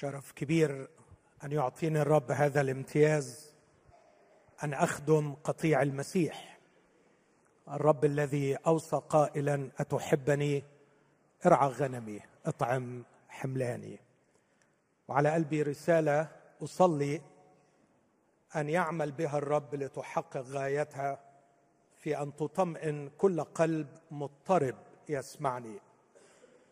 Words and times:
شرف 0.00 0.32
كبير 0.32 0.88
أن 1.44 1.52
يعطيني 1.52 2.02
الرب 2.02 2.30
هذا 2.30 2.60
الامتياز 2.60 3.54
أن 4.64 4.74
أخدم 4.74 5.34
قطيع 5.44 5.82
المسيح. 5.82 6.58
الرب 7.68 8.04
الذي 8.04 8.56
أوصى 8.56 9.00
قائلا 9.08 9.70
أتحبني؟ 9.78 10.64
ارعى 11.46 11.68
غنمي 11.68 12.20
اطعم 12.46 13.04
حملاني. 13.28 13.98
وعلى 15.08 15.30
قلبي 15.30 15.62
رسالة 15.62 16.28
أصلي 16.62 17.20
أن 18.56 18.68
يعمل 18.68 19.12
بها 19.12 19.38
الرب 19.38 19.74
لتحقق 19.74 20.42
غايتها 20.42 21.20
في 21.96 22.22
أن 22.22 22.36
تطمئن 22.36 23.10
كل 23.18 23.40
قلب 23.40 23.88
مضطرب 24.10 24.76
يسمعني. 25.08 25.80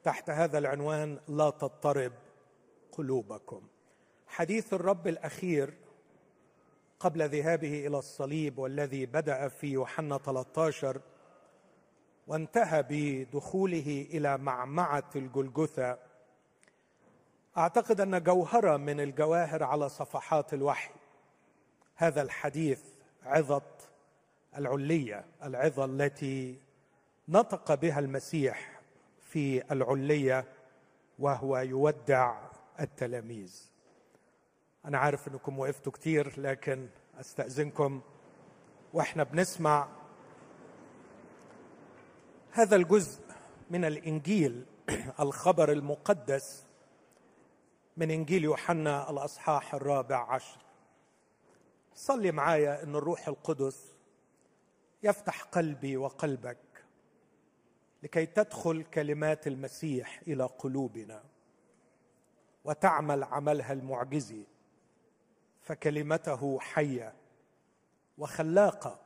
تحت 0.05 0.31
هذا 0.31 0.59
العنوان 0.59 1.19
لا 1.29 1.51
تضطرب. 1.51 2.13
قلوبكم. 2.97 3.63
حديث 4.27 4.75
الرب 4.75 5.09
الأخير 5.09 5.75
قبل 7.01 7.29
ذهابه 7.29 7.87
إلى 7.87 7.99
الصليب 7.99 8.59
والذي 8.59 9.07
بدأ 9.07 9.49
في 9.49 9.67
يوحنا 9.67 10.19
13 10.19 11.01
وانتهى 12.27 12.85
بدخوله 12.89 14.07
إلى 14.11 14.39
معمعة 14.39 15.11
الجلجثة. 15.17 15.99
أعتقد 17.59 18.01
أن 18.01 18.23
جوهرة 18.23 18.77
من 18.77 19.01
الجواهر 19.01 19.63
على 19.63 19.89
صفحات 19.89 20.55
الوحي. 20.55 20.95
هذا 21.97 22.23
الحديث 22.23 22.81
عظة 23.25 23.63
العلية 24.57 25.25
العظة 25.43 25.85
التي 25.85 26.59
نطق 27.29 27.75
بها 27.75 27.99
المسيح 27.99 28.81
في 29.21 29.73
العلية 29.73 30.45
وهو 31.19 31.59
يودع 31.59 32.37
التلاميذ. 32.81 33.71
أنا 34.85 34.99
عارف 34.99 35.29
إنكم 35.29 35.59
وقفتوا 35.59 35.93
كتير 35.93 36.41
لكن 36.41 36.89
أستأذنكم 37.21 38.01
وإحنا 38.93 39.23
بنسمع 39.23 39.89
هذا 42.51 42.77
الجزء 42.77 43.21
من 43.71 43.85
الإنجيل 43.85 44.67
الخبر 45.21 45.73
المقدس 45.73 46.67
من 47.97 48.11
إنجيل 48.11 48.45
يوحنا 48.45 49.11
الأصحاح 49.11 49.75
الرابع 49.75 50.33
عشر. 50.33 50.59
صلي 51.95 52.33
معايا 52.33 52.83
إن 52.83 52.97
الروح 52.97 53.29
القدس 53.29 53.95
يفتح 55.03 55.43
قلبي 55.43 55.97
وقلبك 55.97 56.59
لكي 58.03 58.27
تدخل 58.27 58.83
كلمات 58.83 59.47
المسيح 59.47 60.21
إلى 60.29 60.45
قلوبنا. 60.45 61.36
وتعمل 62.67 63.25
عملها 63.25 63.73
المعجزي 63.73 64.45
فكلمته 65.61 66.61
حية 66.61 67.15
وخلاقه 68.19 69.01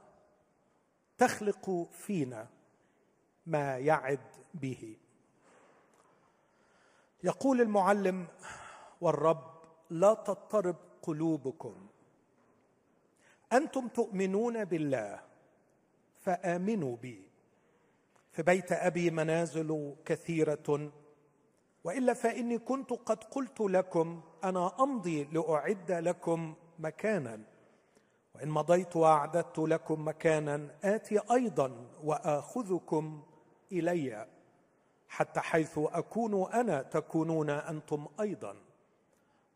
تخلق 1.18 1.88
فينا 1.92 2.48
ما 3.46 3.78
يعد 3.78 4.20
به. 4.54 4.96
يقول 7.24 7.60
المعلم 7.60 8.26
والرب 9.00 9.50
لا 9.90 10.14
تضطرب 10.14 10.76
قلوبكم. 11.02 11.86
أنتم 13.52 13.88
تؤمنون 13.88 14.64
بالله 14.64 15.20
فآمنوا 16.20 16.96
بي. 16.96 17.22
في 18.32 18.42
بيت 18.42 18.72
أبي 18.72 19.10
منازل 19.10 19.96
كثيرة 20.04 20.92
وإلا 21.84 22.14
فإني 22.14 22.58
كنت 22.58 22.92
قد 22.92 23.24
قلت 23.24 23.60
لكم 23.60 24.20
أنا 24.44 24.72
أمضي 24.80 25.24
لأعد 25.24 25.92
لكم 25.92 26.54
مكانا. 26.78 27.40
وإن 28.34 28.48
مضيت 28.48 28.96
وأعددت 28.96 29.58
لكم 29.58 30.08
مكانا 30.08 30.68
آتي 30.84 31.20
أيضا 31.30 31.86
وآخذكم 32.04 33.22
إلي 33.72 34.26
حتى 35.08 35.40
حيث 35.40 35.78
أكون 35.78 36.52
أنا 36.52 36.82
تكونون 36.82 37.50
أنتم 37.50 38.06
أيضا. 38.20 38.56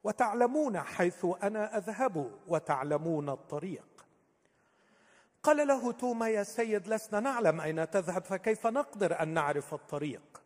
وتعلمون 0.04 0.80
حيث 0.80 1.26
أنا 1.42 1.76
أذهب 1.78 2.30
وتعلمون 2.48 3.28
الطريق. 3.28 4.06
قال 5.42 5.68
له 5.68 5.92
توما 5.92 6.28
يا 6.28 6.42
سيد 6.42 6.88
لسنا 6.88 7.20
نعلم 7.20 7.60
أين 7.60 7.90
تذهب 7.90 8.24
فكيف 8.24 8.66
نقدر 8.66 9.22
أن 9.22 9.28
نعرف 9.28 9.74
الطريق؟ 9.74 10.43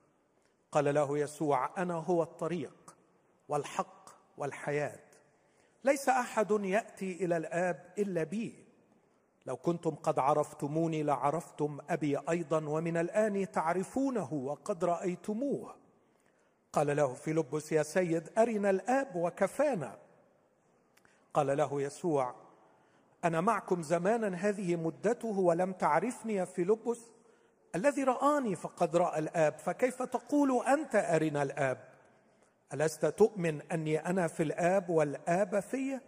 قال 0.73 0.95
له 0.95 1.19
يسوع 1.19 1.83
أنا 1.83 1.95
هو 1.95 2.23
الطريق 2.23 2.97
والحق 3.49 4.09
والحياة. 4.37 5.01
ليس 5.85 6.09
أحد 6.09 6.51
يأتي 6.51 7.25
إلى 7.25 7.37
الآب 7.37 7.95
إلا 7.99 8.25
بي. 8.25 8.65
لو 9.47 9.57
كنتم 9.57 9.95
قد 9.95 10.19
عرفتموني 10.19 11.03
لعرفتم 11.03 11.79
أبي 11.91 12.19
أيضا 12.31 12.69
ومن 12.69 12.97
الآن 12.97 13.51
تعرفونه 13.51 14.35
وقد 14.35 14.85
رأيتموه. 14.85 15.75
قال 16.73 16.97
له 16.97 17.15
فيلبس 17.15 17.73
يا 17.73 17.83
سيد 17.83 18.39
أرنا 18.39 18.71
الآب 18.71 19.17
وكفانا. 19.17 19.99
قال 21.35 21.57
له 21.57 21.83
يسوع 21.83 22.35
أنا 23.25 23.41
معكم 23.41 23.83
زمانا 23.83 24.37
هذه 24.37 24.77
مدته 24.77 25.39
ولم 25.39 25.73
تعرفني 25.73 26.35
يا 26.35 26.45
فيلبس. 26.45 27.01
الذي 27.75 28.05
رآني 28.05 28.57
فقد 28.57 28.97
رأى 28.97 29.19
الآب 29.19 29.59
فكيف 29.59 30.03
تقول 30.03 30.67
أنت 30.67 30.95
أرنا 30.95 31.43
الآب؟ 31.43 31.79
ألست 32.75 33.07
تؤمن 33.07 33.63
أني 33.73 33.99
أنا 34.07 34.27
في 34.29 34.43
الآب 34.43 34.91
والآب 34.91 35.61
في؟ 35.61 36.01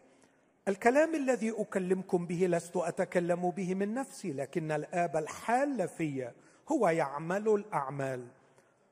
الكلام 0.69 1.15
الذي 1.15 1.54
أكلمكم 1.59 2.26
به 2.26 2.47
لست 2.47 2.76
أتكلم 2.76 3.50
به 3.50 3.75
من 3.75 3.94
نفسي 3.94 4.32
لكن 4.32 4.72
الآب 4.72 5.16
الحال 5.16 5.88
في 5.88 6.31
هو 6.72 6.88
يعمل 6.88 7.49
الأعمال. 7.49 8.26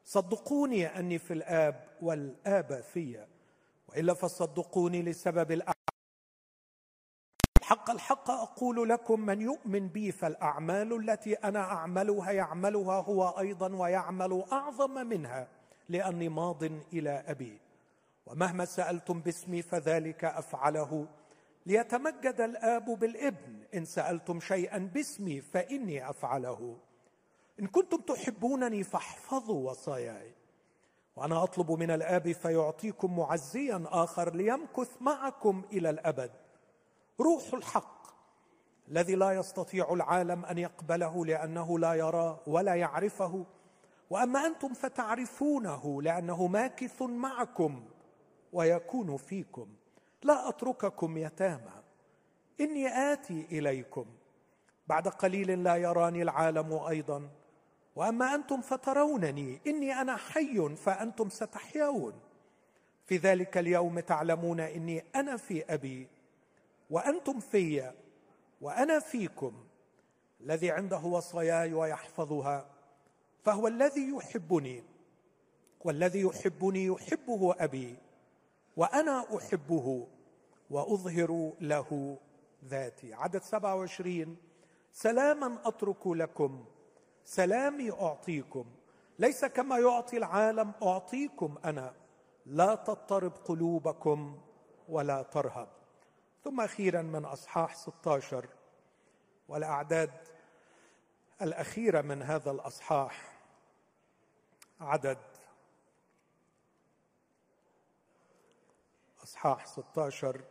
صدقوني 0.05 0.87
أني 0.87 1.19
في 1.19 1.34
الآب 1.34 1.84
والآب 2.03 2.81
في. 2.93 3.27
وإلا 3.89 4.15
فصدقوني 4.15 5.03
لسبب 5.03 5.53
الأعمال. 5.53 5.78
الحق 7.69 7.91
الحق 7.91 8.31
أقول 8.31 8.89
لكم 8.89 9.21
من 9.21 9.41
يؤمن 9.41 9.89
بي 9.89 10.12
فالأعمال 10.12 11.11
التي 11.11 11.34
أنا 11.34 11.61
أعملها 11.61 12.31
يعملها 12.31 13.01
هو 13.03 13.29
أيضا 13.39 13.77
ويعمل 13.77 14.45
أعظم 14.53 15.06
منها 15.06 15.49
لأني 15.89 16.28
ماض 16.28 16.65
إلى 16.93 17.25
أبي. 17.27 17.61
ومهما 18.27 18.65
سألتم 18.65 19.21
باسمي 19.21 19.62
فذلك 19.62 20.25
أفعله. 20.25 21.07
ليتمجد 21.67 22.41
الآب 22.41 22.84
بالابن 22.84 23.62
إن 23.75 23.84
سألتم 23.84 24.41
شيئا 24.41 24.78
باسمي 24.78 25.41
فإني 25.41 26.11
أفعله. 26.11 26.77
إن 27.61 27.67
كنتم 27.67 27.97
تحبونني 27.97 28.84
فاحفظوا 28.84 29.71
وصاياي. 29.71 30.33
وأنا 31.17 31.43
أطلب 31.43 31.73
من 31.73 31.91
الآب 31.91 32.33
فيعطيكم 32.33 33.17
معزيا 33.17 33.84
آخر 33.87 34.34
ليمكث 34.34 35.03
معكم 35.03 35.65
إلى 35.73 35.91
الأبد. 35.91 36.47
روح 37.21 37.55
الحق 37.55 37.99
الذي 38.89 39.15
لا 39.15 39.33
يستطيع 39.33 39.93
العالم 39.93 40.45
أن 40.45 40.59
يقبله 40.59 41.27
لأنه 41.27 41.79
لا 41.79 41.95
يرى 41.95 42.41
ولا 42.47 42.75
يعرفه. 42.75 43.47
وأما 44.11 44.47
أنتم 44.47 44.75
فتعرفونه 44.75 46.03
لأنه 46.03 46.47
ماكث 46.47 47.03
معكم 47.03 47.84
ويكون 48.53 49.17
فيكم. 49.17 49.69
لا 50.23 50.49
أترككم 50.49 51.19
يتامى. 51.19 51.83
إني 52.61 53.12
آتي 53.12 53.47
إليكم. 53.53 54.07
بعد 54.87 55.09
قليل 55.09 55.65
لا 55.65 55.77
يراني 55.77 56.23
العالم 56.23 56.73
أيضا. 56.73 57.28
وأما 57.97 58.34
أنتم 58.34 58.61
فترونني. 58.61 59.61
إني 59.67 60.01
أنا 60.01 60.17
حي 60.17 60.77
فأنتم 60.77 61.28
ستحيون. 61.28 62.12
في 63.07 63.17
ذلك 63.17 63.59
اليوم 63.59 64.01
تعلمون 64.01 64.60
إني 64.60 65.04
أنا 65.15 65.37
في 65.37 65.75
أبي. 65.75 66.09
وأنتم 66.91 67.41
في 67.41 67.93
وأنا 68.61 69.01
فيكم 69.01 69.53
الذي 70.41 70.71
عنده 70.71 71.05
وصاياي 71.05 71.75
ويحفظها 71.75 72.71
فهو 73.43 73.69
الذي 73.69 74.09
يحبني 74.09 74.85
والذي 75.85 76.21
يحبني 76.21 76.87
يحبه 76.87 77.55
أبي 77.59 77.97
وأنا 78.77 79.25
أحبه 79.37 80.07
وأظهر 80.71 81.53
له 81.61 82.19
ذاتي. 82.65 83.15
عدد 83.15 83.43
27 83.43 84.37
سلاما 84.93 85.59
أترك 85.65 86.07
لكم 86.07 86.65
سلامي 87.25 87.91
أعطيكم. 87.91 88.65
ليس 89.19 89.45
كما 89.45 89.79
يعطي 89.79 90.17
العالم 90.17 90.73
أعطيكم 90.83 91.55
أنا. 91.65 91.95
لا 92.47 92.75
تضطرب 92.75 93.33
قلوبكم 93.33 94.39
ولا 94.89 95.23
ترهب. 95.23 95.69
ثم 96.48 96.60
أخيرا 96.60 97.03
من 97.03 97.24
أصحاح 97.24 97.74
16 97.74 98.48
والأعداد 99.48 100.10
الأخيرة 101.42 102.00
من 102.00 102.22
هذا 102.22 102.50
الأصحاح 102.50 103.41
عدد 104.80 105.18
أصحاح 109.22 109.66
16 109.66 110.45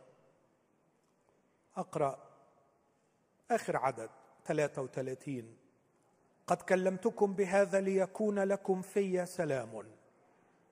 أقرأ 1.76 2.18
آخر 3.50 3.76
عدد 3.76 4.10
33 4.44 5.56
قد 6.46 6.62
كلمتكم 6.62 7.34
بهذا 7.34 7.80
ليكون 7.80 8.38
لكم 8.38 8.82
في 8.82 9.26
سلام. 9.26 9.84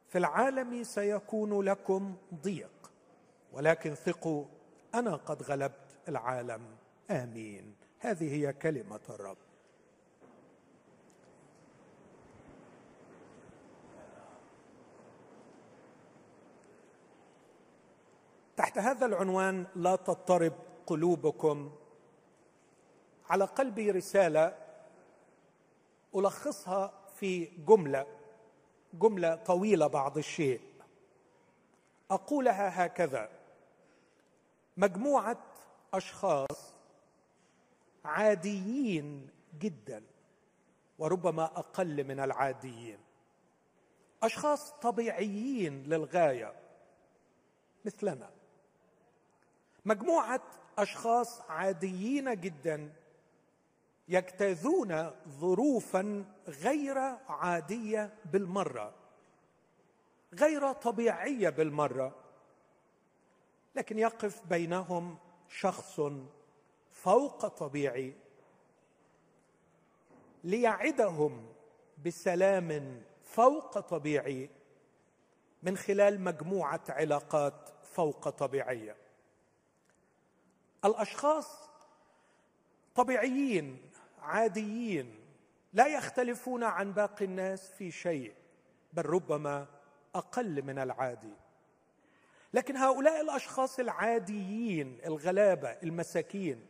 في 0.08 0.19
العالم 0.19 0.84
سيكون 0.84 1.62
لكم 1.62 2.17
ضيق 2.34 2.93
ولكن 3.52 3.94
ثقوا 3.94 4.56
أنا 4.96 5.16
قد 5.16 5.43
غلبت 5.43 5.96
العالم. 6.08 6.76
آمين. 7.10 7.75
هذه 7.98 8.34
هي 8.34 8.52
كلمة 8.52 9.00
الرب. 9.10 9.37
تحت 18.56 18.78
هذا 18.78 19.06
العنوان 19.06 19.66
لا 19.75 19.96
تضطرب 19.96 20.52
قلوبكم. 20.87 21.72
على 23.31 23.44
قلبي 23.44 23.90
رسالة 23.90 24.58
ألخصها 26.16 26.93
في 27.16 27.44
جملة 27.44 28.06
جملة 28.94 29.34
طويلة 29.34 29.87
بعض 29.87 30.19
الشيء. 30.19 30.60
أقولها 32.10 32.87
هكذا. 32.87 33.36
مجموعة 34.76 35.38
أشخاص 35.94 36.75
عاديين 38.05 39.31
جدا 39.58 40.02
وربما 40.99 41.44
أقل 41.44 42.05
من 42.05 42.20
العاديين. 42.20 42.99
أشخاص 44.23 44.73
طبيعيين 44.73 45.82
للغاية 45.82 46.52
مثلنا. 47.84 48.31
مجموعة 49.84 50.43
أشخاص 50.79 51.40
عاديين 51.40 52.40
جدا 52.40 52.93
يجتازون 54.08 55.11
ظروفا 55.29 56.25
غير 56.49 56.99
عادية 57.29 58.14
بالمرة 58.25 58.94
غير 60.34 60.72
طبيعية 60.72 61.49
بالمرة. 61.49 62.25
لكن 63.76 63.99
يقف 63.99 64.46
بينهم 64.46 65.19
شخص 65.49 66.00
فوق 66.90 67.46
طبيعي 67.46 68.14
ليعدهم 70.44 71.46
بسلام 72.05 73.02
فوق 73.23 73.81
طبيعي 73.81 74.50
من 75.62 75.76
خلال 75.76 76.20
مجموعة 76.20 76.81
علاقات 76.88 77.69
فوق 77.82 78.28
طبيعية. 78.28 78.96
الأشخاص 80.84 81.69
طبيعيين 82.94 83.90
عاديين 84.19 85.14
لا 85.72 85.87
يختلفون 85.87 86.64
عن 86.64 86.93
باقي 86.93 87.25
الناس 87.25 87.70
في 87.70 87.90
شيء 87.90 88.34
بل 88.93 89.06
ربما 89.06 89.67
أقل 90.14 90.62
من 90.62 90.79
العادي. 90.79 91.45
لكن 92.54 92.76
هؤلاء 92.76 93.20
الأشخاص 93.20 93.78
العاديين 93.78 95.00
الغلابة 95.06 95.69
المساكين 95.69 96.66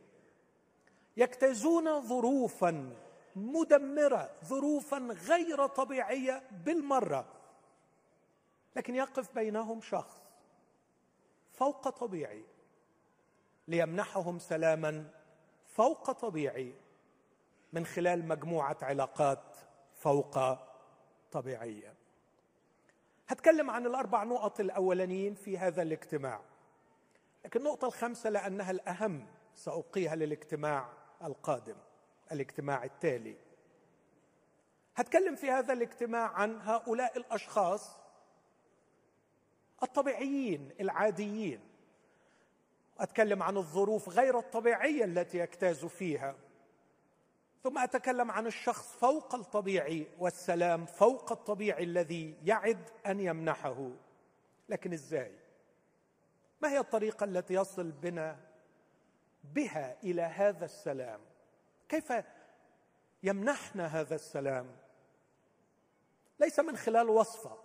يجتازون 1.17 2.01
ظروفا 2.01 2.95
مدمرة 3.35 4.31
ظروفا 4.45 4.97
غير 5.27 5.67
طبيعية 5.67 6.43
بالمرة. 6.51 7.25
لكن 8.75 8.95
يقف 8.95 9.35
بينهم 9.35 9.81
شخص 9.81 10.21
فوق 11.53 11.89
طبيعي 11.89 12.43
ليمنحهم 13.67 14.39
سلاما 14.39 15.11
فوق 15.67 16.11
طبيعي 16.11 16.73
من 17.73 17.85
خلال 17.85 18.27
مجموعة 18.27 18.77
علاقات 18.81 19.57
فوق 19.95 20.39
طبيعية. 21.31 21.96
هتكلم 23.27 23.69
عن 23.69 23.85
الأربع 23.85 24.23
نقط 24.23 24.59
الأولانيين 24.59 25.33
في 25.33 25.57
هذا 25.57 25.81
الاجتماع. 25.81 26.41
لكن 27.45 27.59
النقطة 27.59 27.87
الخامسة 27.87 28.29
لأنها 28.29 28.71
الأهم 28.71 29.27
سألقيها 29.55 30.15
للاجتماع 30.15 30.89
القادم 31.23 31.75
الاجتماع 32.31 32.83
التالي. 32.83 33.37
هتكلم 34.95 35.35
في 35.35 35.51
هذا 35.51 35.73
الاجتماع 35.73 36.27
عن 36.31 36.61
هؤلاء 36.61 37.17
الأشخاص 37.17 37.97
الطبيعيين 39.83 40.71
العاديين. 40.79 41.59
أتكلم 42.99 43.43
عن 43.43 43.57
الظروف 43.57 44.09
غير 44.09 44.39
الطبيعية 44.39 45.05
التي 45.05 45.37
يجتاز 45.37 45.85
فيها. 45.85 46.35
ثم 47.63 47.77
أتكلم 47.77 48.31
عن 48.31 48.47
الشخص 48.47 48.95
فوق 48.95 49.35
الطبيعي 49.35 50.07
والسلام 50.19 50.85
فوق 50.85 51.31
الطبيعي 51.31 51.83
الذي 51.83 52.37
يعد 52.43 52.89
أن 53.05 53.19
يمنحه. 53.19 53.89
لكن 54.69 54.93
إزاي؟ 54.93 55.35
ما 56.61 56.69
هي 56.69 56.79
الطريقة 56.79 57.23
التي 57.23 57.53
يصل 57.53 57.91
بنا 57.91 58.39
بها 59.43 59.97
إلى 60.03 60.21
هذا 60.21 60.65
السلام؟ 60.65 61.19
كيف 61.89 62.13
يمنحنا 63.23 63.85
هذا 63.85 64.15
السلام؟ 64.15 64.75
ليس 66.39 66.59
من 66.59 66.77
خلال 66.77 67.09
وصفة 67.09 67.57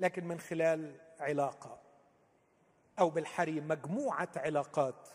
لكن 0.00 0.24
من 0.24 0.40
خلال 0.40 1.00
علاقة. 1.20 1.78
أو 2.98 3.10
بالحري 3.10 3.60
مجموعة 3.60 4.28
علاقات. 4.36 5.08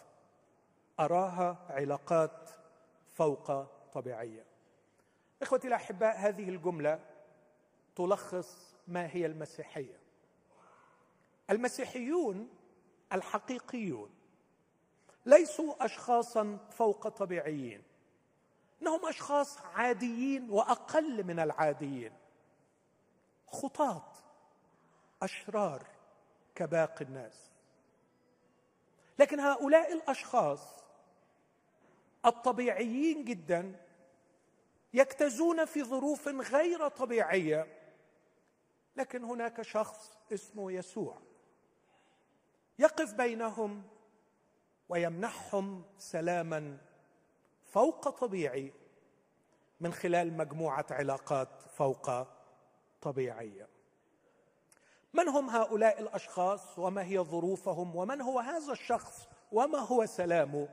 أراها 0.99 1.65
علاقات 1.69 2.49
فوق 3.15 3.51
طبيعية. 3.93 4.45
إخوتي 5.41 5.67
الاحباء 5.67 6.17
هذه 6.17 6.49
الجملة 6.49 6.99
تلخص 7.95 8.75
ما 8.87 9.15
هي 9.15 9.25
المسيحية. 9.25 9.99
المسيحيون 11.49 12.49
الحقيقيون 13.13 14.09
ليسوا 15.25 15.85
اشخاصا 15.85 16.57
فوق 16.71 17.07
طبيعيين. 17.07 17.83
إنهم 18.81 19.05
أشخاص 19.05 19.57
عاديين 19.61 20.49
وأقل 20.49 21.23
من 21.23 21.39
العاديين. 21.39 22.13
خطاة 23.47 24.11
أشرار 25.21 25.87
كباقي 26.55 27.05
الناس. 27.05 27.51
لكن 29.19 29.39
هؤلاء 29.39 29.93
الأشخاص 29.93 30.84
الطبيعيين 32.25 33.25
جدا 33.25 33.75
يجتازون 34.93 35.65
في 35.65 35.83
ظروف 35.83 36.27
غير 36.27 36.87
طبيعية 36.87 37.67
لكن 38.95 39.23
هناك 39.23 39.61
شخص 39.61 40.17
اسمه 40.33 40.71
يسوع 40.71 41.17
يقف 42.79 43.13
بينهم 43.13 43.83
ويمنحهم 44.89 45.83
سلاما 45.97 46.77
فوق 47.63 48.09
طبيعي 48.09 48.73
من 49.79 49.93
خلال 49.93 50.37
مجموعة 50.37 50.85
علاقات 50.91 51.61
فوق 51.61 52.27
طبيعية. 53.01 53.67
من 55.13 55.27
هم 55.27 55.49
هؤلاء 55.49 56.01
الأشخاص؟ 56.01 56.79
وما 56.79 57.03
هي 57.03 57.19
ظروفهم؟ 57.19 57.95
ومن 57.95 58.21
هو 58.21 58.39
هذا 58.39 58.71
الشخص؟ 58.71 59.27
وما 59.51 59.79
هو 59.79 60.05
سلامه؟ 60.05 60.67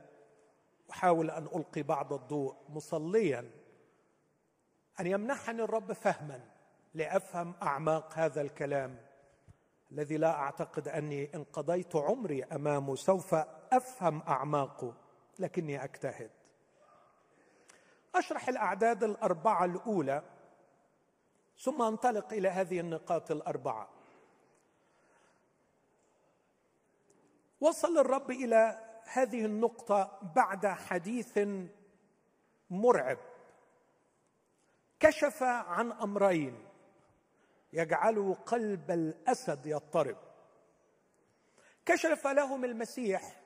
أحاول 0.91 1.31
أن 1.31 1.45
ألقي 1.45 1.81
بعض 1.81 2.13
الضوء 2.13 2.55
مصليا 2.69 3.51
أن 4.99 5.07
يمنحني 5.07 5.61
الرب 5.61 5.93
فهما 5.93 6.49
لأفهم 6.93 7.55
أعماق 7.61 8.13
هذا 8.13 8.41
الكلام 8.41 8.97
الذي 9.91 10.17
لا 10.17 10.31
أعتقد 10.31 10.87
أني 10.87 11.35
إن 11.35 11.43
قضيت 11.43 11.95
عمري 11.95 12.43
أمامه 12.43 12.95
سوف 12.95 13.33
أفهم 13.71 14.21
أعماقه 14.21 14.93
لكني 15.39 15.83
أجتهد. 15.83 16.31
أشرح 18.15 18.47
الأعداد 18.49 19.03
الأربعة 19.03 19.65
الأولى 19.65 20.23
ثم 21.59 21.81
انطلق 21.81 22.33
إلى 22.33 22.49
هذه 22.49 22.79
النقاط 22.79 23.31
الأربعة. 23.31 23.89
وصل 27.61 27.97
الرب 27.97 28.31
إلى 28.31 28.82
هذه 29.05 29.45
النقطة 29.45 30.19
بعد 30.35 30.67
حديث 30.67 31.39
مرعب. 32.69 33.17
كشف 34.99 35.43
عن 35.43 35.91
أمرين. 35.91 36.65
يجعل 37.73 38.35
قلب 38.45 38.91
الأسد 38.91 39.65
يضطرب. 39.65 40.17
كشف 41.85 42.27
لهم 42.27 42.65
المسيح. 42.65 43.41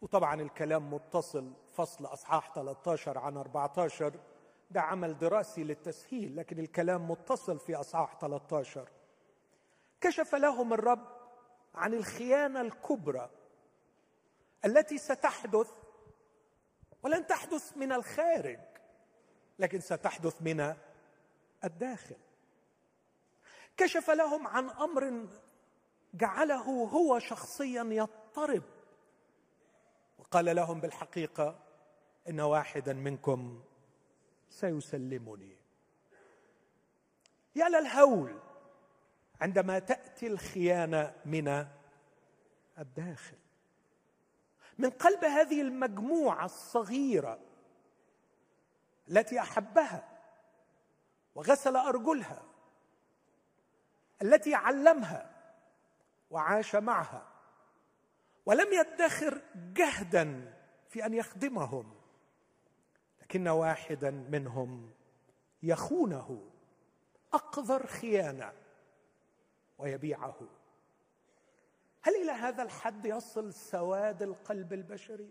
وطبعا 0.00 0.40
الكلام 0.40 0.94
متصل. 0.94 1.52
فصل 1.72 2.04
أصحاح 2.06 2.54
13 2.54 3.18
عن 3.18 3.36
14 3.36 4.12
ده 4.70 4.80
عمل 4.80 5.18
دراسي 5.18 5.64
للتسهيل 5.64 6.36
لكن 6.36 6.58
الكلام 6.58 7.10
متصل 7.10 7.58
في 7.58 7.74
أصحاح 7.74 8.18
13 8.20 8.88
كشف 10.00 10.34
لهم 10.34 10.72
الرب 10.72 11.06
عن 11.74 11.94
الخيانة 11.94 12.60
الكبرى. 12.60 13.30
التي 14.64 14.98
ستحدث 14.98 15.70
ولن 17.02 17.26
تحدث 17.26 17.76
من 17.76 17.92
الخارج 17.92 18.58
لكن 19.58 19.80
ستحدث 19.80 20.42
من 20.42 20.76
الداخل. 21.64 22.16
كشف 23.76 24.10
لهم 24.10 24.46
عن 24.46 24.70
أمر 24.70 25.26
جعله 26.14 26.84
هو 26.84 27.18
شخصيا 27.18 27.82
يضطرب. 27.82 28.62
وقال 30.18 30.56
لهم 30.56 30.80
بالحقيقة 30.80 31.58
إن 32.28 32.40
واحدا 32.40 32.92
منكم 32.92 33.62
سيسلمني. 34.50 35.56
يا 37.56 37.68
للهول 37.68 38.40
عندما 39.40 39.78
تأتي 39.78 40.26
الخيانة 40.26 41.14
من 41.24 41.66
الداخل. 42.78 43.41
من 44.78 44.90
قلب 44.90 45.24
هذه 45.24 45.60
المجموعة 45.60 46.44
الصغيرة 46.44 47.38
التي 49.08 49.40
أحبها 49.40 50.08
وغسل 51.34 51.76
أرجلها 51.76 52.42
التي 54.22 54.54
علمها 54.54 55.30
وعاش 56.30 56.74
معها 56.74 57.26
ولم 58.46 58.72
يدخر 58.72 59.42
جهدا 59.54 60.54
في 60.88 61.06
أن 61.06 61.14
يخدمهم 61.14 61.94
لكن 63.22 63.48
واحدا 63.48 64.10
منهم 64.10 64.90
يخونه 65.62 66.50
أقذر 67.32 67.86
خيانة 67.86 68.52
ويبيعه. 69.78 70.40
هل 72.02 72.16
إلى 72.22 72.32
هذا 72.32 72.62
الحد 72.62 73.06
يصل 73.06 73.52
سواد 73.52 74.22
القلب 74.22 74.72
البشري؟ 74.72 75.28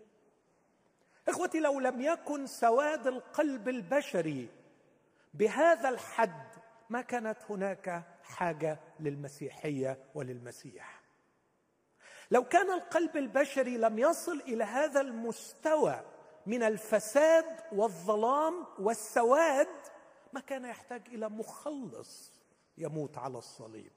إخوتي 1.28 1.60
لو 1.60 1.80
لم 1.80 2.00
يكن 2.00 2.46
سواد 2.46 3.06
القلب 3.06 3.68
البشري 3.68 4.48
بهذا 5.34 5.88
الحد 5.88 6.46
ما 6.90 7.00
كانت 7.00 7.38
هناك 7.50 8.04
حاجة 8.22 8.78
للمسيحية 9.00 9.98
وللمسيح. 10.14 11.02
لو 12.30 12.44
كان 12.44 12.70
القلب 12.70 13.16
البشري 13.16 13.76
لم 13.76 13.98
يصل 13.98 14.40
إلى 14.40 14.64
هذا 14.64 15.00
المستوى 15.00 16.00
من 16.46 16.62
الفساد 16.62 17.60
والظلام 17.72 18.66
والسواد 18.78 19.68
ما 20.32 20.40
كان 20.40 20.64
يحتاج 20.64 21.02
إلى 21.08 21.28
مخلص 21.28 22.32
يموت 22.78 23.18
على 23.18 23.38
الصليب. 23.38 23.92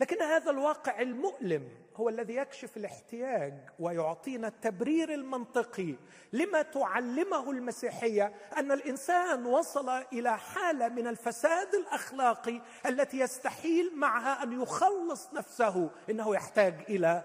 لكن 0.00 0.22
هذا 0.22 0.50
الواقع 0.50 1.00
المؤلم 1.00 1.68
هو 1.96 2.08
الذي 2.08 2.34
يكشف 2.34 2.76
الاحتياج 2.76 3.54
ويعطينا 3.78 4.48
التبرير 4.48 5.14
المنطقي 5.14 5.94
لما 6.32 6.62
تعلمه 6.62 7.50
المسيحية 7.50 8.32
أن 8.56 8.72
الإنسان 8.72 9.46
وصل 9.46 9.88
إلى 9.88 10.38
حالة 10.38 10.88
من 10.88 11.06
الفساد 11.06 11.74
الأخلاقي 11.74 12.62
التي 12.86 13.18
يستحيل 13.18 13.96
معها 13.96 14.42
أن 14.42 14.62
يخلص 14.62 15.32
نفسه. 15.34 15.90
إنه 16.10 16.34
يحتاج 16.34 16.74
إلى 16.88 17.24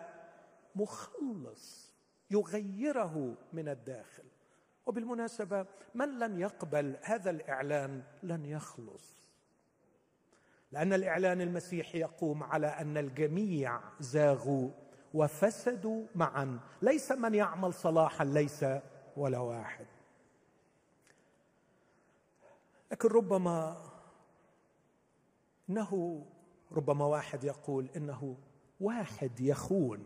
مخلص 0.76 1.94
يغيره 2.32 3.38
من 3.54 3.70
الداخل. 3.70 4.24
وبالمناسبة 4.86 5.66
من 5.94 6.20
لن 6.20 6.40
يقبل 6.40 6.98
هذا 7.02 7.30
الإعلان 7.30 8.04
لن 8.24 8.46
يخلص. 8.46 9.15
لأن 10.76 10.94
الإعلان 10.94 11.42
المسيحي 11.42 12.00
يقوم 12.00 12.44
على 12.44 12.68
أن 12.68 12.98
الجميع 12.98 13.80
زاغوا 14.00 14.70
وفسدوا 15.14 16.06
معا. 16.16 16.60
ليس 16.82 17.12
من 17.12 17.34
يعمل 17.36 17.74
صلاحا 17.74 18.26
ليس 18.26 18.66
ولا 19.18 19.40
واحد. 19.40 19.86
لكن 22.92 23.10
ربما 23.10 23.82
إنه 25.70 26.26
ربما 26.72 27.06
واحد 27.06 27.44
يقول 27.44 27.90
إنه 27.96 28.38
واحد 28.80 29.40
يخون. 29.40 30.06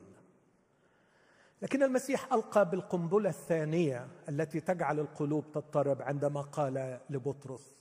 لكن 1.62 1.84
المسيح 1.84 2.34
ألقى 2.34 2.70
بالقنبلة 2.70 3.30
الثانية 3.30 4.08
التي 4.30 4.60
تجعل 4.60 5.00
القلوب 5.00 5.52
تضطرب 5.52 6.02
عندما 6.02 6.42
قال 6.42 7.00
لبطرس 7.10 7.79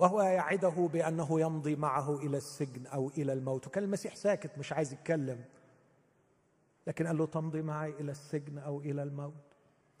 وهو 0.00 0.22
يعده 0.22 0.88
بأنه 0.92 1.40
يمضي 1.40 1.76
معه 1.76 2.16
إلى 2.16 2.36
السجن 2.36 2.86
أو 2.86 3.08
إلى 3.08 3.32
الموت. 3.32 3.66
وكان 3.66 3.84
المسيح 3.84 4.16
ساكت 4.16 4.58
مش 4.58 4.72
عايز 4.72 4.92
يتكلم. 4.92 5.44
لكن 6.86 7.06
قال 7.06 7.18
له 7.18 7.26
تمضي 7.26 7.62
معي 7.62 7.90
إلى 7.90 8.10
السجن 8.10 8.58
أو 8.58 8.80
إلى 8.80 9.02
الموت. 9.02 9.56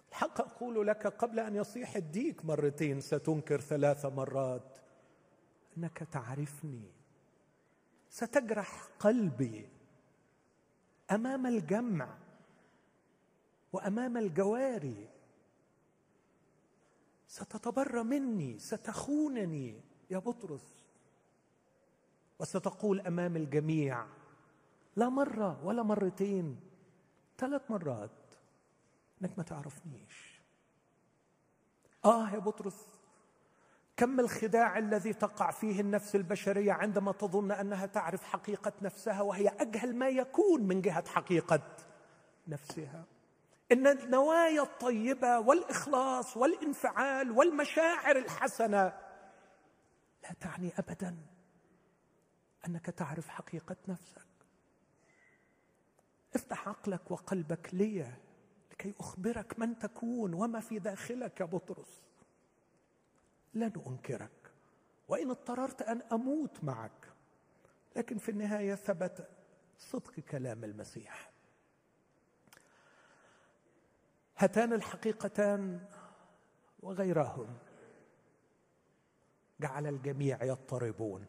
الحق 0.08 0.40
أقول 0.40 0.86
لك 0.86 1.06
قبل 1.06 1.40
أن 1.40 1.56
يصيح 1.56 1.96
الديك 1.96 2.44
مرتين 2.44 3.00
ستنكر 3.00 3.60
ثلاث 3.60 4.06
مرات. 4.06 4.78
إنك 5.78 5.98
تعرفني. 5.98 6.92
ستجرح 8.10 8.88
قلبي 8.98 9.68
أمام 11.10 11.46
الجمع 11.46 12.18
وأمام 13.72 14.16
الجواري. 14.16 15.08
ستتبرى 17.28 18.02
مني 18.02 18.58
ستخونني. 18.58 19.89
يا 20.10 20.18
بطرس 20.18 20.84
وستقول 22.38 23.00
أمام 23.00 23.36
الجميع 23.36 24.06
لا 24.96 25.08
مرة 25.08 25.64
ولا 25.64 25.82
مرتين 25.82 26.60
ثلاث 27.38 27.70
مرات 27.70 28.10
إنك 29.22 29.38
ما 29.38 29.44
تعرفنيش. 29.44 30.40
آه 32.04 32.30
يا 32.30 32.38
بطرس 32.38 32.86
كم 33.96 34.20
الخداع 34.20 34.78
الذي 34.78 35.12
تقع 35.12 35.50
فيه 35.50 35.80
النفس 35.80 36.16
البشرية 36.16 36.72
عندما 36.72 37.12
تظن 37.12 37.52
أنها 37.52 37.86
تعرف 37.86 38.24
حقيقة 38.24 38.72
نفسها 38.82 39.22
وهي 39.22 39.48
أجهل 39.48 39.96
ما 39.96 40.08
يكون 40.08 40.62
من 40.62 40.80
جهة 40.80 41.08
حقيقة 41.08 41.60
نفسها. 42.48 43.04
إن 43.72 43.86
النوايا 43.86 44.62
الطيبة 44.62 45.38
والإخلاص 45.38 46.36
والانفعال 46.36 47.30
والمشاعر 47.30 48.16
الحسنة 48.16 48.92
لا 50.22 50.32
تعني 50.32 50.72
ابدا 50.78 51.16
أنك 52.66 52.86
تعرف 52.86 53.28
حقيقة 53.28 53.76
نفسك. 53.88 54.26
افتح 56.34 56.68
عقلك 56.68 57.10
وقلبك 57.10 57.74
لي 57.74 58.14
لكي 58.72 58.94
أخبرك 59.00 59.58
من 59.58 59.78
تكون 59.78 60.34
وما 60.34 60.60
في 60.60 60.78
داخلك 60.78 61.40
يا 61.40 61.44
بطرس. 61.44 62.02
لن 63.54 63.72
أنكرك 63.86 64.52
وإن 65.08 65.30
اضطررت 65.30 65.82
أن 65.82 66.02
أموت 66.12 66.64
معك. 66.64 67.12
لكن 67.96 68.18
في 68.18 68.30
النهاية 68.30 68.74
ثبت 68.74 69.28
صدق 69.78 70.20
كلام 70.20 70.64
المسيح. 70.64 71.30
هاتان 74.36 74.72
الحقيقتان 74.72 75.86
وغيرهم. 76.80 77.58
جعل 79.60 79.86
الجميع 79.86 80.44
يضطربون. 80.44 81.26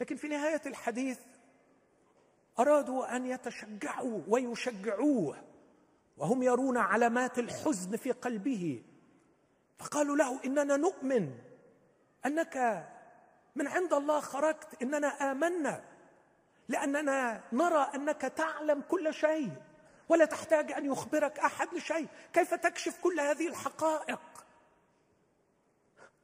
لكن 0.00 0.16
في 0.16 0.28
نهاية 0.28 0.62
الحديث 0.66 1.18
أرادوا 2.58 3.16
أن 3.16 3.26
يتشجعوا 3.26 4.20
ويشجعوه 4.28 5.44
وهم 6.16 6.42
يرون 6.42 6.76
علامات 6.76 7.38
الحزن 7.38 7.96
في 7.96 8.12
قلبه. 8.12 8.82
فقالوا 9.78 10.16
له 10.16 10.44
إننا 10.44 10.76
نؤمن 10.76 11.38
أنك 12.26 12.86
من 13.54 13.66
عند 13.66 13.92
الله 13.92 14.20
خرجت 14.20 14.82
إننا 14.82 15.08
آمنا 15.32 15.84
لأننا 16.68 17.42
نرى 17.52 17.90
أنك 17.94 18.20
تعلم 18.20 18.80
كل 18.88 19.14
شيء 19.14 19.52
ولا 20.08 20.24
تحتاج 20.24 20.72
أن 20.72 20.86
يخبرك 20.86 21.38
أحد 21.38 21.74
لشيء 21.74 22.08
كيف 22.32 22.54
تكشف 22.54 23.00
كل 23.00 23.20
هذه 23.20 23.48
الحقائق؟ 23.48 24.20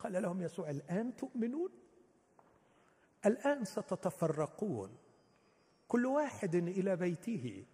قال 0.04 0.23
لهم 0.23 0.42
يسوع 0.42 0.70
الآن 0.70 1.16
تؤمنون؟ 1.16 1.70
الآن 3.26 3.64
ستتفرقون. 3.64 4.96
كل 5.88 6.06
واحد 6.06 6.54
إلى 6.54 6.96
بيته 6.96 7.64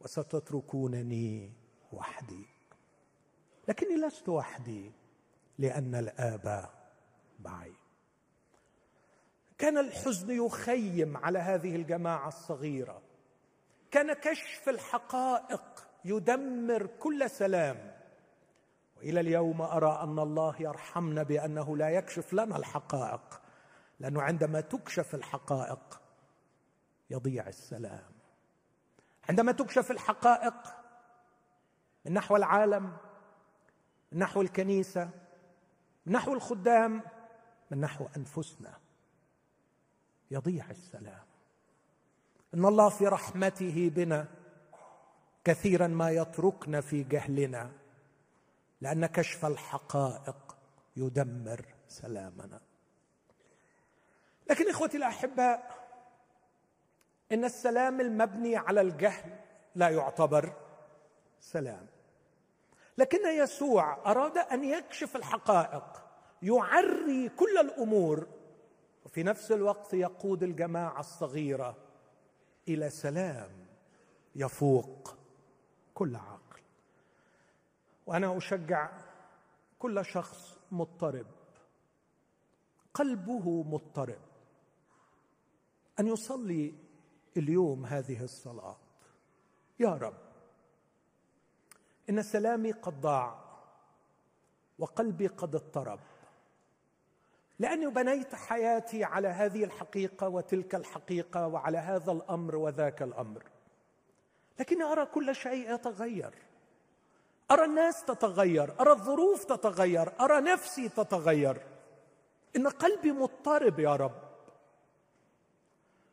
وستتركونني 0.00 1.52
وحدي. 1.92 2.46
لكني 3.68 3.96
لست 3.96 4.28
وحدي 4.28 4.92
لأن 5.58 5.94
الآب 5.94 6.70
معي. 7.40 7.74
كان 9.58 9.78
الحزن 9.78 10.30
يخيم 10.30 11.16
على 11.16 11.38
هذه 11.38 11.76
الجماعة 11.76 12.28
الصغيرة. 12.28 13.02
كان 13.90 14.12
كشف 14.12 14.68
الحقائق 14.68 15.88
يدمر 16.04 16.86
كل 16.86 17.30
سلام. 17.30 17.99
وإلى 19.00 19.20
اليوم 19.20 19.62
أرى 19.62 20.00
أن 20.02 20.18
الله 20.18 20.54
يرحمنا 20.60 21.22
بأنه 21.22 21.76
لا 21.76 21.90
يكشف 21.90 22.32
لنا 22.32 22.56
الحقائق 22.56 23.40
لأنه 24.00 24.22
عندما 24.22 24.60
تكشف 24.60 25.14
الحقائق 25.14 26.00
يضيع 27.10 27.48
السلام. 27.48 28.12
عندما 29.28 29.52
تكشف 29.52 29.90
الحقائق 29.90 30.54
من 32.04 32.12
نحو 32.12 32.36
العالم 32.36 32.96
من 34.12 34.18
نحو 34.18 34.40
الكنيسة 34.40 35.10
من 36.06 36.12
نحو 36.12 36.32
الخدام 36.32 37.02
من 37.70 37.80
نحو 37.80 38.06
أنفسنا 38.16 38.78
يضيع 40.30 40.70
السلام. 40.70 41.24
إن 42.54 42.64
الله 42.64 42.88
في 42.88 43.06
رحمته 43.06 43.90
بنا 43.94 44.28
كثيرا 45.44 45.86
ما 45.86 46.10
يتركنا 46.10 46.80
في 46.80 47.02
جهلنا. 47.02 47.79
لأن 48.80 49.06
كشف 49.06 49.44
الحقائق 49.46 50.56
يدمر 50.96 51.64
سلامنا. 51.88 52.60
لكن 54.50 54.70
إخوتي 54.70 54.96
الاحباء 54.96 55.88
إن 57.32 57.44
السلام 57.44 58.00
المبني 58.00 58.56
على 58.56 58.80
الجهل 58.80 59.38
لا 59.74 59.88
يعتبر 59.88 60.52
سلام. 61.40 61.86
لكن 62.98 63.28
يسوع 63.28 64.10
أراد 64.10 64.38
أن 64.38 64.64
يكشف 64.64 65.16
الحقائق 65.16 66.04
يعري 66.42 67.28
كل 67.28 67.58
الأمور 67.58 68.26
وفي 69.04 69.22
نفس 69.22 69.52
الوقت 69.52 69.94
يقود 69.94 70.42
الجماعة 70.42 71.00
الصغيرة 71.00 71.76
إلى 72.68 72.90
سلام 72.90 73.66
يفوق 74.36 75.16
كل 75.94 76.16
عقل 76.16 76.39
وأنا 78.10 78.36
أشجع 78.36 78.90
كل 79.78 80.04
شخص 80.04 80.58
مضطرب. 80.72 81.26
قلبه 82.94 83.62
مضطرب. 83.62 84.20
أن 86.00 86.06
يصلي 86.06 86.74
اليوم 87.36 87.86
هذه 87.86 88.24
الصلاة. 88.24 88.76
يا 89.80 89.88
رب. 89.88 90.18
إن 92.10 92.22
سلامي 92.22 92.72
قد 92.72 93.00
ضاع 93.00 93.44
وقلبي 94.78 95.26
قد 95.26 95.54
اضطرب. 95.54 96.00
لأني 97.58 97.86
بنيت 97.86 98.34
حياتي 98.34 99.04
على 99.04 99.28
هذه 99.28 99.64
الحقيقة 99.64 100.28
وتلك 100.28 100.74
الحقيقة 100.74 101.46
وعلى 101.46 101.78
هذا 101.78 102.12
الأمر 102.12 102.56
وذاك 102.56 103.02
الأمر. 103.02 103.44
لكني 104.60 104.82
أرى 104.82 105.06
كل 105.06 105.34
شيء 105.34 105.74
يتغير. 105.74 106.49
أرى 107.50 107.64
الناس 107.64 108.04
تتغير 108.04 108.80
أرى 108.80 108.92
الظروف 108.92 109.44
تتغير 109.44 110.20
أرى 110.20 110.40
نفسي 110.40 110.88
تتغير. 110.88 111.62
إن 112.56 112.68
قلبي 112.68 113.12
مضطرب 113.12 113.78
يا 113.78 113.96
رب. 113.96 114.22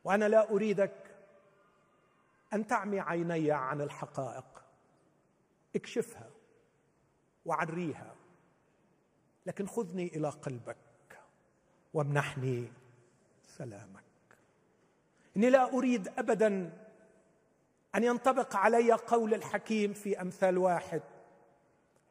وأنا 0.03 0.25
لا 0.25 0.50
أريدك 0.50 1.15
أن 2.53 2.67
تعمي 2.67 3.00
عيني 3.00 3.51
عن 3.51 3.82
الحقائق. 3.82 4.63
اكشفها 5.75 6.29
وعريها 7.46 8.15
لكن 9.46 9.67
خذني 9.67 10.08
إلى 10.08 10.29
قلبك 10.29 10.77
وامنحني 11.94 12.72
سلامك. 13.58 14.03
إني 15.38 15.50
لا 15.50 15.74
أريد 15.74 16.08
ابدا 16.08 16.74
أن 17.96 18.03
ينطبق 18.03 18.56
علي 18.56 18.91
قول 18.91 19.34
الحكيم 19.34 19.94
في 19.94 20.22
أمثال 20.22 20.58
واحد. 20.58 21.01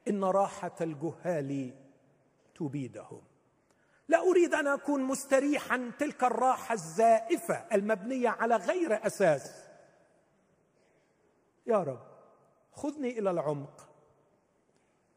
إن 0.08 0.24
راحة 0.24 0.76
الجهال 0.80 1.74
تبيدهم. 2.54 3.22
لا 4.08 4.18
أريد 4.18 4.54
أن 4.54 4.66
أكون 4.66 5.02
مستريحا 5.02 5.92
تلك 5.98 6.24
الراحة 6.24 6.72
الزائفة 6.72 7.54
المبنية 7.54 8.28
على 8.28 8.56
غير 8.56 9.06
أساس. 9.06 9.66
يا 11.66 11.78
رب 11.78 12.06
خذني 12.72 13.18
إلى 13.18 13.30
العمق 13.30 13.88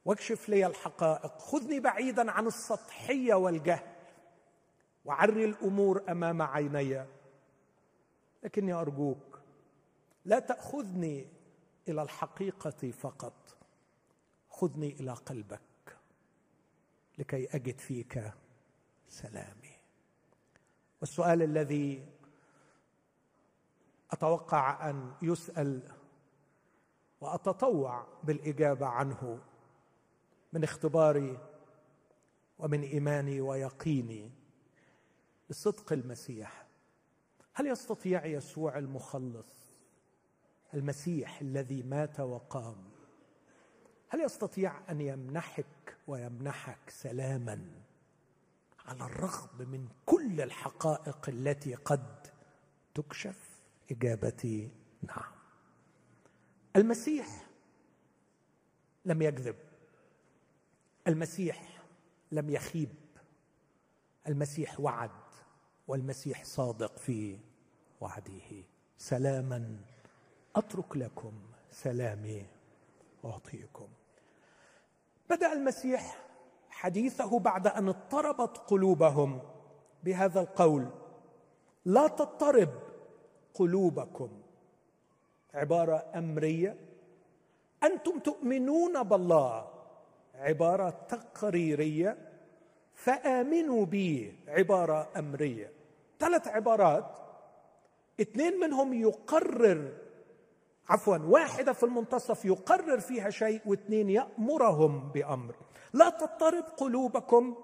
واكشف 0.06 0.50
لي 0.50 0.66
الحقائق. 0.66 1.38
خذني 1.38 1.80
بعيدا 1.80 2.32
عن 2.32 2.48
السطحية 2.48 3.34
والجهل 3.34 3.96
وعري 5.06 5.46
الأمور 5.46 6.04
أمام 6.10 6.42
عيني. 6.42 7.06
لكني 8.44 8.74
أرجوك 8.74 9.40
لا 10.26 10.40
تأخذني 10.40 11.28
إلى 11.88 12.02
الحقيقة 12.02 12.92
فقط. 12.92 13.59
خذني 14.60 15.00
إلى 15.00 15.14
قلبك 15.14 15.98
لكي 17.18 17.56
أجد 17.56 17.80
فيك 17.80 18.32
سلامي. 19.08 19.72
والسؤال 21.02 21.42
الذي 21.42 22.06
أتوقع 24.12 24.90
أن 24.90 25.14
يسأل 25.22 25.92
وأتطوع 27.22 28.08
بالإجابة 28.24 28.86
عنه 28.86 29.40
من 30.54 30.64
اختباري 30.64 31.38
ومن 32.60 32.84
إيماني 32.84 33.42
ويقيني 33.42 34.32
بصدق 35.50 35.94
المسيح. 35.94 36.68
هل 37.54 37.68
يستطيع 37.68 38.26
يسوع 38.26 38.78
المخلص 38.78 39.70
المسيح 40.74 41.42
الذي 41.42 41.84
مات 41.84 42.20
وقام 42.20 42.89
هل 44.10 44.22
يستطيع 44.22 44.92
أن 44.92 45.02
يمنحك 45.02 45.98
ويمنحك 46.08 46.90
سلاما 46.90 47.66
على 48.86 49.04
الرغم 49.04 49.70
من 49.70 49.88
كل 50.06 50.42
الحقائق 50.42 51.30
التي 51.30 51.76
قد 51.76 52.28
تكشف؟ 52.96 53.50
إجابتي 53.92 54.72
نعم. 55.02 55.32
المسيح 56.76 57.46
لم 59.06 59.22
يكذب. 59.22 59.56
المسيح 61.08 61.84
لم 62.32 62.50
يخيب. 62.50 62.90
المسيح 64.28 64.80
وعد 64.80 65.12
والمسيح 65.88 66.44
صادق 66.44 66.98
في 66.98 67.40
وعده. 68.02 68.64
سلاما 68.98 69.80
أترك 70.56 70.98
لكم 70.98 71.42
سلامي 71.72 72.46
أعطيكم. 73.26 73.88
بدأ 75.30 75.54
المسيح 75.54 76.18
حديثه 76.70 77.40
بعد 77.40 77.68
أن 77.68 77.90
اضطربت 77.90 78.58
قلوبهم 78.58 79.40
بهذا 80.04 80.42
القول. 80.42 80.88
لا 81.86 82.08
تضطرب 82.08 82.70
قلوبكم. 83.54 84.30
عبارة 85.54 86.06
أمرية. 86.16 86.78
أنتم 87.84 88.20
تؤمنون 88.20 89.04
بالله. 89.04 89.68
عبارة 90.36 90.90
تقريرية. 90.90 92.18
فآمنوا 92.94 93.86
بي. 93.86 94.40
عبارة 94.48 95.10
أمرية. 95.18 95.72
ثلاث 96.20 96.48
عبارات. 96.48 97.18
اثنين 98.22 98.60
منهم 98.60 98.94
يقرر 98.94 100.09
عفوا 100.90 101.18
واحدة 101.18 101.74
في 101.74 101.84
المنتصف 101.84 102.46
يقرر 102.46 103.00
فيها 103.00 103.30
شيء 103.30 103.62
واثنين 103.66 104.10
يأمرهم 104.10 105.12
بأمر. 105.12 105.56
لا 105.94 106.10
تضطرب 106.10 106.64
قلوبكم. 106.64 107.56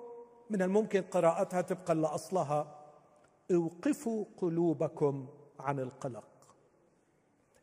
من 0.50 0.62
الممكن 0.62 1.02
قراءتها 1.02 1.62
طبقا 1.62 1.94
لاصلها 1.94 2.86
أوقفوا 3.52 4.26
قلوبكم 4.38 5.28
عن 5.60 5.80
القلق. 5.80 6.28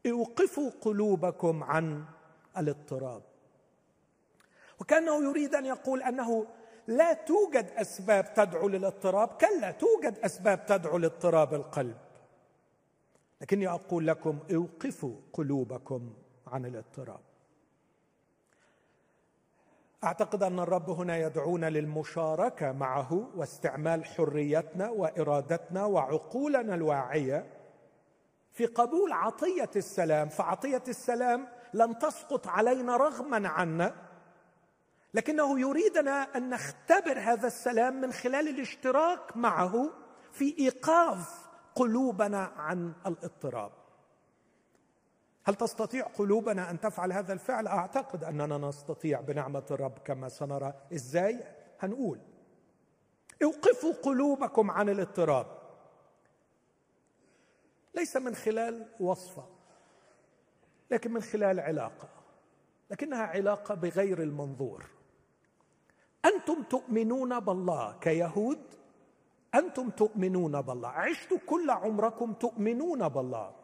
أوقفوا 0.07 0.71
قلوبكم 0.81 1.65
عن 1.65 2.05
الاضطراب. 2.59 3.23
وكأنه 4.81 5.25
يريد 5.25 5.55
أن 5.55 5.67
يقول 5.67 6.03
أنه 6.03 6.47
لا 6.87 7.13
توجد 7.13 7.71
أسباب 7.77 8.35
تدعو 8.35 8.69
للاضطراب 8.69 9.29
كلا 9.29 9.71
توجد 9.71 10.19
أسباب 10.19 10.67
تدعو 10.67 10.99
لاضطراب 10.99 11.55
القلب. 11.55 11.97
لكني 13.43 13.69
أقول 13.69 14.07
لكم 14.07 14.39
أوقفوا 14.55 15.17
قلوبكم 15.33 16.13
عن 16.47 16.67
الاضطراب. 16.67 17.21
أعتقد 20.05 20.43
أن 20.43 20.59
الرب 20.59 20.91
هنا 20.91 21.17
يدعونا 21.17 21.71
للمشاركة 21.71 22.73
معه 22.73 23.29
واستعمال 23.37 24.05
حريتنا 24.05 24.89
وإرادتنا 24.91 25.85
وعقولنا 25.85 26.75
الواعية 26.75 27.47
في 28.53 28.67
قبول 28.67 29.13
عطية 29.13 29.71
السلام. 29.77 30.29
فعطية 30.29 30.83
السلام 30.89 31.49
لن 31.75 31.99
تسقط 31.99 32.49
علينا 32.49 32.97
رغما 32.97 33.49
عنا 33.49 33.95
لكنه 35.15 35.61
يريدنا 35.61 36.37
أن 36.37 36.51
نختبر 36.51 37.19
هذا 37.19 37.47
السلام 37.47 38.01
من 38.01 38.13
خلال 38.13 38.49
الاشتراك 38.49 39.37
معه 39.37 39.91
في 40.33 40.59
إيقاف 40.59 41.42
قلوبنا 41.75 42.39
عن 42.39 42.93
الاضطراب. 43.07 43.73
هل 45.45 45.55
تستطيع 45.55 46.07
قلوبنا 46.07 46.71
أن 46.71 46.81
تفعل 46.81 47.13
هذا 47.13 47.33
الفعل؟ 47.33 47.67
أعتقد 47.67 48.25
أننا 48.25 48.59
نستطيع 48.59 49.21
بنعمة 49.21 49.65
الرب 49.71 49.99
كما 49.99 50.29
سنرى. 50.29 50.75
إزاي؟ 50.93 51.45
هنقول 51.81 52.21
أوقفوا 53.43 53.93
قلوبكم 53.93 54.71
عن 54.71 54.89
الاضطراب. 54.89 55.47
ليس 57.95 58.17
من 58.17 58.35
خلال 58.35 58.87
وصفة 59.01 59.45
لكن 60.91 61.13
من 61.13 61.23
خلال 61.23 61.61
علاقة 61.61 62.09
لكنها 62.91 63.23
علاقة 63.23 63.75
بغير 63.75 64.23
المنظور. 64.23 64.87
أنتم 66.25 66.63
تؤمنون 66.63 67.41
بالله 67.41 67.99
كيهود؟ 68.01 68.82
أنتم 69.55 69.91
تؤمنون 69.91 70.61
بالله. 70.63 70.89
عشتوا 70.89 71.39
كل 71.47 71.71
عمركم 71.71 72.33
تؤمنون 72.33 73.09
بالله. 73.09 73.55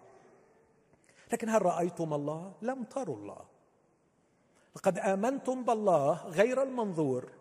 لكن 1.33 1.49
هل 1.49 1.63
رأيتم 1.63 2.15
الله؟ 2.15 2.53
لم 2.63 2.85
تروا 2.85 3.17
الله. 3.17 3.43
لقد 4.77 4.99
آمنتم 4.99 5.65
بالله 5.65 6.27
غير 6.27 6.63
المنظور. 6.63 7.33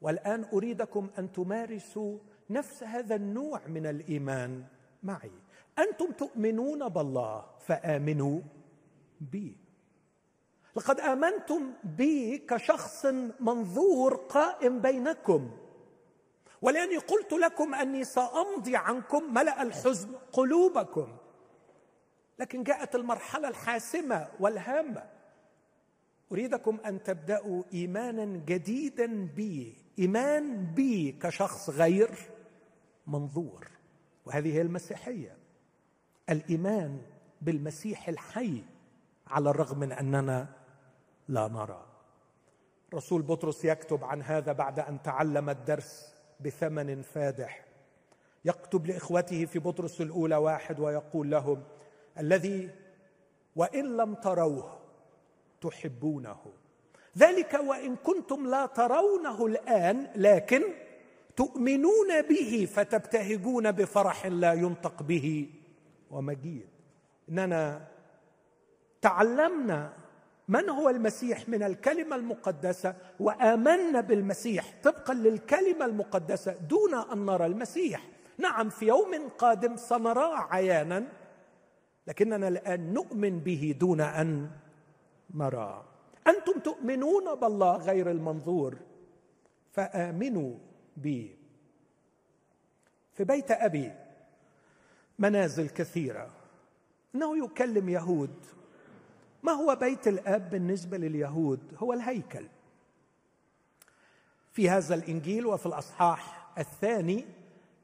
والآن 0.00 0.44
أريدكم 0.52 1.10
أن 1.18 1.32
تمارسوا 1.32 2.18
نفس 2.50 2.82
هذا 2.82 3.14
النوع 3.14 3.66
من 3.66 3.86
الإيمان 3.86 4.64
معي. 5.02 5.32
أنتم 5.78 6.12
تؤمنون 6.12 6.88
بالله 6.88 7.44
فآمنوا 7.66 8.40
بي. 9.20 9.56
لقد 10.76 11.00
آمنتم 11.00 11.72
بي 11.84 12.38
كشخص 12.38 13.06
منظور 13.40 14.14
قائم 14.14 14.80
بينكم. 14.80 15.50
ولأني 16.62 16.96
قلت 16.96 17.32
لكم 17.32 17.74
أني 17.74 18.04
سأمضي 18.04 18.76
عنكم 18.76 19.34
ملأ 19.34 19.62
الحزن 19.62 20.14
قلوبكم. 20.32 21.16
لكن 22.38 22.62
جاءت 22.62 22.94
المرحلة 22.94 23.48
الحاسمة 23.48 24.28
والهامة. 24.40 25.04
أريدكم 26.32 26.78
أن 26.86 27.02
تبدأوا 27.02 27.62
إيمانا 27.72 28.24
جديدا 28.46 29.26
بي. 29.36 29.76
إيمان 29.98 30.64
بي 30.74 31.12
كشخص 31.12 31.70
غير 31.70 32.10
منظور. 33.06 33.68
وهذه 34.26 34.54
هي 34.54 34.60
المسيحية. 34.60 35.36
الإيمان 36.30 37.02
بالمسيح 37.42 38.08
الحي 38.08 38.64
على 39.26 39.50
الرغم 39.50 39.78
من 39.78 39.92
أننا 39.92 40.48
لا 41.28 41.48
نرى. 41.48 41.86
رسول 42.94 43.22
بطرس 43.22 43.64
يكتب 43.64 44.04
عن 44.04 44.22
هذا 44.22 44.52
بعد 44.52 44.80
أن 44.80 45.02
تعلم 45.02 45.50
الدرس. 45.50 46.17
بثمن 46.40 47.02
فادح. 47.02 47.64
يكتب 48.44 48.86
لإخوته 48.86 49.44
في 49.44 49.58
بطرس 49.58 50.00
الأولى 50.00 50.36
واحد 50.36 50.80
ويقول 50.80 51.30
لهم 51.30 51.62
الذي 52.18 52.70
وإن 53.56 53.96
لم 53.96 54.14
تروه 54.14 54.78
تحبونه. 55.60 56.38
ذلك 57.18 57.54
وإن 57.54 57.96
كنتم 57.96 58.46
لا 58.46 58.66
ترونه 58.66 59.46
الآن 59.46 60.06
لكن 60.16 60.62
تؤمنون 61.36 62.22
به 62.22 62.68
فتبتهجون 62.74 63.72
بفرح 63.72 64.26
لا 64.26 64.52
ينطق 64.52 65.02
به. 65.02 65.50
ومجيد. 66.10 66.68
إننا 67.28 67.88
تعلمنا 69.02 69.92
من 70.48 70.68
هو 70.68 70.88
المسيح 70.88 71.48
من 71.48 71.62
الكلمة 71.62 72.16
المقدسة؟ 72.16 72.94
وآمنا 73.20 74.00
بالمسيح 74.00 74.74
طبقا 74.82 75.14
للكلمة 75.14 75.84
المقدسة 75.84 76.52
دون 76.52 76.94
أن 76.94 77.26
نرى 77.26 77.46
المسيح. 77.46 78.08
نعم 78.38 78.68
في 78.68 78.86
يوم 78.86 79.28
قادم 79.38 79.76
سنراه 79.76 80.36
عيانا 80.36 81.08
لكننا 82.06 82.48
الآن 82.48 82.92
نؤمن 82.92 83.38
به 83.38 83.74
دون 83.80 84.00
أن 84.00 84.50
نراه 85.34 85.84
أنتم 86.26 86.60
تؤمنون 86.60 87.34
بالله 87.34 87.76
غير 87.76 88.10
المنظور؟ 88.10 88.76
فآمنوا 89.72 90.54
بي. 90.96 91.36
في 93.12 93.24
بيت 93.24 93.50
أبي 93.50 93.92
منازل 95.18 95.68
كثيرة. 95.68 96.30
إنه 97.14 97.44
يكلم 97.44 97.88
يهود. 97.88 98.46
ما 99.48 99.54
هو 99.54 99.76
بيت 99.76 100.08
الاب 100.08 100.50
بالنسبة 100.50 100.98
لليهود؟ 100.98 101.74
هو 101.78 101.92
الهيكل. 101.92 102.48
في 104.52 104.70
هذا 104.70 104.94
الإنجيل 104.94 105.46
وفي 105.46 105.66
الأصحاح 105.66 106.48
الثاني 106.58 107.26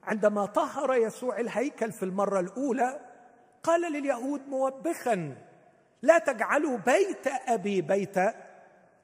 عندما 0.02 0.46
طهر 0.46 0.94
يسوع 0.94 1.40
الهيكل 1.40 1.92
في 1.92 2.02
المرة 2.02 2.40
الأولى 2.40 3.00
قال 3.62 3.92
لليهود 3.92 4.48
موبخا 4.48 5.36
لا 6.02 6.18
تجعلوا 6.18 6.78
بيت 6.78 7.26
أبي 7.26 7.82
بيت 7.82 8.16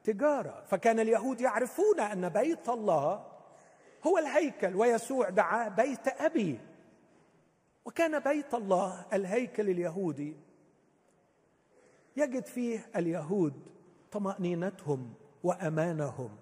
تجارة. 0.05 0.65
فكان 0.67 1.01
اليهود 1.01 1.41
يعرفون 1.41 2.01
أن 2.01 2.29
بيت 2.29 2.69
الله 2.69 3.27
هو 4.07 4.19
الهيكل 4.19 4.77
ويسوع 4.77 5.29
دعاه 5.31 5.69
بيت 5.69 6.09
أبي. 6.09 6.61
وكان 7.85 8.19
بيت 8.19 8.55
الله 8.55 9.07
الهيكل 9.13 9.71
اليهودي. 9.71 10.50
يجد 12.21 12.47
فيه 12.47 12.87
اليهود 12.97 13.55
طمأنينتهم 14.13 15.15
وأمانهم. 15.43 16.37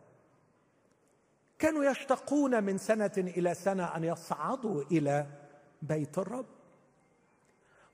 كانوا 1.59 1.85
يشتقون 1.85 2.65
من 2.65 2.79
سنة 2.79 3.13
إلى 3.17 3.55
سنة 3.55 3.97
أن 3.97 4.05
يصعدوا 4.05 4.83
إلى 4.83 5.27
بيت 5.83 6.19
الرب. 6.19 6.47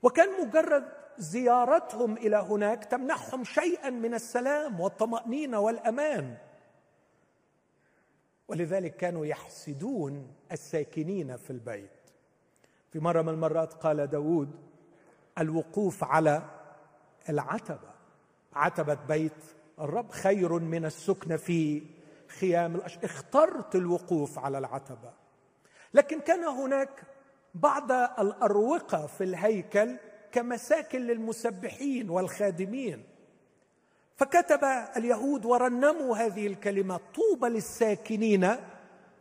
وكان 0.03 0.47
مجرد 0.47 0.83
زيارتهم 1.17 2.17
إلى 2.17 2.37
هناك 2.37 2.85
تمنحهم 2.85 3.43
شيئا 3.43 3.89
من 3.89 4.13
السلام 4.13 4.79
والطمأنينة 4.79 5.59
والأمان. 5.59 6.37
ولذلك 8.47 8.95
كانوا 8.95 9.25
يحسدون 9.25 10.33
الساكنين 10.51 11.37
في 11.37 11.49
البيت. 11.49 11.91
في 12.91 12.99
مره 12.99 13.21
من 13.21 13.29
المرات 13.29 13.73
قال 13.73 14.07
داود 14.07 14.51
الوقوف 15.37 16.03
على 16.03 16.41
العتبة. 17.29 17.95
عتبة 18.53 18.97
بيت 19.07 19.31
الرب 19.79 20.11
خير 20.11 20.53
من 20.59 20.85
السكن 20.85 21.37
في 21.37 21.83
خيام 22.39 22.75
الأش... 22.75 22.97
اخترت 22.97 23.75
الوقوف 23.75 24.39
على 24.39 24.57
العتبة. 24.57 25.13
لكن 25.93 26.19
كان 26.19 26.43
هناك 26.43 27.03
بعض 27.55 27.91
الأروقة 27.91 29.07
في 29.07 29.23
الهيكل 29.23 29.97
كمساكن 30.31 31.01
للمسبحين 31.01 32.09
والخادمين. 32.09 33.03
فكتب 34.15 34.63
اليهود 34.97 35.45
ورنموا 35.45 36.17
هذه 36.17 36.47
الكلمة 36.47 36.99
طوبى 37.15 37.47
للساكنين 37.47 38.55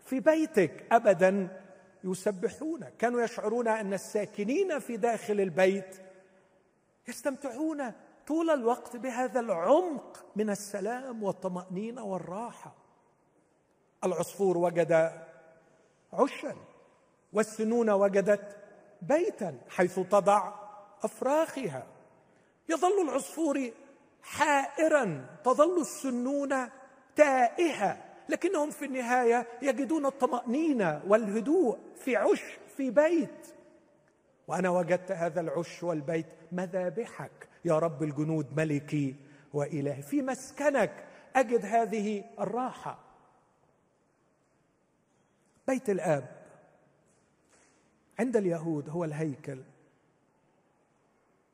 في 0.05 0.21
بيتك. 0.21 0.85
ابدا 0.93 1.61
يسبحون. 2.05 2.85
كانوا 2.99 3.23
يشعرون 3.23 3.69
أن 3.69 3.95
الساكنين 3.95 4.79
في 4.79 4.97
داخل 4.97 5.41
البيت 5.41 6.04
يستمتعون 7.09 7.93
طول 8.27 8.51
الوقت 8.51 8.97
بهذا 8.97 9.41
العمق 9.41 10.25
من 10.37 10.51
السلام 10.51 11.23
والطمأنينة 11.23 12.05
والراحة. 12.05 12.75
العصفور 14.05 14.59
وجد 14.59 14.93
عشا 16.13 16.57
والسنون 17.33 17.91
وجدت 17.91 18.57
بيتا 19.03 19.59
حيث 19.69 20.01
تضع 20.01 20.53
أفراخها. 21.03 21.87
يظل 22.69 23.09
العصفور 23.09 23.71
حائرا 24.23 25.27
تظل 25.45 25.81
السنونه 25.81 26.71
تائهة 27.17 28.05
لكنهم 28.29 28.71
في 28.71 28.85
النهاية 28.85 29.47
يجدون 29.63 30.07
الطمأنينة 30.07 31.03
والهدوء 31.07 31.79
في 31.97 32.17
عش 32.17 32.43
في 32.77 32.91
بيت. 32.91 33.54
وأنا 34.49 34.71
وجدت 34.71 35.13
هذا 35.13 35.41
العش 35.41 35.83
والبيت 35.83 36.27
مذابحك. 36.53 37.49
يا 37.65 37.79
رب 37.79 38.03
الجنود 38.03 38.57
ملكي 38.57 39.17
والهي 39.53 40.03
في 40.03 40.23
مسكنك 40.23 41.05
أجد 41.37 41.65
هذه 41.65 42.25
الراحة. 42.41 42.99
بيت 45.69 45.91
الآب 45.91 46.45
عند 48.19 48.37
اليهود 48.37 48.89
هو 48.89 49.05
الهيكل. 49.05 49.63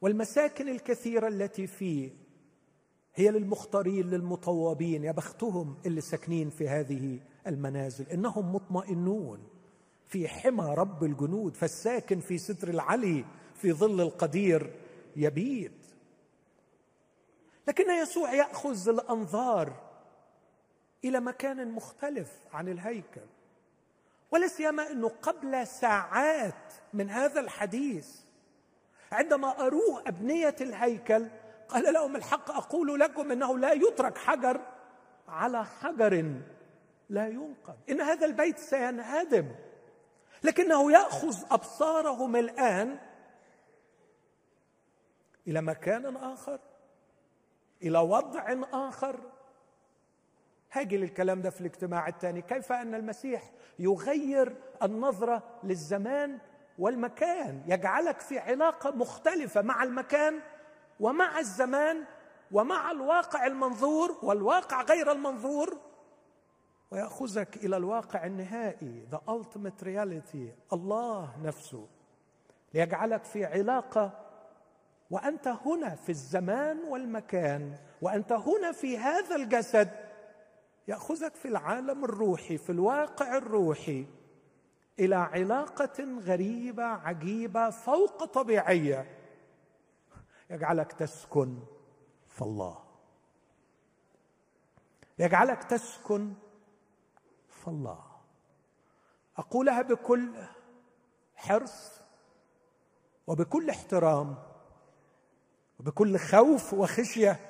والمساكن 0.01 0.69
الكثيرة 0.69 1.29
التي 1.29 1.67
فيه 1.67 2.11
هي 3.15 3.31
للمختارين 3.31 4.11
للمطوبين 4.11 5.05
يا 5.05 5.13
بختهم 5.13 5.77
اللي 5.87 6.01
ساكنين 6.01 6.51
في 6.51 6.69
هذه 6.69 7.21
المنازل. 7.47 8.09
إنهم 8.09 8.55
مطمئنون. 8.55 9.60
في 10.11 10.29
حمى 10.29 10.75
رب 10.75 11.05
الجنود 11.05 11.57
فالساكن 11.57 12.21
في 12.21 12.39
ستر 12.39 12.69
العلي 12.69 13.25
في 13.55 13.73
ظل 13.73 14.01
القدير 14.01 14.73
يبيت. 15.17 15.87
لكن 17.69 17.91
يسوع 17.91 18.35
يأخذ 18.35 18.89
الأنظار 18.89 19.73
إلى 21.05 21.21
مكان 21.21 21.71
مختلف 21.71 22.33
عن 22.53 22.69
الهيكل. 22.69 23.27
ولا 24.31 24.49
سيما 24.49 24.91
انه 24.91 25.09
قبل 25.09 25.67
ساعات 25.67 26.73
من 26.93 27.11
هذا 27.11 27.41
الحديث. 27.41 28.09
عندما 29.13 29.67
أروه 29.67 30.03
أبنية 30.07 30.57
الهيكل 30.61 31.29
قال 31.69 31.93
لهم 31.95 32.17
الحق 32.17 32.51
أقول 32.51 33.01
لكم 33.01 33.33
إنه 33.33 33.59
لا 33.59 33.73
يترك 33.73 34.19
حجر 34.19 34.61
على 35.29 35.65
حجر 35.65 36.41
لا 37.09 37.29
ينقذ. 37.29 37.75
إن 37.91 38.01
هذا 38.01 38.27
البيت 38.27 38.59
سينهدم. 38.59 39.49
لكنه 40.43 40.93
يأخذ 40.93 41.37
أبصارهم 41.51 42.37
الآن 42.37 42.99
إلى 45.49 45.61
مكان 45.61 46.17
آخر 46.17 46.59
إلى 47.83 47.99
وضع 47.99 48.57
آخر. 48.73 49.21
هاجي 50.73 50.97
للكلام 50.97 51.43
ده 51.43 51.51
في 51.51 51.61
الاجتماع 51.61 52.09
الثاني. 52.09 52.43
كيف 52.43 52.73
أن 52.73 52.95
المسيح 52.95 53.51
يغير 53.79 54.57
النظرة 54.83 55.43
للزمان 55.65 56.39
والمكان؟ 56.79 57.63
يجعلك 57.67 58.21
في 58.21 58.39
علاقة 58.39 58.91
مختلفة 58.91 59.63
مع 59.63 59.83
المكان 59.83 60.41
ومع 61.01 61.39
الزمان 61.39 62.05
ومع 62.53 62.91
الواقع 62.91 63.47
المنظور 63.47 64.19
والواقع 64.23 64.83
غير 64.83 65.13
المنظور. 65.13 65.79
ويأخذك 66.91 67.57
إلى 67.57 67.77
الواقع 67.77 68.27
النهائي 68.27 69.07
the 69.13 69.19
ultimate 69.31 69.85
reality 69.85 70.73
الله 70.73 71.37
نفسه. 71.43 71.89
ليجعلك 72.75 73.25
في 73.25 73.45
علاقة 73.45 74.27
وأنت 75.11 75.49
هنا 75.49 75.95
في 75.95 76.09
الزمان 76.09 76.79
والمكان 76.79 77.79
وأنت 78.03 78.33
هنا 78.33 78.73
في 78.73 78.99
هذا 78.99 79.37
الجسد. 79.37 79.91
يأخذك 80.89 81.35
في 81.35 81.49
العالم 81.49 82.05
الروحي 82.05 82.59
في 82.59 82.71
الواقع 82.73 83.37
الروحي 83.37 84.07
إلى 84.99 85.15
علاقة 85.15 86.19
غريبة 86.21 86.85
عجيبة 86.85 87.71
فوق 87.71 88.25
طبيعية. 88.25 89.07
يجعلك 90.51 90.93
تسكن 90.93 91.59
في 92.29 92.43
الله. 92.43 92.79
يجعلك 95.19 95.65
تسكن 95.65 96.33
فالله. 97.65 98.05
أقولها 99.37 99.83
بكل 99.83 100.33
حرص 101.37 102.01
وبكل 103.27 103.71
احترام 103.71 104.37
وبكل 105.81 106.19
خوف 106.19 106.75
وخشية 106.75 107.41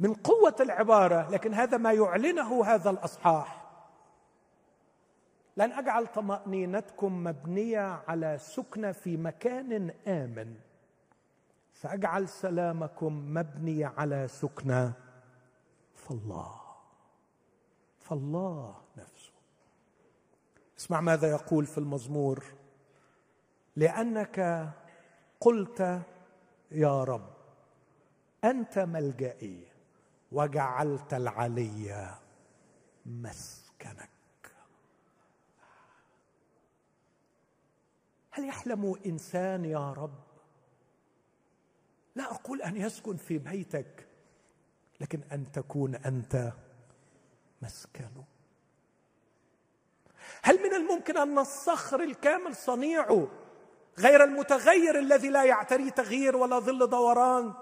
من 0.00 0.14
قوة 0.14 0.56
العبارة 0.60 1.30
لكن 1.30 1.54
هذا 1.54 1.76
ما 1.76 1.92
يعلنه 1.92 2.64
هذا 2.64 2.90
الأصحاح. 2.90 3.66
لن 5.56 5.72
أجعل 5.72 6.06
طمأنينتكم 6.06 7.24
مبنية 7.24 8.02
على 8.08 8.38
سكنه 8.38 8.92
في 8.92 9.16
مكان 9.16 9.90
آمن. 10.06 10.56
فأجعل 11.72 12.28
سلامكم 12.28 13.34
مبني 13.34 13.84
على 13.84 14.28
سكنه 14.28 14.92
فالله. 15.94 16.60
فالله 17.98 18.85
اسمع 20.78 21.00
ماذا 21.00 21.30
يقول 21.30 21.66
في 21.66 21.78
المزمور. 21.78 22.44
لأنك 23.76 24.68
قلت 25.40 26.02
يا 26.70 27.04
رب 27.04 27.36
أنت 28.44 28.78
ملجئي 28.78 29.68
وجعلت 30.32 31.14
العلي 31.14 32.14
مسكنك. 33.06 34.10
هل 38.30 38.48
يحلم 38.48 38.96
إنسان 39.06 39.64
يا 39.64 39.92
رب؟ 39.92 40.26
لا 42.14 42.30
أقول 42.34 42.62
أن 42.62 42.76
يسكن 42.76 43.16
في 43.16 43.38
بيتك 43.38 44.06
لكن 45.00 45.20
أن 45.32 45.52
تكون 45.52 45.94
أنت 45.94 46.52
مسكنه. 47.62 48.24
هل 50.42 50.62
من 50.62 50.74
الممكن 50.74 51.16
أن 51.16 51.38
الصخر 51.38 52.00
الكامل 52.00 52.56
صنيعه 52.56 53.28
غير 53.98 54.24
المتغير 54.24 54.98
الذي 54.98 55.28
لا 55.28 55.44
يعتري 55.44 55.90
تغيير 55.90 56.36
ولا 56.36 56.58
ظل 56.58 56.90
دوران؟ 56.90 57.52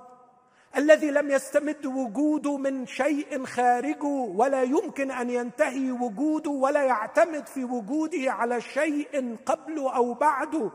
الذي 0.76 1.10
لم 1.10 1.30
يستمد 1.30 1.86
وجوده 1.86 2.56
من 2.56 2.86
شيء 2.86 3.44
خارجه 3.44 4.04
ولا 4.34 4.62
يمكن 4.62 5.10
أن 5.10 5.30
ينتهي 5.30 5.90
وجوده 5.90 6.50
ولا 6.50 6.82
يعتمد 6.82 7.46
في 7.46 7.64
وجوده 7.64 8.32
على 8.32 8.60
شيء 8.60 9.36
قبله 9.46 9.96
أو 9.96 10.14
بعده 10.14 10.70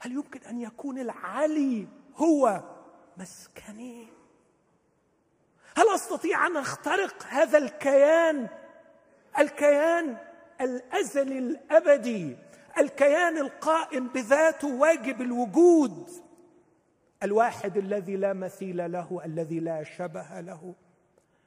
هل 0.00 0.12
يمكن 0.12 0.40
أن 0.40 0.60
يكون 0.60 0.98
العلي 0.98 1.88
هو 2.16 2.62
مسكني؟ 3.16 4.08
هل 5.76 5.88
أستطيع 5.94 6.46
أن 6.46 6.56
أخترق 6.56 7.22
هذا 7.28 7.58
الكيان؟ 7.58 8.48
الكيان 9.38 10.16
الازلي 10.60 11.38
الأبدي 11.38 12.36
الكيان 12.78 13.38
القائم 13.38 14.08
بذاته 14.08 14.74
واجب 14.74 15.20
الوجود. 15.20 16.10
الواحد 17.22 17.76
الذي 17.76 18.16
لا 18.16 18.32
مثيل 18.32 18.92
له 18.92 19.20
الذي 19.24 19.60
لا 19.60 19.82
شبه 19.82 20.40
له. 20.40 20.74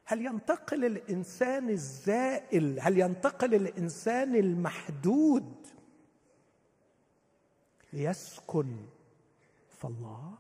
هل 0.05 0.25
ينتقل 0.25 0.85
الإنسان 0.85 1.69
الزائل؟ 1.69 2.79
هل 2.79 2.97
ينتقل 2.97 3.55
الإنسان 3.55 4.35
المحدود؟ 4.35 5.67
ليسكن 7.93 8.75
فالله 9.69 10.33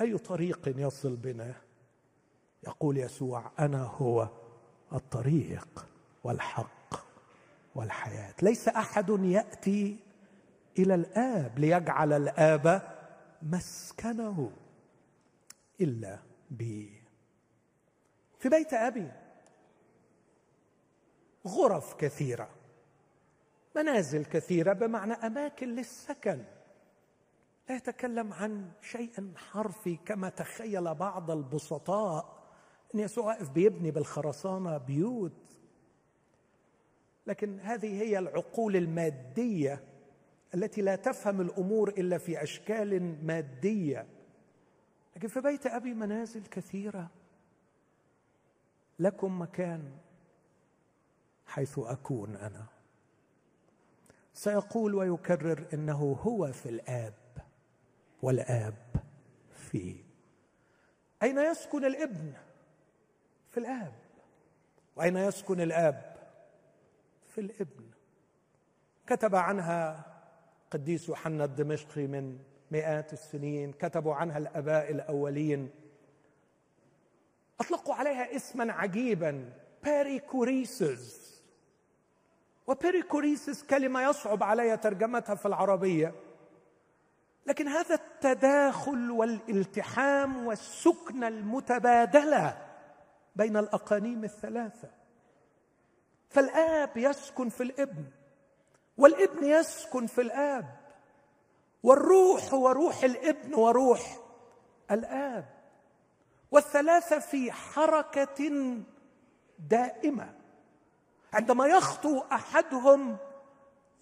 أي 0.00 0.18
طريق 0.18 0.74
يصل 0.76 1.16
بنا؟ 1.16 1.54
يقول 2.66 2.98
يسوع 2.98 3.50
أنا 3.58 3.82
هو 3.82 4.28
الطريق. 4.92 5.89
والحق 6.24 6.94
والحياة. 7.74 8.34
ليس 8.42 8.68
أحد 8.68 9.08
يأتي 9.08 9.96
إلى 10.78 10.94
الآب 10.94 11.58
ليجعل 11.58 12.12
الآب 12.12 12.96
مسكنه 13.42 14.52
إلا 15.80 16.18
بي. 16.50 17.02
في 18.38 18.48
بيت 18.48 18.74
أبي 18.74 19.12
غرف 21.46 21.94
كثيرة 21.94 22.48
منازل 23.76 24.24
كثيرة 24.24 24.72
بمعنى 24.72 25.12
أماكن 25.12 25.68
للسكن. 25.68 26.44
لا 27.68 27.76
يتكلم 27.76 28.32
عن 28.32 28.70
شيء 28.80 29.32
حرفي 29.36 29.96
كما 29.96 30.28
تخيل 30.28 30.94
بعض 30.94 31.30
البسطاء. 31.30 32.40
إن 32.94 33.00
يسوع 33.00 33.24
واقف 33.24 33.50
بيبني 33.50 33.90
بالخرسانة 33.90 34.78
بيوت 34.78 35.32
لكن 37.30 37.60
هذه 37.60 38.02
هي 38.02 38.18
العقول 38.18 38.76
المادية 38.76 39.84
التي 40.54 40.82
لا 40.82 40.96
تفهم 40.96 41.40
الأمور 41.40 41.88
إلا 41.88 42.18
في 42.18 42.42
أشكال 42.42 43.16
مادية. 43.26 44.06
لكن 45.16 45.28
في 45.28 45.40
بيت 45.40 45.66
أبي 45.66 45.94
منازل 45.94 46.42
كثيرة. 46.46 47.10
لكم 48.98 49.40
مكان 49.40 49.92
حيث 51.46 51.78
أكون 51.78 52.36
أنا. 52.36 52.66
سيقول 54.34 54.94
ويكرر 54.94 55.66
إنه 55.74 56.18
هو 56.22 56.52
في 56.52 56.68
الآب 56.68 57.14
والآب 58.22 58.74
فيه 59.54 59.96
أين 61.22 61.38
يسكن 61.38 61.84
الابن؟ 61.84 62.32
في 63.50 63.60
الآب. 63.60 63.94
وأين 64.96 65.16
يسكن 65.16 65.60
الآب؟ 65.60 66.09
في 67.34 67.40
الابن. 67.40 67.84
كتب 69.06 69.34
عنها 69.34 70.06
قديس 70.70 71.08
يوحنا 71.08 71.44
الدمشقي 71.44 72.06
من 72.06 72.38
مئات 72.70 73.12
السنين 73.12 73.72
كتبوا 73.72 74.14
عنها 74.14 74.38
الآباء 74.38 74.90
الأولين. 74.90 75.70
أطلقوا 77.60 77.94
عليها 77.94 78.36
اسما 78.36 78.72
عجيبا 78.72 79.52
perichoresis 79.84 81.30
و 82.66 82.73
perichoresis 82.73 83.62
كلمة 83.62 84.02
يصعب 84.02 84.42
علي 84.42 84.76
ترجمتها 84.76 85.34
في 85.34 85.46
العربية. 85.46 86.14
لكن 87.46 87.68
هذا 87.68 87.94
التداخل 87.94 89.10
والالتحام 89.10 90.46
والسكنه 90.46 91.28
المتبادلة 91.28 92.66
بين 93.36 93.56
الأقانيم 93.56 94.24
الثلاثة. 94.24 94.99
فالآب 96.30 96.96
يسكن 96.96 97.48
في 97.48 97.62
الابن 97.62 98.04
والابن 98.96 99.44
يسكن 99.44 100.06
في 100.06 100.20
الآب 100.20 100.80
والروح 101.82 102.54
هو 102.54 102.68
روح 102.68 103.04
الابن 103.04 103.54
وروح 103.54 104.18
الآب. 104.90 105.48
والثلاثة 106.50 107.18
في 107.18 107.52
حركة 107.52 108.76
دائمة. 109.58 110.34
عندما 111.32 111.66
يخطو 111.66 112.22
أحدهم 112.32 113.16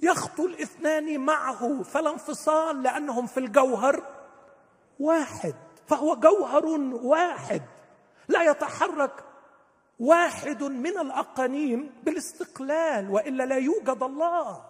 يخطو 0.01 0.47
الاثنان 0.47 1.21
معه 1.21 1.83
فلا 1.83 2.11
انفصال 2.11 2.83
لأنهم 2.83 3.27
في 3.27 3.41
الجوهر 3.41 4.03
واحد 5.01 5.55
فهو 5.87 6.17
جوهر 6.17 6.67
واحد 7.03 7.63
لا 8.29 8.43
يتحرك 8.43 9.25
واحد 9.99 10.63
من 10.63 10.99
الأقانيم 10.99 11.91
بالاستقلال 12.05 13.11
وإلا 13.11 13.45
لا 13.45 13.57
يوجد 13.57 14.03
الله. 14.03 14.65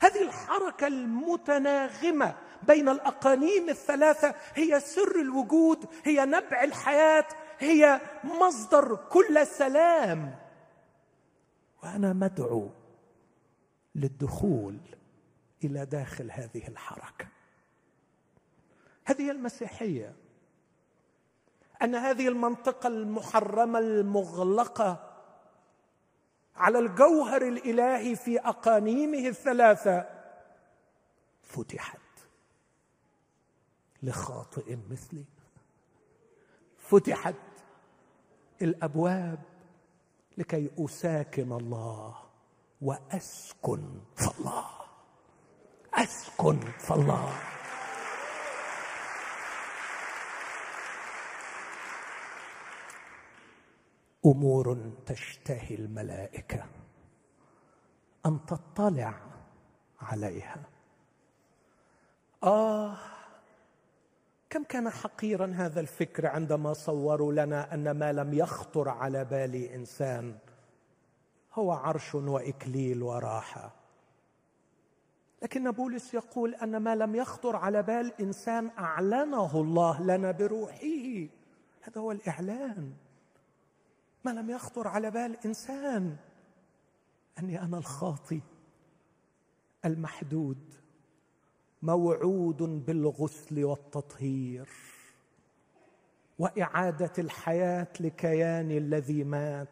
هذه 0.00 0.22
الحركة 0.22 0.86
المتناغمة 0.86 2.36
بين 2.62 2.88
الأقانيم 2.88 3.68
الثلاثة 3.68 4.34
هي 4.54 4.80
سر 4.80 5.20
الوجود 5.20 5.86
هي 6.04 6.24
نبع 6.24 6.64
الحياة 6.64 7.26
هي 7.58 8.00
مصدر 8.24 8.96
كل 8.96 9.46
سلام. 9.46 10.38
وأنا 11.82 12.12
مدعو 12.12 12.70
للدخول 13.94 14.78
إلى 15.64 15.86
داخل 15.86 16.30
هذه 16.30 16.68
الحركة. 16.68 17.28
هذه 19.04 19.30
المسيحية 19.30 20.14
أن 21.82 21.94
هذه 21.94 22.28
المنطقة 22.28 22.86
المحرمة 22.86 23.78
المغلقة 23.78 25.10
على 26.56 26.78
الجوهر 26.78 27.42
الإلهي 27.42 28.16
في 28.16 28.38
أقانيمه 28.40 29.28
الثلاثة 29.28 30.06
فتحت 31.42 31.98
لخاطئ 34.02 34.76
مثلي. 34.90 35.24
فتحت 36.78 37.34
الأبواب 38.62 39.38
لكي 40.38 40.70
أساكن 40.78 41.52
الله 41.52 42.14
وأسكن 42.82 44.00
في 44.16 44.38
الله. 44.38 44.64
أسكن 45.94 46.60
في 46.60 46.94
أمور 54.26 54.92
تشتهي 55.06 55.74
الملائكة. 55.74 56.64
أن 58.26 58.46
تطلع 58.46 59.14
عليها. 60.00 60.62
آه 62.42 62.96
كم 64.50 64.64
كان 64.64 64.90
حقيرا 64.90 65.52
هذا 65.56 65.80
الفكر 65.80 66.26
عندما 66.26 66.72
صوروا 66.72 67.32
لنا 67.32 67.74
أن 67.74 67.90
ما 67.90 68.12
لم 68.12 68.34
يخطر 68.34 68.88
على 68.88 69.24
بال 69.24 69.54
إنسان 69.54 70.38
هو 71.54 71.72
عرش 71.72 72.14
وإكليل 72.14 73.02
وراحة. 73.02 73.74
لكن 75.42 75.70
بولس 75.70 76.14
يقول 76.14 76.54
أن 76.54 76.76
ما 76.76 76.94
لم 76.94 77.14
يخطر 77.14 77.56
على 77.56 77.82
بال 77.82 78.12
إنسان 78.20 78.70
أعلنه 78.78 79.60
الله 79.60 80.02
لنا 80.02 80.30
بروحه. 80.30 81.28
هذا 81.82 82.00
هو 82.00 82.12
الإعلان. 82.12 82.92
ما 84.24 84.30
لم 84.30 84.50
يخطر 84.50 84.88
على 84.88 85.10
بال 85.10 85.36
إنسان 85.44 86.16
أني 87.38 87.62
أنا 87.62 87.78
الخاطي 87.78 88.40
المحدود 89.84 90.74
موعود 91.82 92.62
بالغسل 92.86 93.64
والتطهير 93.64 94.68
وإعادة 96.38 97.12
الحياة 97.18 97.88
لكياني 98.00 98.78
الذي 98.78 99.24
مات 99.24 99.68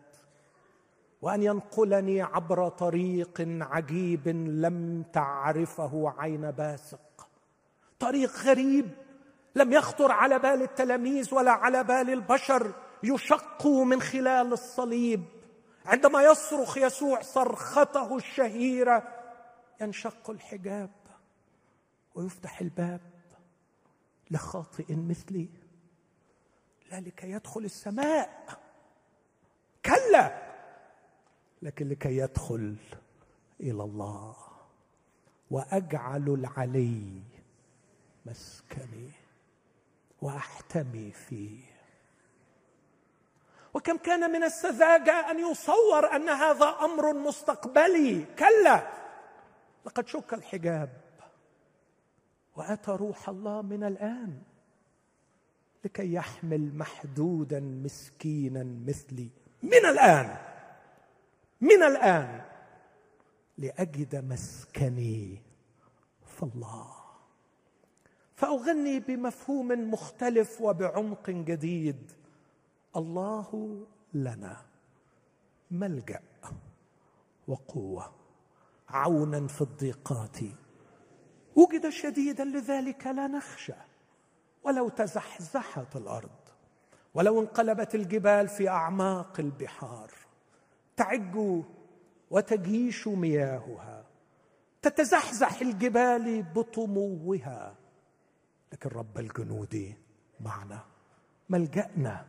وأن 1.23 1.43
ينقلني 1.43 2.23
عبر 2.23 2.69
طريق 2.69 3.41
عجيب 3.61 4.29
لم 4.29 5.05
تعرفه 5.13 6.15
عين 6.19 6.51
باسق. 6.51 7.29
طريق 7.99 8.31
غريب 8.37 8.91
لم 9.55 9.73
يخطر 9.73 10.13
على 10.13 10.39
بال 10.39 10.63
التلاميذ 10.63 11.35
ولا 11.35 11.51
على 11.51 11.85
بال 11.85 12.11
البشر. 12.11 12.73
يشق 13.03 13.67
من 13.67 14.03
خلال 14.03 14.53
الصليب. 14.53 15.25
عندما 15.87 16.23
يصرخ 16.23 16.79
يسوع 16.79 17.23
صرخته 17.23 18.17
الشهيرة 18.17 19.15
ينشق 19.81 20.31
الحجاب 20.31 20.91
ويفتح 22.15 22.61
الباب 22.61 23.01
لخاطئ 24.31 24.95
مثلي. 24.95 25.49
لا 26.91 27.01
لكي 27.01 27.31
يدخل 27.31 27.65
السماء. 27.65 28.59
كلا! 29.85 30.49
لكن 31.63 31.89
لكي 31.89 32.17
يدخل 32.17 32.77
إلى 33.61 33.83
الله. 33.83 34.37
وأجعل 35.51 36.29
العلي 36.29 37.23
مسكني 38.27 39.11
وأحتمي 40.23 41.13
فيه. 41.13 41.68
وكم 43.79 43.97
كان 43.97 44.31
من 44.33 44.45
السذاجة 44.45 45.31
أن 45.31 45.39
يصور 45.39 46.17
أن 46.17 46.29
هذا 46.29 46.67
أمر 46.67 47.13
مستقبلي. 47.13 48.25
كلا! 48.39 48.83
لقد 49.87 50.07
شك 50.07 50.35
الحجاب. 50.35 50.91
وأتى 52.57 52.91
روح 52.91 53.29
الله 53.29 53.63
من 53.63 53.85
الآن 53.85 54.43
لكي 55.85 56.13
يحمل 56.13 56.75
محدودا 56.75 57.61
مسكينا 57.61 58.65
مثلي. 58.87 59.29
من 59.63 59.85
الآن! 59.89 60.37
من 61.61 61.83
الآن! 61.83 62.43
لأجد 63.59 64.17
مسكني 64.17 65.43
في 66.27 66.43
الله. 66.43 66.95
فأغني 68.37 69.01
بمفهوم 69.01 69.91
مختلف 69.91 70.61
وبعمق 70.61 71.31
جديد. 71.31 72.18
الله 72.97 73.87
لنا 74.15 74.67
ملجأ 75.71 76.23
وقوة. 77.49 78.13
عونا 78.89 79.47
في 79.47 79.61
الضيقات. 79.61 80.39
وجد 81.57 81.89
شديدا 81.89 82.45
لذلك 82.45 83.07
لا 83.07 83.27
نخشى. 83.27 83.73
ولو 84.65 84.89
تزحزحت 84.89 85.97
الأرض. 85.97 86.39
ولو 87.15 87.41
انقلبت 87.41 87.95
الجبال 87.95 88.49
في 88.49 88.69
أعماق 88.69 89.41
البحار. 89.41 90.11
تعج 90.97 91.63
وتجيش 92.31 93.09
مياهها. 93.09 94.05
تتزحزح 94.83 95.61
الجبال 95.61 96.43
بطموها. 96.43 97.77
لكن 98.73 98.89
رب 98.89 99.19
الجنود 99.19 99.95
معنا 100.41 100.85
ملجأنا 101.49 102.27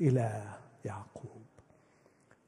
إلى 0.00 0.58
يعقوب. 0.84 1.46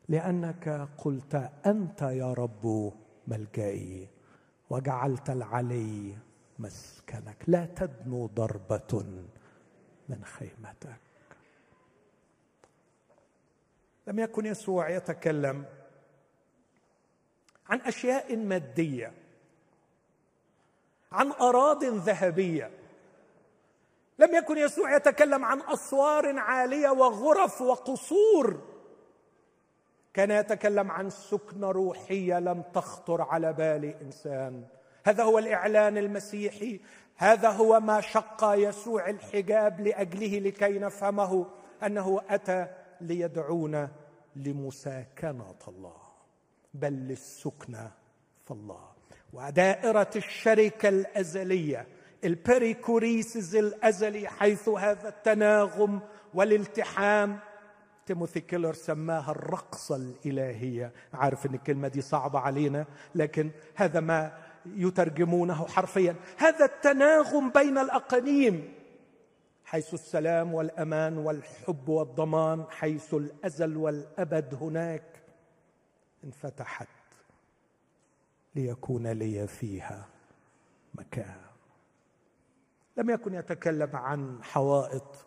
لأنك 0.08 0.88
قلت 0.98 1.34
أنت 1.66 2.02
يا 2.02 2.32
رب 2.32 2.92
ملجئي 3.26 4.08
وجعلت 4.70 5.30
العلي 5.30 6.16
مسكنك. 6.58 7.36
لا 7.46 7.66
تدنو 7.66 8.26
ضربة 8.26 9.04
من 10.08 10.24
خيمتك. 10.24 11.00
لم 14.06 14.18
يكن 14.18 14.46
يسوع 14.46 14.90
يتكلم 14.90 15.64
عن 17.68 17.80
أشياء 17.80 18.36
مادية 18.36 19.12
عن 21.12 21.32
أراض 21.32 21.84
ذهبية. 21.84 22.81
لم 24.18 24.34
يكن 24.34 24.58
يسوع 24.58 24.96
يتكلم 24.96 25.44
عن 25.44 25.60
أسوار 25.60 26.38
عالية 26.38 26.88
وغرف 26.88 27.62
وقصور. 27.62 28.60
كان 30.14 30.30
يتكلم 30.30 30.90
عن 30.90 31.10
سكنة 31.10 31.70
روحية 31.70 32.38
لم 32.38 32.62
تخطر 32.74 33.22
على 33.22 33.52
بال 33.52 33.84
إنسان. 33.84 34.64
هذا 35.04 35.24
هو 35.24 35.38
الإعلان 35.38 35.98
المسيحي. 35.98 36.80
هذا 37.16 37.50
هو 37.50 37.80
ما 37.80 38.00
شق 38.00 38.44
يسوع 38.54 39.08
الحجاب 39.08 39.80
لأجله 39.80 40.38
لكي 40.38 40.78
نفهمه 40.78 41.46
أنه 41.82 42.20
أتى 42.28 42.66
ليدعونا 43.00 43.90
لمساكنة 44.36 45.58
الله 45.68 45.96
بل 46.74 46.92
للسكنة 46.92 47.90
في 48.44 48.50
الله. 48.50 48.92
ودائرة 49.32 50.10
الشركة 50.16 50.88
الأزلية 50.88 51.86
ال 52.24 52.35
perichoresis 52.35 53.56
الأزلي 53.56 54.28
حيث 54.28 54.68
هذا 54.68 55.08
التناغم 55.08 56.00
والالتحام. 56.34 57.38
تيموثي 58.06 58.40
كيلر 58.40 58.72
سماها 58.72 59.30
الرقصة 59.30 59.96
الإلهية. 59.96 60.92
عارف 61.12 61.46
أن 61.46 61.54
الكلمة 61.54 61.88
دي 61.88 62.00
صعبة 62.00 62.38
علينا 62.38 62.86
لكن 63.14 63.50
هذا 63.74 64.00
ما 64.00 64.38
يترجمونه 64.66 65.66
حرفيا. 65.66 66.16
هذا 66.38 66.64
التناغم 66.64 67.50
بين 67.50 67.78
الأقانيم 67.78 68.74
حيث 69.64 69.94
السلام 69.94 70.54
والأمان 70.54 71.18
والحب 71.18 71.88
والضمان 71.88 72.64
حيث 72.70 73.14
الأزل 73.14 73.76
والأبد 73.76 74.54
هناك 74.54 75.22
انفتحت 76.24 76.88
ليكون 78.54 79.06
لي 79.06 79.46
فيها 79.46 80.08
مكان. 80.94 81.51
لم 82.96 83.10
يكن 83.10 83.34
يتكلم 83.34 83.96
عن 83.96 84.44
حوائط 84.44 85.26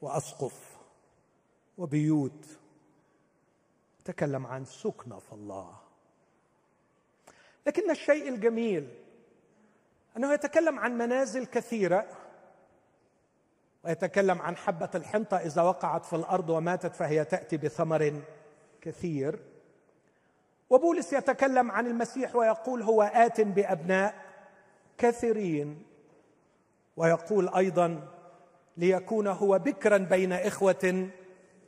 وأسقف 0.00 0.76
وبيوت. 1.78 2.46
تكلم 4.04 4.46
عن 4.46 4.64
سكنة 4.64 5.18
في 5.18 5.32
الله. 5.32 5.76
لكن 7.66 7.90
الشيء 7.90 8.28
الجميل 8.28 8.88
أنه 10.16 10.32
يتكلم 10.32 10.78
عن 10.78 10.98
منازل 10.98 11.46
كثيرة 11.46 12.06
ويتكلم 13.84 14.42
عن 14.42 14.56
حبة 14.56 14.90
الحنطة 14.94 15.36
إذا 15.36 15.62
وقعت 15.62 16.04
في 16.04 16.16
الأرض 16.16 16.50
وماتت 16.50 16.94
فهي 16.94 17.24
تأتي 17.24 17.56
بثمر 17.56 18.22
كثير. 18.80 19.38
وبولس 20.70 21.12
يتكلم 21.12 21.70
عن 21.70 21.86
المسيح 21.86 22.36
ويقول 22.36 22.82
هو 22.82 23.02
آت 23.02 23.40
بأبناء. 23.40 24.31
كثيرين 25.02 25.82
ويقول 26.96 27.48
أيضا 27.48 28.08
ليكون 28.76 29.26
هو 29.26 29.58
بكرا 29.58 29.98
بين 29.98 30.32
إخوة 30.32 31.08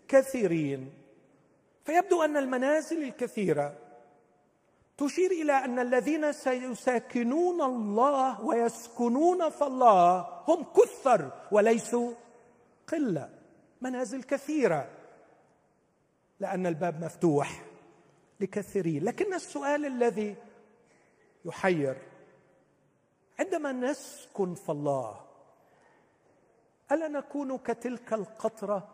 كثيرين. 0.09 0.93
فيبدو 1.85 2.23
أن 2.23 2.37
المنازل 2.37 3.03
الكثيرة 3.03 3.77
تشير 4.99 5.31
إلى 5.31 5.53
أن 5.53 5.79
الذين 5.79 6.33
سيساكنون 6.33 7.63
الله 7.63 8.41
ويسكنون 8.45 9.51
في 9.51 9.65
الله 9.65 10.29
هم 10.49 10.67
كثر 10.77 11.31
وليسوا 11.53 12.13
قلة 12.89 13.31
منازل 13.81 14.23
كثيرة 14.23 14.89
لأن 16.41 16.67
الباب 16.67 17.05
مفتوح 17.05 17.63
لكثيرين. 18.41 19.05
لكن 19.05 19.35
السؤال 19.35 19.87
الذي 19.87 20.37
يحير 21.45 21.97
عندما 23.39 23.73
نسكن 23.73 24.55
في 24.55 24.69
الله 24.73 25.21
ألا 26.93 27.09
نكون 27.09 27.59
كتلك 27.59 28.13
القطرة 28.13 28.89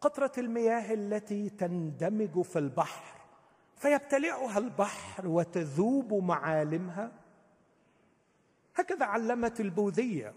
قطرة 0.00 0.32
المياه 0.38 0.94
التي 0.94 1.50
تندمج 1.50 2.42
في 2.42 2.58
البحر 2.58 3.20
فيبتلعها 3.76 4.58
البحر 4.58 5.28
وتذوب 5.28 6.14
معالمها؟ 6.14 7.12
هكذا 8.76 9.04
علمت 9.06 9.60
البوذية. 9.60 10.34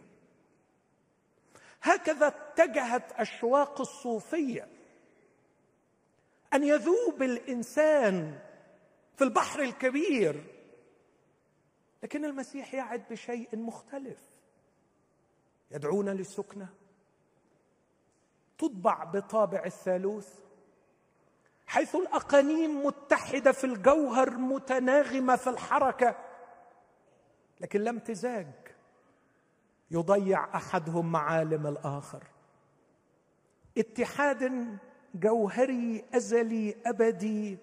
هكذا 1.81 2.27
اتجهت 2.27 3.11
أشواق 3.11 3.81
الصوفية. 3.81 4.67
أن 6.53 6.63
يذوب 6.63 7.21
الإنسان 7.21 8.39
في 9.15 9.23
البحر 9.23 9.59
الكبير 9.61 10.56
لكن 12.07 12.25
المسيح 12.25 12.73
يعد 12.73 13.03
بشيء 13.09 13.57
مختلف. 13.57 14.19
يدعونا 15.71 16.11
للسكنه 16.11 16.69
تطبع 18.57 19.03
بطابع 19.03 19.65
الثالوث. 19.65 20.39
حيث 21.65 21.95
الأقانيم 21.95 22.85
متحدة 22.85 23.51
في 23.51 23.63
الجوهر 23.63 24.29
متناغمة 24.29 25.35
في 25.35 25.49
الحركة. 25.49 26.15
لكن 27.61 27.81
لا 27.81 27.89
امتزاج. 27.89 28.53
يضيع 29.91 30.55
أحدهم 30.55 31.11
معالم 31.11 31.67
الآخر. 31.67 32.23
اتحاد 33.77 34.77
جوهري 35.15 36.05
أزلي 36.13 36.75
أبدي 36.85 37.57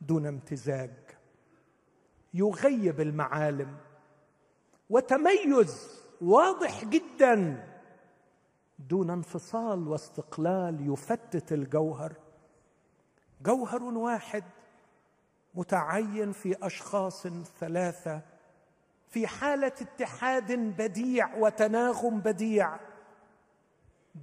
دون 0.00 0.26
امتزاج. 0.26 0.90
يغيب 2.34 3.00
المعالم. 3.00 3.76
وتميز 4.90 6.00
واضح 6.20 6.84
جدا. 6.84 7.66
دون 8.78 9.10
انفصال 9.10 9.88
واستقلال 9.88 10.92
يفتت 10.92 11.52
الجوهر. 11.52 12.12
جوهر 13.42 13.82
واحد 13.82 14.44
متعين 15.54 16.32
في 16.32 16.56
أشخاص 16.62 17.26
ثلاثة. 17.60 18.22
في 19.08 19.26
حالة 19.26 19.66
اتحاد 19.66 20.52
بديع 20.52 21.34
وتناغم 21.34 22.20
بديع. 22.20 22.80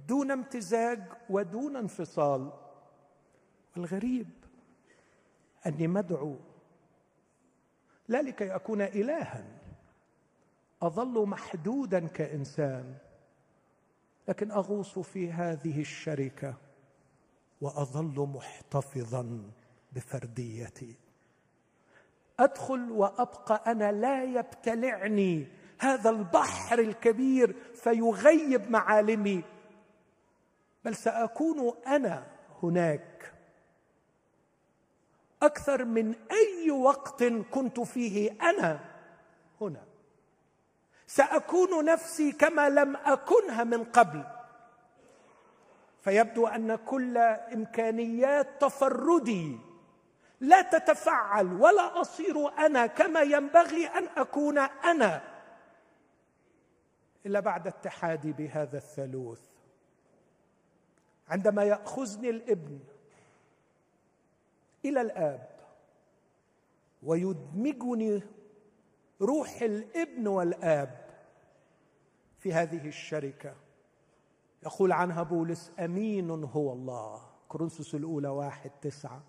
دون 0.08 0.30
امتزاج 0.30 1.02
ودون 1.30 1.76
انفصال. 1.76 2.52
الغريب 3.76 4.28
أني 5.66 5.86
مدعو 5.86 6.36
لا 8.08 8.22
لكي 8.22 8.54
اكون 8.54 8.82
الها. 8.82 9.44
اظل 10.82 11.26
محدودا 11.26 12.06
كانسان. 12.06 12.94
لكن 14.28 14.50
اغوص 14.50 14.98
في 14.98 15.32
هذه 15.32 15.80
الشركة 15.80 16.54
واظل 17.60 18.28
محتفظا 18.34 19.50
بفرديتي. 19.92 20.94
ادخل 22.40 22.90
وابقى 22.90 23.62
أنا 23.66 23.92
لا 23.92 24.24
يبتلعني 24.24 25.48
هذا 25.78 26.10
البحر 26.10 26.78
الكبير 26.78 27.56
فيغيب 27.74 28.70
معالمي. 28.70 29.44
بل 30.84 30.96
ساكون 30.96 31.72
انا 31.86 32.26
هناك. 32.62 33.34
أكثر 35.42 35.84
من 35.84 36.14
أي 36.30 36.70
وقت 36.70 37.24
كنت 37.24 37.80
فيه 37.80 38.32
أنا 38.42 38.80
هنا. 39.60 39.84
سأكون 41.06 41.84
نفسي 41.84 42.32
كما 42.32 42.68
لم 42.68 42.96
أكنها 42.96 43.64
من 43.64 43.84
قبل. 43.84 44.24
فيبدو 46.00 46.46
أن 46.46 46.76
كل 46.76 47.18
إمكانيات 47.18 48.62
تفردي 48.62 49.58
لا 50.40 50.62
تتفعل 50.62 51.52
ولا 51.52 52.00
أصير 52.00 52.48
أنا 52.58 52.86
كما 52.86 53.20
ينبغي 53.20 53.86
أن 53.86 54.08
أكون 54.16 54.58
أنا. 54.58 55.22
إلا 57.26 57.40
بعد 57.40 57.66
اتحادي 57.66 58.32
بهذا 58.32 58.76
الثالوث. 58.76 59.40
عندما 61.28 61.64
يأخذني 61.64 62.30
الابن 62.30 62.78
إلى 64.88 65.00
الآب. 65.00 65.48
ويدمجني 67.02 68.22
روح 69.20 69.62
الإبن 69.62 70.26
والآب 70.26 71.08
في 72.38 72.52
هذه 72.52 72.88
الشركة. 72.88 73.54
يقول 74.62 74.92
عنها 74.92 75.22
بولس 75.22 75.72
أمين 75.78 76.30
هو 76.30 76.72
الله. 76.72 77.22
كورنثوس 77.48 77.94
الأولى 77.94 78.28
واحد 78.28 78.70
تسعة. 78.70 79.22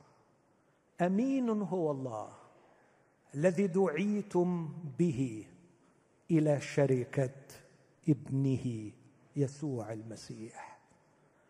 أمين 1.01 1.49
هو 1.49 1.91
الله 1.91 2.29
الذي 3.35 3.67
دعيتم 3.67 4.73
به 4.99 5.45
إلى 6.31 6.61
شركة 6.61 7.35
ابنه 8.09 8.91
يسوع 9.35 9.93
المسيح. 9.93 10.79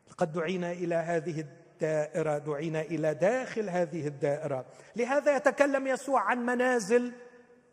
لقد 0.09 0.31
دعينا 0.31 0.71
إلى 0.71 0.95
هذه 0.95 1.45
الدائرة 1.79 2.37
دعينا 2.37 2.81
إلى 2.81 3.13
داخل 3.13 3.69
هذه 3.69 4.07
الدائرة. 4.07 4.65
لهذا 4.95 5.35
يتكلم 5.35 5.87
يسوع 5.87 6.21
عن 6.21 6.45
منازل 6.45 7.13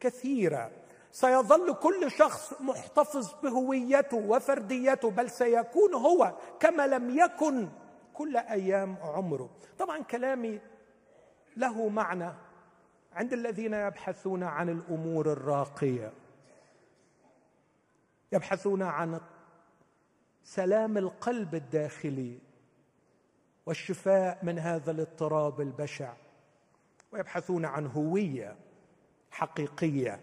كثيرة. 0.01 0.71
سيظل 1.13 1.75
كل 1.75 2.11
شخص 2.11 2.61
محتفظ 2.61 3.35
بهويته 3.43 4.17
وفرديته 4.17 5.11
بل 5.11 5.31
سيكون 5.31 5.95
هو 5.95 6.35
كما 6.61 6.87
لم 6.87 7.19
يكن 7.19 7.69
كل 8.15 8.37
أيام 8.37 8.97
عمره. 9.03 9.51
طبعا 9.79 10.03
كلامي 10.03 10.61
له 11.57 11.89
معنى 11.89 12.33
عند 13.13 13.33
الذين 13.33 13.75
يبحثون 13.75 14.43
عن 14.43 14.69
الأمور 14.69 15.33
الراقية. 15.33 16.13
يبحثون 18.33 18.83
عن 18.83 19.21
سلام 20.45 20.99
القلب 20.99 21.55
الداخلي. 21.55 22.46
والشفاء 23.67 24.39
من 24.43 24.59
هذا 24.59 24.91
الاضطراب 24.91 25.61
البشع 25.61 26.13
ويبحثون 27.13 27.65
عن 27.65 27.87
هوية 27.87 28.57
حقيقية 29.31 30.21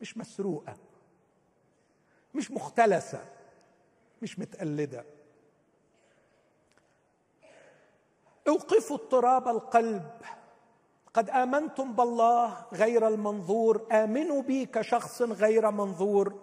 مش 0.00 0.18
مسروقة 0.18 0.76
مش 2.34 2.50
مختلسة 2.50 3.24
مش 4.22 4.38
متقلدة. 4.38 5.04
أوقفوا 8.48 8.96
اضطراب 8.96 9.48
القلب. 9.48 10.10
قد 11.14 11.30
آمنتم 11.30 11.92
بالله 11.92 12.66
غير 12.72 13.08
المنظور 13.08 13.86
آمنوا 13.92 14.42
بي 14.42 14.66
كشخص 14.66 15.22
غير 15.22 15.70
منظور. 15.70 16.34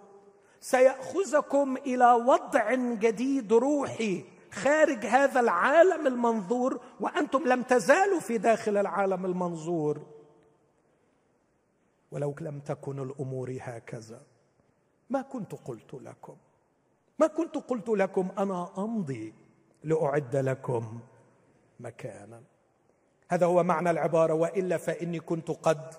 سيأخذكم 0.60 1.76
إلى 1.76 2.12
وضع 2.12 2.74
جديد 2.74 3.52
روحي. 3.52 4.24
خارج 4.52 5.06
هذا 5.06 5.40
العالم 5.40 6.06
المنظور 6.06 6.80
وأنتم 7.00 7.48
لم 7.48 7.62
تزالوا 7.62 8.20
في 8.20 8.38
داخل 8.38 8.76
العالم 8.76 9.26
المنظور. 9.26 10.06
ولو 12.10 12.34
لم 12.40 12.60
تكن 12.60 12.98
الأمور 12.98 13.58
هكذا 13.60 14.22
ما 15.10 15.22
كنت 15.22 15.54
قلت 15.54 15.94
لكم. 15.94 16.36
ما 17.18 17.26
كنت 17.26 17.56
قلت 17.56 17.88
لكم 17.88 18.28
أنا 18.38 18.70
أمضي 18.78 19.34
لأعد 19.84 20.36
لكم 20.36 21.00
مكانا. 21.80 22.42
هذا 23.28 23.46
هو 23.46 23.62
معنى 23.62 23.90
العبارة 23.90 24.34
وإلا 24.34 24.76
فإني 24.76 25.20
كنت 25.20 25.50
قد 25.50 25.94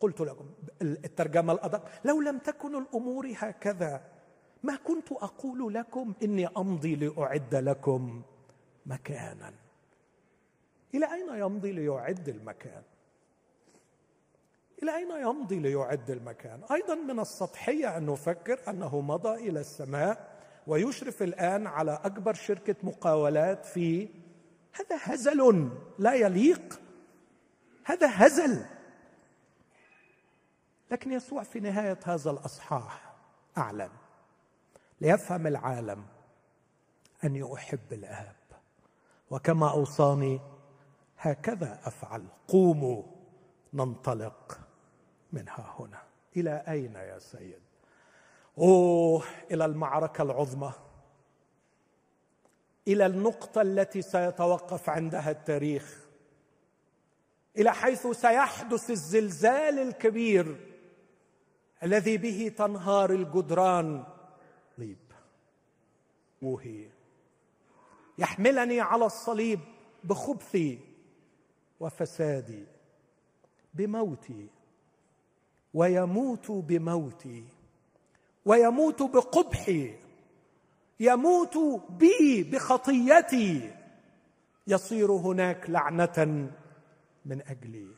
قلت 0.00 0.20
لكم. 0.20 0.50
الترجمة 0.82 1.52
الأدق 1.52 1.84
لو 2.04 2.20
لم 2.20 2.38
تكن 2.38 2.74
الأمور 2.76 3.32
هكذا 3.36 4.17
ما 4.62 4.76
كنت 4.76 5.12
أقول 5.12 5.74
لكم 5.74 6.14
إني 6.22 6.46
أمضي 6.46 6.96
لأعد 6.96 7.54
لكم 7.54 8.22
مكانا. 8.86 9.52
إلى 10.94 11.12
أين 11.14 11.40
يمضي 11.40 11.72
ليعد 11.72 12.28
المكان؟ 12.28 12.82
إلى 14.82 14.96
أين 14.96 15.10
يمضي 15.10 15.58
ليعد 15.58 16.10
المكان؟ 16.10 16.60
أيضا 16.70 16.94
من 16.94 17.20
السطحية 17.20 17.96
أن 17.96 18.06
نفكر 18.06 18.60
أنه 18.68 19.00
مضى 19.00 19.48
إلى 19.48 19.60
السماء 19.60 20.38
ويشرف 20.66 21.22
الآن 21.22 21.66
على 21.66 22.00
أكبر 22.04 22.34
شركة 22.34 22.76
مقاولات 22.82 23.66
في 23.66 24.08
هذا 24.72 24.98
هزل 25.02 25.70
لا 25.98 26.14
يليق. 26.14 26.80
هذا 27.84 28.08
هزل. 28.12 28.64
لكن 30.90 31.12
يسوع 31.12 31.42
في 31.42 31.60
نهاية 31.60 31.98
هذا 32.04 32.30
الأصحاح 32.30 33.14
اعلن 33.58 33.90
ليفهم 35.00 35.46
العالم 35.46 36.04
اني 37.24 37.54
احب 37.54 37.92
الاب 37.92 38.36
وكما 39.30 39.70
أوصاني 39.70 40.40
هكذا 41.18 41.80
أفعل. 41.84 42.24
قوموا 42.48 43.02
ننطلق 43.74 44.60
من 45.32 45.48
ها 45.48 45.74
هنا. 45.78 46.02
إلى 46.36 46.64
أين 46.68 46.94
يا 46.94 47.18
سيد؟ 47.18 47.60
أوه 48.58 49.24
إلى 49.50 49.64
المعركة 49.64 50.22
العظمى. 50.22 50.72
إلى 52.88 53.06
النقطة 53.06 53.62
التي 53.62 54.02
سيتوقف 54.02 54.88
عندها 54.90 55.30
التاريخ. 55.30 55.98
إلى 57.56 57.74
حيث 57.74 58.06
سيحدث 58.06 58.90
الزلزال 58.90 59.78
الكبير 59.78 60.56
الذي 61.82 62.16
به 62.16 62.54
تنهار 62.58 63.10
الجدران 63.10 64.04
وهي. 66.42 66.86
يحملني 68.18 68.80
على 68.80 69.06
الصليب 69.06 69.60
بخبثي 70.04 70.78
وفسادي 71.80 72.64
بموتي. 73.74 74.46
ويموت 75.74 76.50
بموتي. 76.50 77.44
ويموت 78.44 79.02
بقبحي. 79.02 79.94
يموت 81.00 81.58
بي 81.90 82.42
بخطيتي. 82.42 83.74
يصير 84.66 85.12
هناك 85.12 85.70
لعنة 85.70 86.50
من 87.24 87.42
أجلي. 87.42 87.88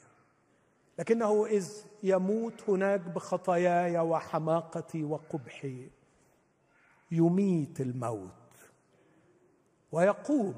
لكنه 0.99 1.47
إذ 1.47 1.69
يموت 2.03 2.69
هناك 2.69 3.01
بخطاياي 3.01 3.99
وحماقتي 3.99 5.05
وقبحي. 5.05 5.89
يميت 7.11 7.81
الموت 7.81 8.31
ويقوم 9.93 10.55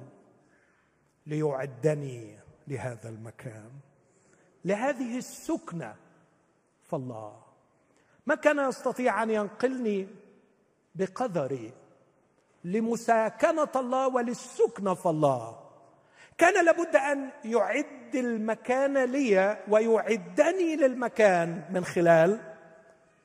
ليعدني 1.26 2.38
لهذا 2.68 3.08
المكان 3.08 3.70
لهذه 4.64 5.18
السكنة. 5.18 5.94
فالله 6.82 7.42
ما 8.26 8.34
كان 8.34 8.68
يستطيع 8.68 9.22
أن 9.22 9.30
ينقلني 9.30 10.08
بقدري 10.94 11.72
لمساكنة 12.64 13.68
الله 13.76 14.08
وللسكنة؟ 14.08 14.94
فالله 14.94 15.58
كان 16.38 16.64
لابد 16.64 16.96
أن 16.96 17.30
يعد 17.44 18.14
المكان 18.14 19.04
لي 19.04 19.64
ويعدني 19.68 20.76
للمكان 20.76 21.64
من 21.70 21.84
خلال 21.84 22.51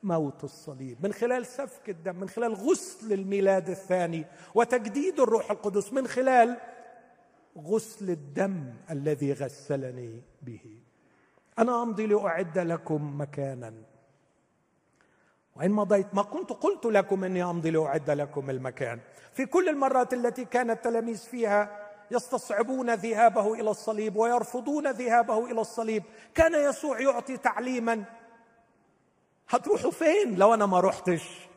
موت 0.02 0.44
الصليب 0.44 1.06
من 1.06 1.12
خلال 1.12 1.46
سفك 1.46 1.88
الدم 1.88 2.16
من 2.16 2.28
خلال 2.28 2.54
غسل 2.54 3.12
الميلاد 3.12 3.70
الثاني 3.70 4.24
وتجديد 4.54 5.20
الروح 5.20 5.50
القدس 5.50 5.92
من 5.92 6.06
خلال 6.06 6.56
غسل 7.58 8.10
الدم 8.10 8.74
الذي 8.90 9.32
غسلني 9.32 10.22
به. 10.42 10.60
أنا 11.58 11.82
أمضي 11.82 12.06
لأعد 12.06 12.58
لكم 12.58 13.20
مكانا. 13.20 13.74
وإن 15.56 15.70
مضيت 15.70 16.14
ما 16.14 16.22
كنت 16.22 16.52
قلت 16.52 16.86
لكم 16.86 17.24
إني 17.24 17.44
أمضي 17.44 17.70
لأعد 17.70 18.10
لكم 18.10 18.50
المكان. 18.50 19.00
في 19.32 19.46
كل 19.46 19.68
المرات 19.68 20.12
التي 20.12 20.44
كان 20.44 20.70
التلاميذ 20.70 21.18
فيها 21.18 21.88
يستصعبون 22.10 22.94
ذهابه 22.94 23.54
إلى 23.54 23.70
الصليب 23.70 24.16
ويرفضون 24.16 24.90
ذهابه 24.90 25.50
إلى 25.50 25.60
الصليب 25.60 26.02
كان 26.34 26.54
يسوع 26.70 27.00
يعطي 27.00 27.36
تعليما 27.36 28.04
هتروحوا 29.48 29.90
فين 29.90 30.34
لو 30.34 30.54
أنا 30.54 30.66
ما 30.66 30.80
رحتش 30.80 31.48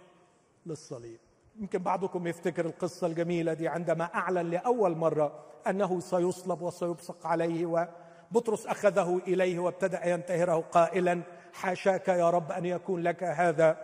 للصليب؟ 0.65 1.19
يمكن 1.59 1.79
بعضكم 1.79 2.27
يفتكر 2.27 2.65
القصة 2.65 3.07
الجميلة 3.07 3.53
دي 3.53 3.67
عندما 3.67 4.03
أعلن 4.03 4.49
لأول 4.49 4.95
مرة 4.97 5.43
أنه 5.67 5.99
سيصلب 5.99 6.61
وسيبصق 6.61 7.27
عليه 7.27 7.65
وبطرس 8.31 8.67
أخذه 8.67 9.21
إليه 9.27 9.59
وابتدأ 9.59 10.07
ينتهره 10.07 10.55
قائلا 10.71 11.21
حاشاك 11.53 12.07
يا 12.07 12.29
رب 12.29 12.51
أن 12.51 12.65
يكون 12.65 13.01
لك 13.01 13.23
هذا. 13.23 13.77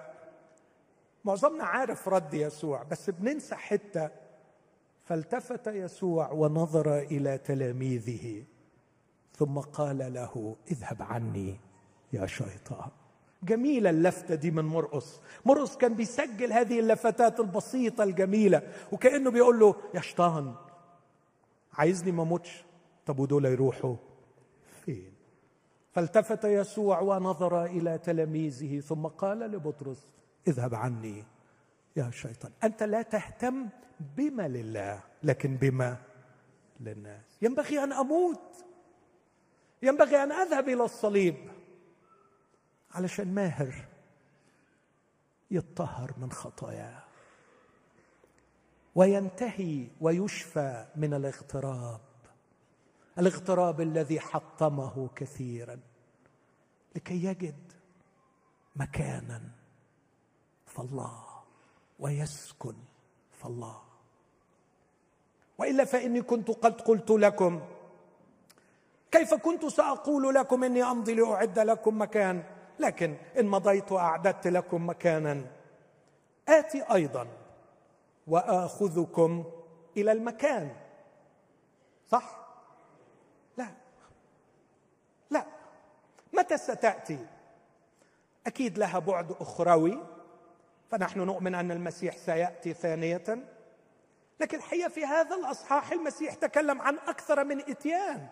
معظمنا 1.26 1.64
عارف 1.64 2.08
رد 2.08 2.34
يسوع 2.34 2.84
بس 2.84 3.10
بننسى 3.10 3.56
حتة 3.56 4.10
فالتفت 5.04 5.68
يسوع 5.68 6.32
ونظر 6.32 6.98
إلى 7.00 7.38
تلاميذه 7.38 8.44
ثم 9.36 9.60
قال 9.60 10.14
له 10.14 10.56
اذهب 10.72 11.02
عني 11.02 11.60
يا 12.14 12.26
شيطان. 12.26 12.90
جميلة 13.44 13.90
اللفتة 13.90 14.36
دي 14.36 14.52
من 14.52 14.66
مرقص. 14.66 15.22
مرقص 15.46 15.78
كان 15.78 15.94
بيسجل 15.94 16.54
هذه 16.54 16.80
اللفتات 16.80 17.40
البسيطة 17.40 18.04
الجميلة 18.04 18.62
وكأنه 18.92 19.32
بيقول 19.32 19.60
له 19.60 19.76
يا 19.94 20.02
شيطان 20.02 20.56
عايزني 21.74 22.12
ما 22.12 22.24
اموتش؟ 22.24 22.64
طب 23.06 23.20
ودول 23.20 23.46
يروحوا 23.46 23.96
فين؟ 24.86 25.12
فالتفت 25.92 26.44
يسوع 26.46 27.00
ونظر 27.00 27.66
إلى 27.66 27.98
تلاميذه 27.98 28.80
ثم 28.80 29.08
قال 29.08 29.40
لبطرس 29.40 30.08
اذهب 30.48 30.76
عني 30.76 31.24
يا 31.96 32.12
شيطان. 32.12 32.52
أنت 32.64 32.84
لا 32.84 33.02
تهتم 33.02 33.68
بما 34.18 34.48
لله 34.48 35.00
لكن 35.24 35.56
بما 35.56 35.98
للناس. 36.80 37.38
ينبغي 37.42 37.84
أن 37.84 37.94
أموت. 37.94 38.66
ينبغي 39.84 40.24
أن 40.24 40.32
أذهب 40.32 40.70
إلى 40.70 40.84
الصليب. 40.84 41.36
علشان 42.92 43.34
ماهر 43.34 43.88
يطهر 45.52 46.14
من 46.18 46.32
خطاياه. 46.32 47.04
وينتهي 48.96 49.88
ويشفى 50.02 50.88
من 50.96 51.14
الاغتراب. 51.14 52.02
الاغتراب 53.20 53.82
الذي 53.82 54.20
حطمه 54.20 55.10
كثيرا. 55.16 55.80
لكي 56.96 57.24
يجد 57.26 57.74
مكانا 58.76 59.42
فالله 60.66 61.24
ويسكن 62.00 62.76
فالله 63.32 63.82
وإلا 65.58 65.86
فإني 65.86 66.22
كنت 66.22 66.52
قد 66.52 66.82
قلت 66.82 67.12
لكم 67.12 67.62
كيف 69.12 69.34
كنت 69.34 69.66
سأقول 69.66 70.36
لكم 70.36 70.64
إني 70.64 70.84
أمضي 70.84 71.14
لأعد 71.14 71.60
لكم 71.60 72.02
مكان؟ 72.02 72.44
لكن 72.80 73.16
إن 73.40 73.46
مضيت 73.46 73.92
وأعددت 73.92 74.48
لكم 74.48 74.90
مكانا. 74.90 75.46
آتي 76.50 76.84
أيضا. 76.94 77.28
وآخذكم 78.28 79.46
إلى 79.98 80.12
المكان. 80.12 80.76
صح؟ 82.08 82.48
لا. 83.58 83.68
لا. 85.30 85.46
متى 86.34 86.58
ستأتي؟ 86.58 87.26
أكيد 88.48 88.78
لها 88.78 89.00
بعد 89.00 89.32
أخروي. 89.32 90.04
فنحن 90.92 91.20
نؤمن 91.20 91.56
أن 91.56 91.72
المسيح 91.72 92.18
سيأتي 92.18 92.74
ثانية. 92.74 93.24
لكن 94.40 94.58
الحقيقة 94.58 94.90
في 94.90 95.06
هذا 95.06 95.36
الأصحاح 95.36 95.92
المسيح 95.92 96.34
تكلم 96.34 96.82
عن 96.82 96.98
أكثر 96.98 97.44
من 97.44 97.60
إتيان. 97.60 98.28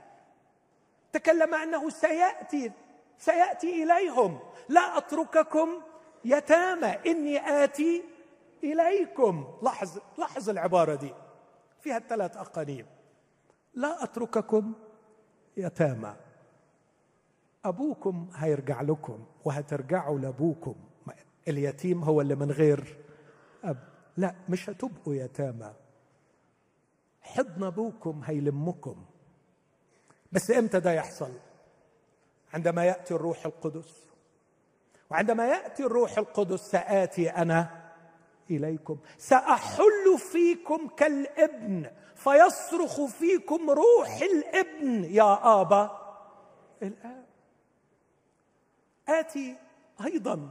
تكلم 1.13 1.55
أنه 1.55 1.89
سيأتي 1.89 2.71
سيأتي 3.18 3.84
إليهم. 3.84 4.39
لا 4.70 4.97
أترككم 4.97 5.70
يتامى 6.26 6.88
إني 6.88 7.63
آتي 7.63 8.03
إليكم. 8.63 9.57
لاحظ 9.63 9.99
لاحظ 10.18 10.49
العبارة 10.49 10.95
دي. 10.95 11.13
فيها 11.82 11.97
الثلاث 11.97 12.38
أقانيم. 12.38 12.86
لا 13.74 14.03
أترككم 14.03 14.74
يتامى. 15.57 16.16
أبوكم 17.66 18.30
هيرجع 18.36 18.82
لكم 18.82 19.26
وهترجعوا 19.45 20.20
لأبوكم. 20.20 20.76
اليتيم 21.47 22.03
هو 22.03 22.22
اللي 22.22 22.36
من 22.36 22.51
غير 22.51 22.97
أب. 23.63 23.78
لا 24.18 24.36
مش 24.49 24.70
هتبقوا 24.70 25.16
يتامى. 25.16 25.74
حضن 27.22 27.63
أبوكم 27.63 28.22
هيلمكم. 28.26 29.05
بس 30.32 30.51
إمتى 30.51 30.80
ده 30.80 30.91
يحصل؟ 30.91 31.32
عندما 32.53 32.85
يأتي 32.85 33.13
الروح 33.13 33.45
القدس. 33.45 34.05
وعندما 35.11 35.47
يأتي 35.47 35.83
الروح 35.83 36.17
القدس 36.17 36.59
سآتي 36.59 37.29
أنا 37.29 37.91
إليكم. 38.51 38.97
سأحل 39.17 40.17
فيكم 40.31 40.87
كالإبن 40.87 41.91
فيصرخ 42.15 43.05
فيكم 43.05 43.69
روح 43.69 44.21
الإبن 44.21 45.03
يا 45.03 45.61
آبا 45.61 46.01
الآب. 46.83 47.25
آتي 49.09 49.55
أيضا 50.05 50.49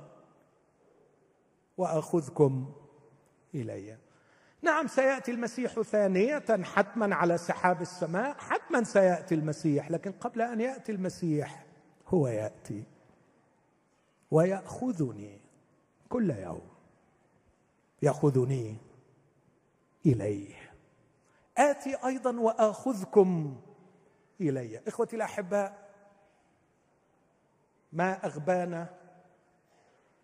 وأخذكم 1.76 2.72
إلي. 3.54 3.96
نعم 4.62 4.86
سيأتي 4.86 5.30
المسيح 5.30 5.80
ثانية 5.80 6.44
حتما 6.62 7.14
على 7.14 7.38
سحاب 7.38 7.82
السماء 7.82 8.34
حتما 8.38 8.84
سيأتي 8.84 9.34
المسيح 9.34 9.90
لكن 9.90 10.12
قبل 10.12 10.42
أن 10.42 10.60
يأتي 10.60 10.92
المسيح 10.92 11.63
هو 12.08 12.28
يأتي 12.28 12.84
ويأخذني 14.30 15.40
كل 16.08 16.30
يوم. 16.30 16.68
يأخذني 18.02 18.76
إليه. 20.06 20.72
آتي 21.58 21.94
أيضا 22.04 22.40
وأخذكم 22.40 23.60
إلي. 24.40 24.80
إخوتي 24.88 25.16
الأحباء 25.16 25.90
ما 27.92 28.26
أغبانا 28.26 28.94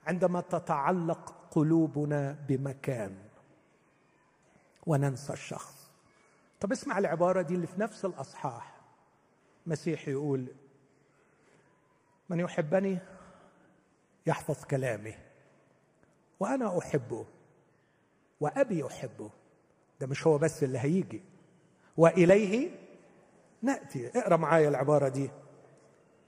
عندما 0.06 0.40
تتعلق 0.40 1.48
قلوبنا 1.50 2.32
بمكان 2.48 3.18
وننسى 4.86 5.32
الشخص. 5.32 5.90
طب 6.60 6.72
اسمع 6.72 6.98
العبارة 6.98 7.42
دي 7.42 7.54
اللي 7.54 7.66
في 7.66 7.80
نفس 7.80 8.04
الأصحاح. 8.04 8.80
مسيح 9.66 10.08
يقول 10.08 10.46
من 12.30 12.40
يحبني 12.40 12.98
يحفظ 14.26 14.64
كلامي. 14.64 15.14
وأنا 16.40 16.78
أحبه 16.78 17.26
وأبي 18.40 18.78
يحبه 18.78 19.30
ده 20.00 20.06
مش 20.06 20.26
هو 20.26 20.38
بس 20.38 20.62
اللي 20.62 20.78
هيجي. 20.78 21.22
وإليه 21.96 22.70
نأتي. 23.62 24.08
اقرأ 24.18 24.36
معايا 24.36 24.68
العبارة 24.68 25.08
دي. 25.08 25.30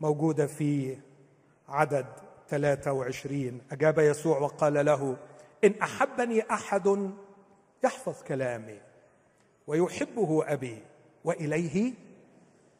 موجودة 0.01 0.47
في 0.47 0.99
عدد 1.69 2.07
23 2.49 3.61
أجاب 3.73 3.99
يسوع 3.99 4.39
وقال 4.39 4.85
له 4.87 5.17
إن 5.65 5.75
أحبني 5.83 6.51
أحد 6.51 7.11
يحفظ 7.85 8.23
كلامي 8.23 8.81
ويحبه 9.67 10.53
أبي. 10.53 10.83
وإليه 11.25 11.93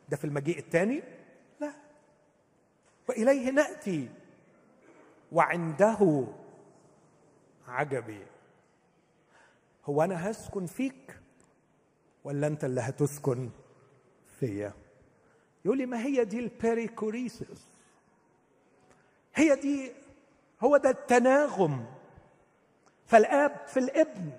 ده 0.09 0.17
في 0.17 0.25
المجيء 0.25 0.59
الثاني 0.59 1.03
وإليه 3.09 3.51
نأتي. 3.51 4.09
وعنده 5.33 6.27
عجبي. 7.69 8.23
هو 9.85 10.03
أنا 10.03 10.31
هسكن 10.31 10.67
فيك 10.67 11.19
ولا 12.25 12.47
أنت 12.47 12.65
اللي 12.65 12.81
هتسكن 12.81 13.51
فيا؟ 14.41 14.73
يقول 15.65 15.79
لي 15.79 15.87
ما 15.87 16.03
هي 16.03 16.25
دي 16.25 16.39
البيريكوريسيس؟ 16.39 17.67
هي 19.35 19.57
دي 19.57 19.93
هو 20.61 20.77
ده 20.77 20.91
التناغم. 20.91 21.87
فالآب 23.07 23.67
في 23.67 23.77
الابن 23.81 24.31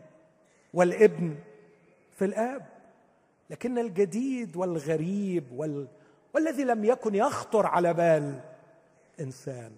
والابن 0.74 1.36
في 2.12 2.26
الآب. 2.26 2.66
لكن 3.50 3.78
الجديد 3.78 4.56
والغريب 4.56 5.52
وال... 5.52 5.88
والذي 6.34 6.64
لم 6.64 6.86
يكن 6.86 7.16
يخطر 7.16 7.66
على 7.66 7.94
بال 7.94 8.53
إنسان. 9.20 9.78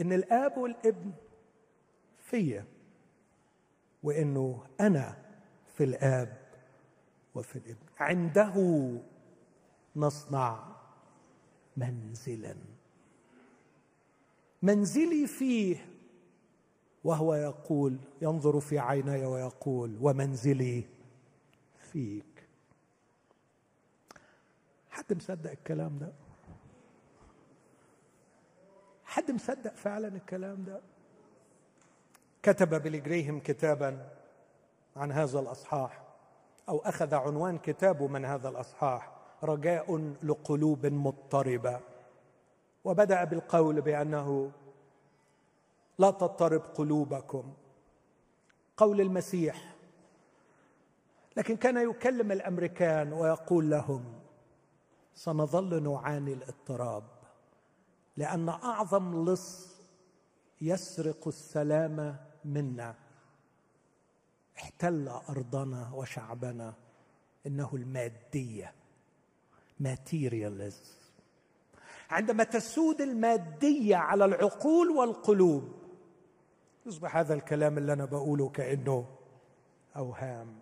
إن 0.00 0.12
الآب 0.12 0.58
والابن 0.58 1.12
فيا 2.18 2.64
وإنه 4.02 4.66
أنا 4.80 5.16
في 5.76 5.84
الآب 5.84 6.38
وفي 7.34 7.56
الابن. 7.56 7.86
عنده 7.98 8.54
نصنع 9.96 10.76
منزلا. 11.76 12.56
منزلي 14.62 15.26
فيه 15.26 15.86
وهو 17.04 17.34
يقول 17.34 17.98
ينظر 18.22 18.60
في 18.60 18.78
عيني 18.78 19.26
ويقول 19.26 19.98
ومنزلي 20.00 20.84
فيك. 21.92 22.48
حد 24.90 25.12
مصدق 25.12 25.50
الكلام 25.50 25.98
ده؟ 25.98 26.12
حد 29.08 29.30
مصدق 29.30 29.74
فعلا 29.74 30.08
الكلام 30.08 30.64
ده؟ 30.64 30.80
كتب 32.42 32.82
بلجريهم 32.82 33.40
كتابا 33.40 34.08
عن 34.96 35.12
هذا 35.12 35.40
الأصحاح 35.40 36.02
أو 36.68 36.78
أخذ 36.78 37.14
عنوان 37.14 37.58
كتابه 37.58 38.08
من 38.08 38.24
هذا 38.24 38.48
الأصحاح 38.48 39.12
رجاء 39.42 40.14
لقلوب 40.22 40.86
مضطربة. 40.86 41.80
وبدأ 42.84 43.24
بالقول 43.24 43.80
بأنه 43.80 44.52
لا 45.98 46.10
تضطرب 46.10 46.60
قلوبكم. 46.60 47.52
قول 48.76 49.00
المسيح 49.00 49.74
لكن 51.36 51.56
كان 51.56 51.90
يكلم 51.90 52.32
الأمريكان 52.32 53.12
ويقول 53.12 53.70
لهم 53.70 54.04
سنظل 55.14 55.82
نعاني 55.82 56.32
الاضطراب. 56.32 57.17
لأن 58.18 58.48
أعظم 58.48 59.24
لص 59.24 59.78
يسرق 60.60 61.28
السلام 61.28 62.16
منا. 62.44 62.94
احتل 64.56 65.08
أرضنا 65.08 65.90
وشعبنا. 65.94 66.74
إنه 67.46 67.70
المادية 67.74 68.72
ماتيرياليزم 69.80 70.98
عندما 72.10 72.44
تسود 72.44 73.00
المادية 73.00 73.96
على 73.96 74.24
العقول 74.24 74.88
والقلوب 74.90 75.72
يصبح 76.86 77.16
هذا 77.16 77.34
الكلام 77.34 77.78
اللي 77.78 77.92
أنا 77.92 78.04
بقوله 78.04 78.48
كأنه 78.48 79.06
أوهام. 79.96 80.60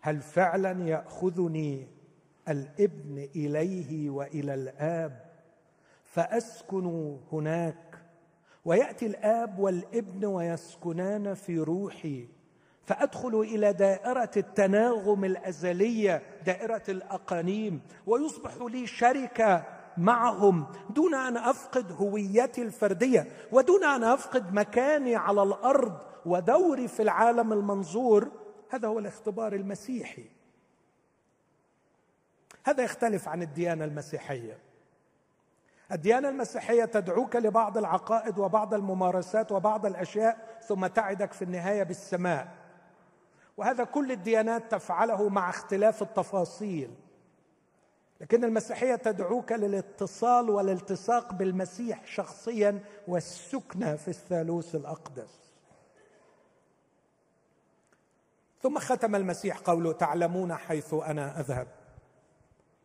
هل 0.00 0.20
فعلا 0.20 0.88
يأخذني 0.88 1.88
الإبن 2.48 3.28
إليه 3.36 4.10
وإلى 4.10 4.54
الآب؟ 4.54 5.27
فاسكن 6.10 7.16
هناك. 7.32 7.98
ويأتي 8.64 9.06
الآب 9.06 9.58
والابن 9.58 10.24
ويسكنان 10.24 11.34
في 11.34 11.58
روحي. 11.58 12.28
فادخل 12.84 13.40
إلى 13.40 13.72
دائرة 13.72 14.30
التناغم 14.36 15.24
الأزلية 15.24 16.22
دائرة 16.46 16.82
الأقانيم. 16.88 17.80
ويصبح 18.06 18.56
لي 18.60 18.86
شركة 18.86 19.64
معهم 19.96 20.66
دون 20.90 21.14
أن 21.14 21.36
أفقد 21.36 21.92
هويتي 21.92 22.62
الفردية 22.62 23.26
ودون 23.52 23.84
أن 23.84 24.04
أفقد 24.04 24.54
مكاني 24.54 25.16
على 25.16 25.42
الأرض 25.42 25.98
ودوري 26.26 26.88
في 26.88 27.02
العالم 27.02 27.52
المنظور. 27.52 28.30
هذا 28.70 28.88
هو 28.88 28.98
الاختبار 28.98 29.52
المسيحي. 29.52 30.24
هذا 32.64 32.84
يختلف 32.84 33.28
عن 33.28 33.42
الديانة 33.42 33.84
المسيحية. 33.84 34.67
الديانة 35.92 36.28
المسيحية 36.28 36.84
تدعوك 36.84 37.36
لبعض 37.36 37.78
العقائد 37.78 38.38
وبعض 38.38 38.74
الممارسات 38.74 39.52
وبعض 39.52 39.86
الأشياء 39.86 40.58
ثم 40.62 40.86
تعدك 40.86 41.32
في 41.32 41.42
النهاية 41.42 41.82
بالسماء. 41.82 42.48
وهذا 43.56 43.84
كل 43.84 44.12
الديانات 44.12 44.70
تفعله 44.70 45.28
مع 45.28 45.50
اختلاف 45.50 46.02
التفاصيل. 46.02 46.94
لكن 48.20 48.44
المسيحية 48.44 48.94
تدعوك 48.94 49.52
للاتصال 49.52 50.50
والالتصاق 50.50 51.32
بالمسيح 51.32 52.06
شخصيا 52.06 52.84
والسكنة 53.08 53.96
في 53.96 54.08
الثالوث 54.08 54.74
الأقدس. 54.74 55.48
ثم 58.62 58.78
ختم 58.78 59.14
المسيح 59.14 59.58
قوله 59.58 59.92
تعلمون 59.92 60.54
حيث 60.54 60.94
أنا 60.94 61.40
أذهب 61.40 61.68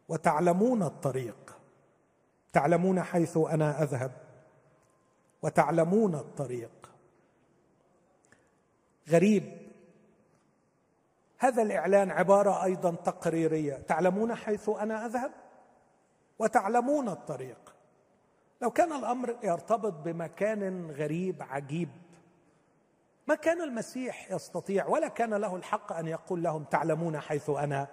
وتعلمون 0.10 0.84
الطريق. 0.84 1.53
تعلمون 2.54 3.02
حيث 3.02 3.38
أنا 3.38 3.84
أذهب 3.84 4.12
وتعلمون 5.42 6.16
الطريق. 6.16 6.92
غريب. 9.10 9.58
هذا 11.38 11.62
الإعلان 11.62 12.12
عبارة 12.12 12.64
أيضا 12.64 12.96
تقريرية. 12.96 13.74
تعلمون 13.74 14.36
حيث 14.36 14.70
أنا 14.70 15.06
أذهب 15.06 15.32
وتعلمون 16.40 17.10
الطريق. 17.10 17.76
لو 18.62 18.72
كان 18.72 18.94
الأمر 18.94 19.38
يرتبط 19.44 19.94
بمكان 19.94 20.92
غريب 20.92 21.44
عجيب 21.44 21.90
ما 23.28 23.36
كان 23.36 23.62
المسيح 23.62 24.32
يستطيع 24.32 24.88
ولا 24.88 25.08
كان 25.08 25.34
له 25.34 25.56
الحق 25.56 25.94
أن 25.94 26.08
يقول 26.08 26.44
لهم 26.44 26.64
تعلمون 26.64 27.20
حيث 27.20 27.50
أنا 27.50 27.88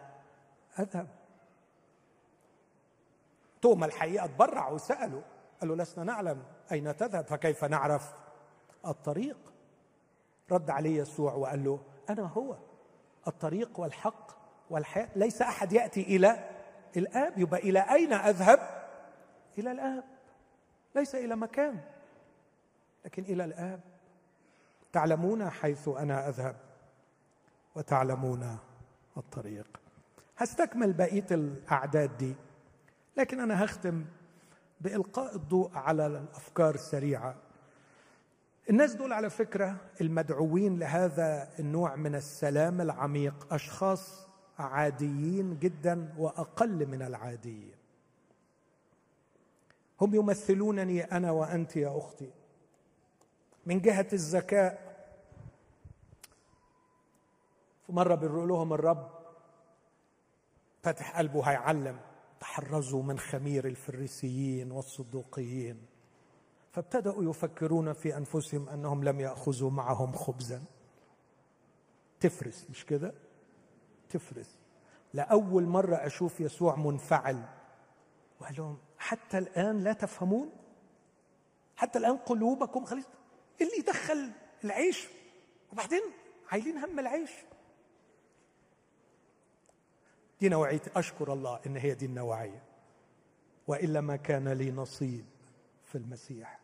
أذهب. 0.79 1.20
توما 3.63 3.87
الحقيقة 3.87 4.27
تبرع 4.27 4.69
وسألوا. 4.69 5.23
قال 5.61 5.69
له 5.69 5.77
لسنا 5.77 6.05
نعلم 6.05 6.43
أين 6.73 6.97
تذهب. 6.97 7.25
فكيف 7.25 7.65
نعرف؟ 7.65 8.13
الطريق. 8.87 9.37
رد 10.51 10.71
عليه 10.71 11.01
يسوع 11.01 11.35
وقال 11.35 11.65
له 11.65 11.81
أنا 12.11 12.23
هو. 12.23 12.57
الطريق 13.27 13.81
والحق 13.81 14.31
والحياة 14.71 15.09
ليس 15.17 15.43
أحد 15.43 15.73
يأتي 15.73 16.03
إلى 16.03 16.51
الآب 16.97 17.39
يبقى 17.39 17.61
إلى 17.61 17.81
أين 17.81 18.13
أذهب؟ 18.13 18.59
إلى 19.59 19.73
الآب. 19.73 20.05
ليس 20.95 21.15
إلى 21.15 21.37
مكان 21.37 21.81
لكن 23.05 23.23
إلى 23.23 23.45
الآب. 23.45 23.81
تعلمون 24.93 25.51
حيث 25.51 25.89
أنا 25.89 26.29
أذهب 26.29 26.57
وتعلمون 27.75 28.59
الطريق. 29.17 29.67
هستكمل 30.39 30.93
بقية 30.93 31.27
الأعداد 31.31 32.17
دي. 32.17 32.35
لكن 33.21 33.41
أنا 33.41 33.65
هختم 33.65 34.05
بإلقاء 34.81 35.37
الضوء 35.37 35.71
على 35.75 36.07
الأفكار 36.07 36.75
السريعة. 36.75 37.35
الناس 38.71 38.95
دول 38.95 39.13
على 39.13 39.31
فكرة 39.31 39.77
المدعوين 40.01 40.79
لهذا 40.79 41.49
النوع 41.59 41.97
من 41.97 42.15
السلام 42.15 42.81
العميق 42.81 43.55
أشخاص 43.55 44.27
عاديين 44.59 45.59
جدا 45.59 46.15
وأقل 46.19 46.87
من 46.87 47.03
العاديين. 47.03 47.75
هم 50.01 50.15
يمثلونني 50.15 51.05
أنا 51.05 51.31
وأنت 51.31 51.77
يا 51.77 51.99
أختي. 51.99 52.31
من 53.67 53.81
جهة 53.81 54.07
الذكاء 54.13 54.91
في 57.87 57.93
مرة 57.93 58.15
بنقول 58.15 58.49
لهم 58.49 58.73
الرب 58.73 59.11
فتح 60.83 61.19
قلبه 61.19 61.43
هيعلم. 61.43 62.10
تحرزوا 62.41 63.03
من 63.03 63.19
خمير 63.19 63.67
الفريسيين 63.67 64.73
والصدوقيين. 64.73 65.87
فابتدأوا 66.73 67.31
يفكرون 67.31 67.93
في 67.93 68.17
أنفسهم 68.17 68.69
أنهم 68.69 69.05
لم 69.05 69.21
يأخذوا 69.21 69.71
معهم 69.71 70.13
خبزا. 70.13 70.63
تفرس 72.21 72.67
مش 72.71 72.87
كده؟ 72.87 73.15
تفرس. 74.11 74.59
لأول 75.15 75.67
مرة 75.67 75.97
أشوف 75.97 76.41
يسوع 76.41 76.77
منفعل. 76.77 77.45
وقال 78.41 78.55
لهم 78.59 78.79
حتى 78.99 79.39
الآن 79.39 79.85
لا 79.85 79.93
تفهمون؟ 79.93 80.51
حتى 81.77 81.99
الآن 81.99 82.17
قلوبكم 82.17 82.85
خليص 82.85 83.07
اللي 83.61 83.79
يدخل 83.79 84.31
العيش 84.65 85.09
وبعدين 85.73 86.03
عايلين 86.51 86.79
هم 86.79 86.99
العيش. 86.99 87.31
دي 90.41 90.49
نوعية 90.49 90.83
أشكر 90.97 91.33
الله 91.33 91.61
إن 91.67 91.77
هي 91.77 91.95
دي 91.95 92.07
النوعية. 92.07 92.63
وإلا 93.67 94.01
ما 94.01 94.17
كان 94.17 94.49
لي 94.49 94.71
نصيب 94.71 95.25
في 95.85 95.99
المسيح. 95.99 96.61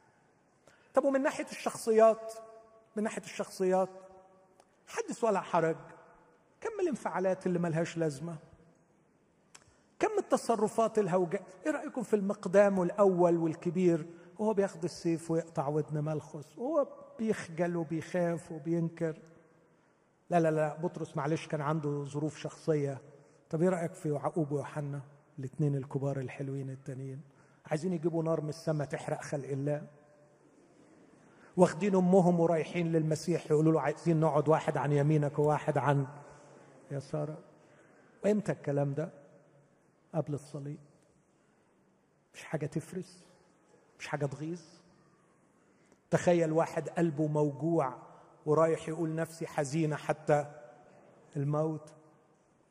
طب 0.94 1.04
ومن 1.04 1.22
ناحية 1.22 1.46
الشخصيات؟ 1.52 2.32
من 2.96 3.02
ناحية 3.02 3.22
الشخصيات 3.22 3.88
حدث 4.86 5.24
ولا 5.24 5.40
حرج؟ 5.40 5.76
كم 6.60 6.80
الانفعالات 6.80 7.46
اللي 7.46 7.58
ملهاش 7.58 7.96
لازمة؟ 7.98 8.36
كم 9.98 10.18
التصرفات 10.18 10.98
الهوجاء 10.98 11.42
إيه 11.66 11.72
رأيكم 11.72 12.02
في 12.02 12.16
المقدام 12.16 12.82
الأول 12.82 13.36
والكبير؟ 13.36 14.06
وهو 14.38 14.54
بياخد 14.54 14.84
السيف 14.84 15.30
ويقطع 15.30 15.68
ودن 15.68 16.04
ملخص. 16.04 16.58
وهو 16.58 16.88
بيخجل 17.18 17.76
وبيخاف 17.76 18.52
وبينكر. 18.52 19.18
لا 20.30 20.40
لا 20.40 20.50
لا 20.50 20.76
بطرس 20.76 21.16
معلش 21.16 21.46
كان 21.46 21.60
عنده 21.60 22.04
ظروف 22.04 22.38
شخصية. 22.38 23.00
طب 23.50 23.62
إيه 23.62 23.68
رأيك 23.68 23.92
في 23.92 24.08
يعقوب 24.10 24.52
ويوحنا؟ 24.52 25.00
الاثنين 25.38 25.74
الكبار 25.76 26.20
الحلوين 26.20 26.70
التانيين. 26.70 27.20
عايزين 27.66 27.92
يجيبوا 27.92 28.22
نار 28.22 28.40
من 28.40 28.48
السماء 28.48 28.86
تحرق 28.86 29.22
خلق 29.22 29.48
الله. 29.48 29.86
واخدين 31.56 31.94
أمهم 31.94 32.40
ورايحين 32.40 32.92
للمسيح 32.92 33.50
يقولوا 33.50 33.72
له 33.72 33.80
عايزين 33.80 34.20
نقعد 34.20 34.48
واحد 34.48 34.76
عن 34.76 34.92
يمينك 34.92 35.38
وواحد 35.38 35.78
عن 35.78 36.06
يسارك 36.90 37.38
وامتى 38.24 38.52
الكلام 38.52 38.94
ده؟ 38.94 39.10
قبل 40.14 40.34
الصليب. 40.34 40.78
مش 42.34 42.44
حاجة 42.44 42.66
تفرس 42.66 43.24
مش 43.98 44.08
حاجة 44.08 44.26
تغيظ. 44.26 44.62
تخيل 46.10 46.52
واحد 46.52 46.88
قلبه 46.88 47.26
موجوع 47.26 47.94
ورايح 48.46 48.88
يقول 48.88 49.14
نفسي 49.14 49.46
حزينة 49.46 49.96
حتى 49.96 50.46
الموت. 51.36 51.94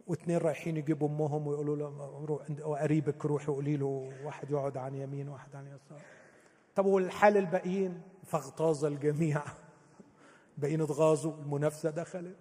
واثنين 0.08 0.38
رايحين 0.38 0.78
يجيبوا 0.78 1.08
أمهم 1.08 1.48
ويقولوا 1.48 1.76
له 1.76 2.26
روح 2.26 2.82
قريبك 2.82 3.26
روحي 3.26 3.48
قولي 3.48 3.78
له 3.78 4.14
واحد 4.24 4.52
يقعد 4.52 4.78
عن 4.78 4.96
يمين 4.96 5.30
وواحد 5.30 5.56
عن 5.56 5.68
يسار. 5.68 6.02
طب 6.76 6.86
والحال 6.86 7.38
الباقيين؟ 7.38 8.02
فاغتاظ 8.24 8.86
الجميع. 8.86 9.44
الباقيين 10.56 10.82
اتغاظوا 10.82 11.34
المنافسة 11.34 11.90
دخلت. 11.90 12.36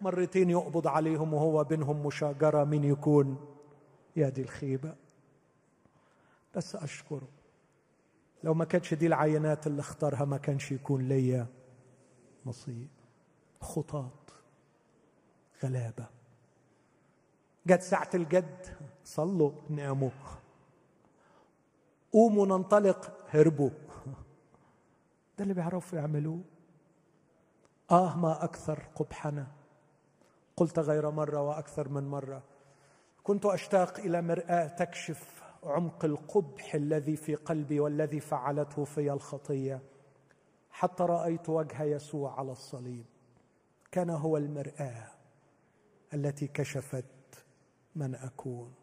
مرتين 0.00 0.50
يقبض 0.50 0.86
عليهم 0.86 1.34
وهو 1.34 1.64
بينهم 1.64 2.06
مشاجرة 2.06 2.64
مين 2.64 2.84
يكون؟ 2.84 3.46
يا 4.16 4.28
دي 4.28 4.42
الخيبة. 4.42 4.94
بس 6.56 6.76
أشكره. 6.76 7.28
لو 8.44 8.54
ما 8.54 8.64
كانتش 8.64 8.94
دي 8.94 9.06
العينات 9.06 9.66
اللي 9.66 9.80
اختارها 9.80 10.24
ما 10.24 10.36
كانش 10.36 10.72
يكون 10.72 11.08
ليا 11.08 11.46
نصيب. 12.46 12.88
خطاط. 13.60 14.39
غلابة. 15.64 16.06
جت 17.66 17.82
ساعة 17.82 18.10
الجد 18.14 18.66
صلوا 19.04 19.52
ناموا 19.68 20.10
قوموا 22.12 22.46
ننطلق 22.46 23.12
هربوا. 23.28 23.70
ده 25.38 25.42
اللي 25.42 25.54
بيعرفوا 25.54 25.98
يعملوه. 25.98 26.40
آه 27.90 28.16
ما 28.16 28.44
أكثر 28.44 28.82
قبحنا. 28.94 29.46
قلت 30.56 30.78
غير 30.78 31.10
مرة 31.10 31.40
وأكثر 31.40 31.88
من 31.88 32.08
مرة. 32.08 32.42
كنت 33.22 33.46
أشتاق 33.46 33.98
إلى 33.98 34.22
مرآة 34.22 34.66
تكشف 34.68 35.42
عمق 35.64 36.04
القبح 36.04 36.74
الذي 36.74 37.16
في 37.16 37.34
قلبي 37.34 37.80
والذي 37.80 38.20
فعلته 38.20 38.84
في 38.84 39.12
الخطية. 39.12 39.80
حتى 40.70 41.02
رأيت 41.02 41.48
وجه 41.48 41.82
يسوع 41.82 42.38
على 42.38 42.52
الصليب. 42.52 43.04
كان 43.92 44.10
هو 44.10 44.36
المرآة. 44.36 45.19
التي 46.14 46.46
كشفت 46.46 47.04
من 47.94 48.14
أكون. 48.14 48.74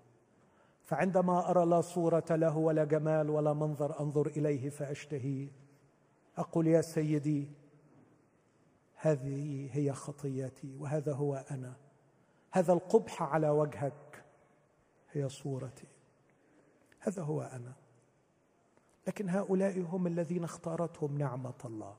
فعندما 0.83 1.49
أرى 1.49 1.65
لا 1.65 1.81
صورة 1.81 2.25
له 2.29 2.57
ولا 2.57 2.83
جمال 2.83 3.29
ولا 3.29 3.53
منظر 3.53 3.99
أنظر 3.99 4.27
إليه 4.27 4.69
فاشتهيه 4.69 5.49
أقول 6.37 6.67
يا 6.67 6.81
سيدي 6.81 7.51
هذه 8.95 9.69
هي 9.71 9.93
خطيتي 9.93 10.75
وهذا 10.77 11.13
هو 11.13 11.45
أنا. 11.51 11.75
هذا 12.51 12.73
القبح 12.73 13.23
على 13.23 13.49
وجهك 13.49 14.23
هي 15.11 15.29
صورتي. 15.29 15.87
هذا 16.99 17.23
هو 17.23 17.41
أنا. 17.41 17.73
لكن 19.07 19.29
هؤلاء 19.29 19.79
هم 19.79 20.07
الذين 20.07 20.43
اختارتهم 20.43 21.17
نعمة 21.17 21.61
الله 21.65 21.95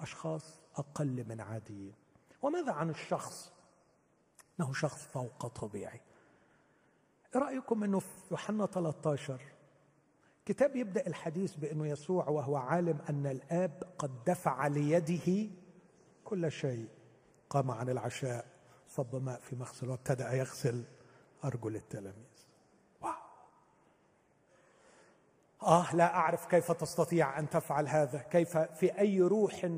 أشخاص 0.00 0.60
أقل 0.76 1.24
من 1.28 1.40
عاديين. 1.40 1.94
وماذا 2.42 2.72
عن 2.72 2.90
الشخص 2.90 3.53
إنه 4.60 4.72
شخص 4.72 5.02
فوق 5.06 5.46
طبيعي. 5.46 6.00
إيه 7.34 7.40
رأيكم 7.40 7.84
إنه 7.84 7.98
في 7.98 8.06
يوحنا 8.30 8.66
13 8.66 9.40
كتاب 10.46 10.76
يبدأ 10.76 11.06
الحديث 11.06 11.54
بإنه 11.54 11.86
يسوع 11.86 12.28
وهو 12.28 12.56
عالم 12.56 12.98
أن 13.08 13.26
الآب 13.26 13.82
قد 13.98 14.24
دفع 14.24 14.66
ليده 14.66 15.50
كل 16.24 16.52
شيء. 16.52 16.88
قام 17.50 17.70
عن 17.70 17.88
العشاء 17.88 18.46
صب 18.88 19.22
ماء 19.22 19.40
في 19.40 19.56
مغسل 19.56 19.88
وابتدأ 19.90 20.32
يغسل 20.32 20.84
أرجل 21.44 21.76
التلاميذ. 21.76 22.46
واو! 23.00 23.12
آه 25.62 25.96
لا 25.96 26.14
أعرف 26.14 26.46
كيف 26.46 26.72
تستطيع 26.72 27.38
أن 27.38 27.50
تفعل 27.50 27.88
هذا. 27.88 28.18
كيف 28.18 28.58
في 28.58 28.98
أي 28.98 29.20
روح 29.20 29.70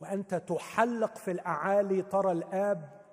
وأنت 0.00 0.34
تحلق 0.34 1.16
في 1.16 1.30
الأعالي 1.30 2.02
ترى 2.02 2.32
الآب 2.32 3.03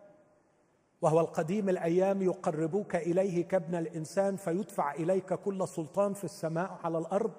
وهو 1.02 1.20
القديم 1.20 1.70
الأيام 1.70 2.22
يقربوك 2.22 2.96
إليه 2.96 3.48
كابن 3.48 3.76
الإنسان 3.76 4.36
فيدفع 4.36 4.94
إليك 4.94 5.34
كل 5.34 5.68
سلطان 5.68 6.14
في 6.14 6.24
السماء 6.24 6.80
على 6.84 6.98
الأرض. 6.98 7.32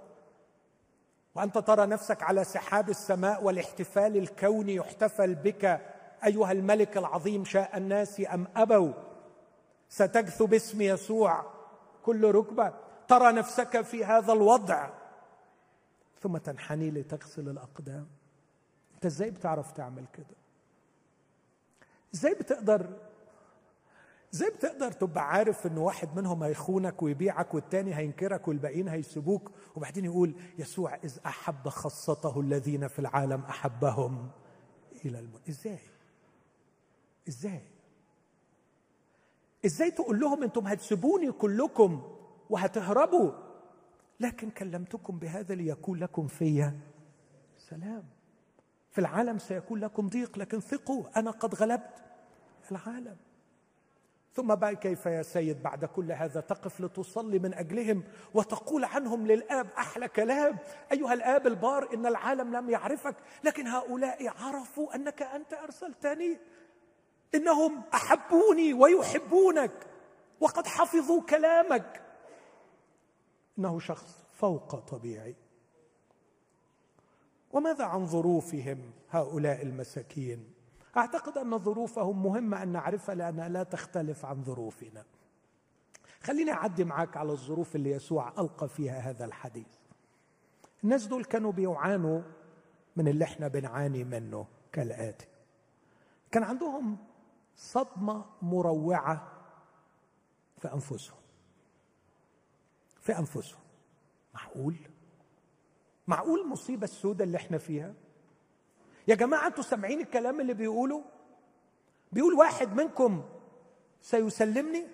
وأنت 1.35 1.59
ترى 1.59 1.87
نفسك 1.87 2.23
على 2.23 2.45
سحاب 2.45 2.89
السماء 2.89 3.45
والاحتفال 3.45 4.17
الكوني 4.17 4.75
يحتفل 4.75 5.35
بك. 5.35 5.81
أيها 6.25 6.53
الملك 6.53 6.97
العظيم 6.97 7.45
شاء 7.45 7.77
الناس 7.77 8.23
أم 8.35 8.47
أبوا؟ 8.57 8.93
ستجثو 9.89 10.47
باسم 10.47 10.83
يسوع 10.83 11.45
كل 12.03 12.31
ركبة. 12.31 12.73
ترى 13.09 13.33
نفسك 13.33 13.81
في 13.81 14.05
هذا 14.05 14.33
الوضع. 14.33 14.91
ثم 16.21 16.37
تنحني 16.37 16.91
لتغسل 16.91 17.49
الأقدام. 17.49 18.07
أنت 18.95 19.07
إزاي 19.07 19.31
بتعرف 19.31 19.73
تعمل 19.73 20.05
كده؟ 20.13 20.37
إزاي 22.15 22.35
بتقدر 22.35 22.87
إزاي 24.35 24.51
بتقدر 24.51 24.93
تبقى 24.93 25.29
عارف 25.31 25.67
إن 25.67 25.79
واحد 25.79 26.17
منهم 26.17 26.43
هيخونك 26.43 27.03
ويبيعك 27.03 27.55
والتاني 27.55 27.95
هينكرك 27.95 28.49
والباقيين 28.49 28.89
هيسيبوك 28.89 29.51
وبعدين 29.77 30.05
يقول 30.05 30.35
يسوع 30.59 30.95
إذ 30.95 31.19
أحب 31.27 31.69
خاصته 31.69 32.41
الذين 32.41 32.89
في 32.89 32.99
العالم 32.99 33.41
أحبهم 33.45 34.31
إلى 35.05 35.19
الموت. 35.19 35.49
إزاي؟ 35.49 35.79
إزاي؟ 37.29 37.63
إزاي 39.67 39.91
تقول 39.91 40.21
لهم 40.21 40.43
أنتم 40.43 40.67
هتسيبوني 40.67 41.33
كلكم 41.33 42.03
وهتهربوا 42.51 43.33
لكن 44.21 44.51
كلمتكم 44.51 45.19
بهذا 45.19 45.55
ليكون 45.55 45.99
لكم 45.99 46.27
فيا 46.27 46.81
سلام. 47.59 48.05
في 48.91 48.99
العالم 49.01 49.39
سيكون 49.39 49.81
لكم 49.81 50.09
ضيق 50.09 50.39
لكن 50.39 50.61
ثقوا 50.61 51.19
أنا 51.19 51.31
قد 51.31 51.55
غلبت 51.55 52.05
العالم. 52.73 53.17
ثم 54.35 54.55
بعد 54.55 54.75
كيف 54.75 55.07
يا 55.07 55.23
سيد 55.23 55.63
بعد 55.63 55.85
كل 55.85 56.13
هذا 56.13 56.41
تقف 56.41 56.81
لتصلي 56.81 57.39
من 57.39 57.55
أجلهم 57.55 58.05
وتقول 58.35 58.85
عنهم 58.85 59.27
للآب 59.27 59.67
أحلى 59.79 60.09
كلام. 60.09 60.59
أيها 60.93 61.13
الآب 61.13 61.47
البار 61.47 61.95
إن 61.95 62.07
العالم 62.07 62.57
لم 62.57 62.71
يعرفك 62.71 63.17
لكن 63.45 63.67
هؤلاء 63.67 64.29
عرفوا 64.29 64.95
أنك 64.95 65.23
أنت 65.23 65.53
أرسلتني. 65.53 66.39
إنهم 67.35 67.83
أحبوني 67.95 68.75
ويحبونك 68.75 69.87
وقد 70.41 70.67
حفظوا 70.67 71.23
كلامك. 71.23 72.03
إنه 73.59 73.81
شخص 73.81 74.25
فوق 74.33 74.75
طبيعي. 74.75 75.35
وماذا 77.53 77.85
عن 77.85 78.07
ظروفهم 78.07 78.93
هؤلاء 79.11 79.63
المساكين؟ 79.63 80.52
أعتقد 80.97 81.39
أن 81.39 81.59
ظروفهم 81.59 82.23
مهمة 82.23 82.63
أن 82.63 82.69
نعرفها 82.69 83.15
لانها 83.15 83.49
لا 83.49 83.63
تختلف 83.63 84.25
عن 84.25 84.45
ظروفنا. 84.45 85.05
خليني 86.23 86.51
أعدي 86.51 86.85
معاك 86.85 87.17
على 87.17 87.33
الظروف 87.33 87.77
اللي 87.77 87.91
يسوع 87.91 88.29
ألقى 88.39 88.69
فيها 88.69 88.99
هذا 88.99 89.25
الحديث. 89.25 89.67
الناس 90.85 91.07
دول 91.07 91.25
كانوا 91.25 91.53
بيعانوا 91.53 92.23
من 92.97 93.09
اللي 93.09 93.25
إحنا 93.25 93.49
بنعاني 93.49 94.05
منه 94.05 94.47
كالآتي. 94.73 95.27
كان 96.31 96.43
عندهم 96.43 96.97
صدمة 97.57 98.25
مروعة 98.43 99.33
في 100.59 100.73
أنفسهم. 100.73 101.19
في 103.01 103.19
أنفسهم. 103.19 103.61
معقول؟ 104.35 104.77
معقول 106.07 106.41
المصيبه 106.41 106.85
السوداء 106.85 107.27
اللي 107.27 107.37
إحنا 107.37 107.59
فيها؟ 107.59 107.95
يا 109.09 109.15
جماعة 109.15 109.47
أنتوا 109.47 109.65
سامعين 109.65 110.01
الكلام 110.01 110.41
اللي 110.41 110.55
بيقوله؟ 110.55 111.05
بيقول 112.13 112.35
واحد 112.35 112.77
منكم 112.77 113.25
سيسلمني؟ 114.03 114.87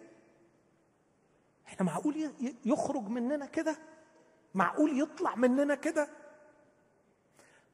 إحنا 1.66 1.86
معقول 1.86 2.30
يخرج 2.64 3.08
مننا 3.08 3.46
كده؟ 3.46 3.78
معقول 4.54 5.00
يطلع 5.00 5.34
مننا 5.34 5.74
كده؟ 5.74 6.08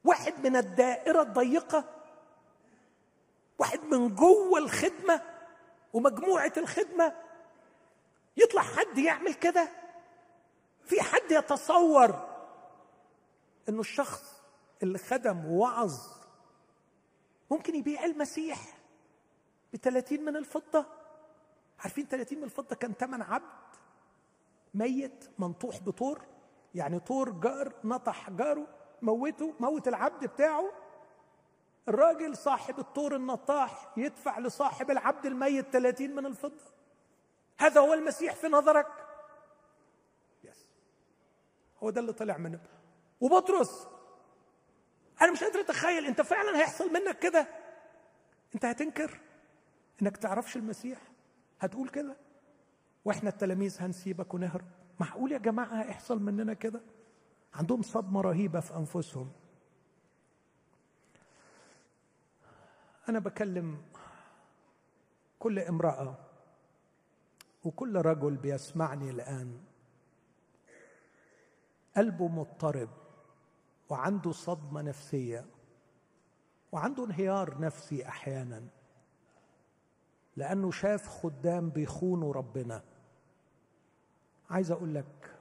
واحد 0.03 0.47
من 0.47 0.55
الدائرة 0.55 1.21
الضيقة؟ 1.21 1.83
واحد 3.59 3.79
من 3.83 4.15
جوه 4.15 4.59
الخدمة 4.59 5.21
ومجموعة 5.93 6.53
الخدمة؟ 6.57 7.13
يطلع 8.37 8.61
حد 8.61 8.97
يعمل 8.97 9.33
كده؟ 9.33 9.69
في 10.85 11.01
حد 11.01 11.31
يتصور 11.31 12.35
إنه 13.69 13.79
الشخص 13.79 14.41
اللي 14.83 14.97
خدم 14.97 15.45
ووعظ 15.45 16.14
ممكن 17.51 17.75
يبيع 17.75 18.05
المسيح 18.05 18.77
ب 19.73 19.75
30 19.75 20.21
من 20.25 20.35
الفضة. 20.35 20.85
عارفين 21.79 22.07
30 22.07 22.37
من 22.37 22.43
الفضة 22.43 22.75
كان 22.75 22.93
ثمن 22.93 23.21
عبد؟ 23.21 23.65
ميت 24.73 25.29
منطوح 25.39 25.79
بطور 25.79 26.21
يعني 26.75 26.99
طور 26.99 27.29
جار 27.29 27.73
نطح 27.83 28.29
جاره 28.29 28.67
موته 29.01 29.53
موت 29.59 29.87
العبد 29.87 30.25
بتاعه. 30.25 30.71
الراجل 31.87 32.37
صاحب 32.37 32.79
الطور 32.79 33.15
النطاح 33.15 33.91
يدفع 33.97 34.39
لصاحب 34.39 34.91
العبد 34.91 35.25
الميت 35.25 35.69
30 35.69 36.15
من 36.15 36.25
الفضة. 36.25 36.63
هذا 37.57 37.81
هو 37.81 37.93
المسيح 37.93 38.35
في 38.35 38.47
نظرك؟ 38.47 38.87
يس 40.43 40.67
هو 41.83 41.89
ده 41.89 42.01
اللي 42.01 42.13
طلع 42.13 42.37
منه. 42.37 42.59
وبطرس 43.21 43.87
أنا 45.21 45.31
مش 45.31 45.43
قادر 45.43 45.59
أتخيل 45.59 46.05
أنت 46.05 46.21
فعلا 46.21 46.57
هيحصل 46.57 46.93
منك 46.93 47.19
كده؟ 47.19 47.47
أنت 48.55 48.65
هتنكر 48.65 49.19
إنك 50.01 50.17
تعرفش 50.17 50.55
المسيح؟ 50.57 50.99
هتقول 51.59 51.89
كده؟ 51.89 52.15
وإحنا 53.05 53.29
التلاميذ 53.29 53.77
هنسيبك 53.81 54.33
ونهرب. 54.33 54.65
معقول 54.99 55.31
يا 55.31 55.37
جماعة 55.37 55.81
هيحصل 55.83 56.21
مننا 56.21 56.53
كده؟ 56.53 56.81
عندهم 57.53 57.81
صدمة 57.81 58.21
رهيبة 58.21 58.59
في 58.59 58.75
أنفسهم. 58.75 59.31
أنا 63.09 63.19
بكلم 63.19 63.81
كل 65.39 65.59
امرأة 65.59 66.17
وكل 67.63 67.95
رجل 67.95 68.35
بيسمعني 68.35 69.09
الآن. 69.09 69.59
قلبه 71.97 72.27
مضطرب. 72.27 72.89
وعنده 73.89 74.31
صدمة 74.31 74.81
نفسية 74.81 75.45
وعنده 76.71 77.05
انهيار 77.05 77.61
نفسي 77.61 78.07
أحيانا 78.07 78.67
لأنه 80.35 80.71
شاف 80.71 81.07
خدام 81.07 81.69
بيخونوا 81.69 82.33
ربنا. 82.33 82.83
عايز 84.49 84.71
أقول 84.71 84.95
لك 84.95 85.35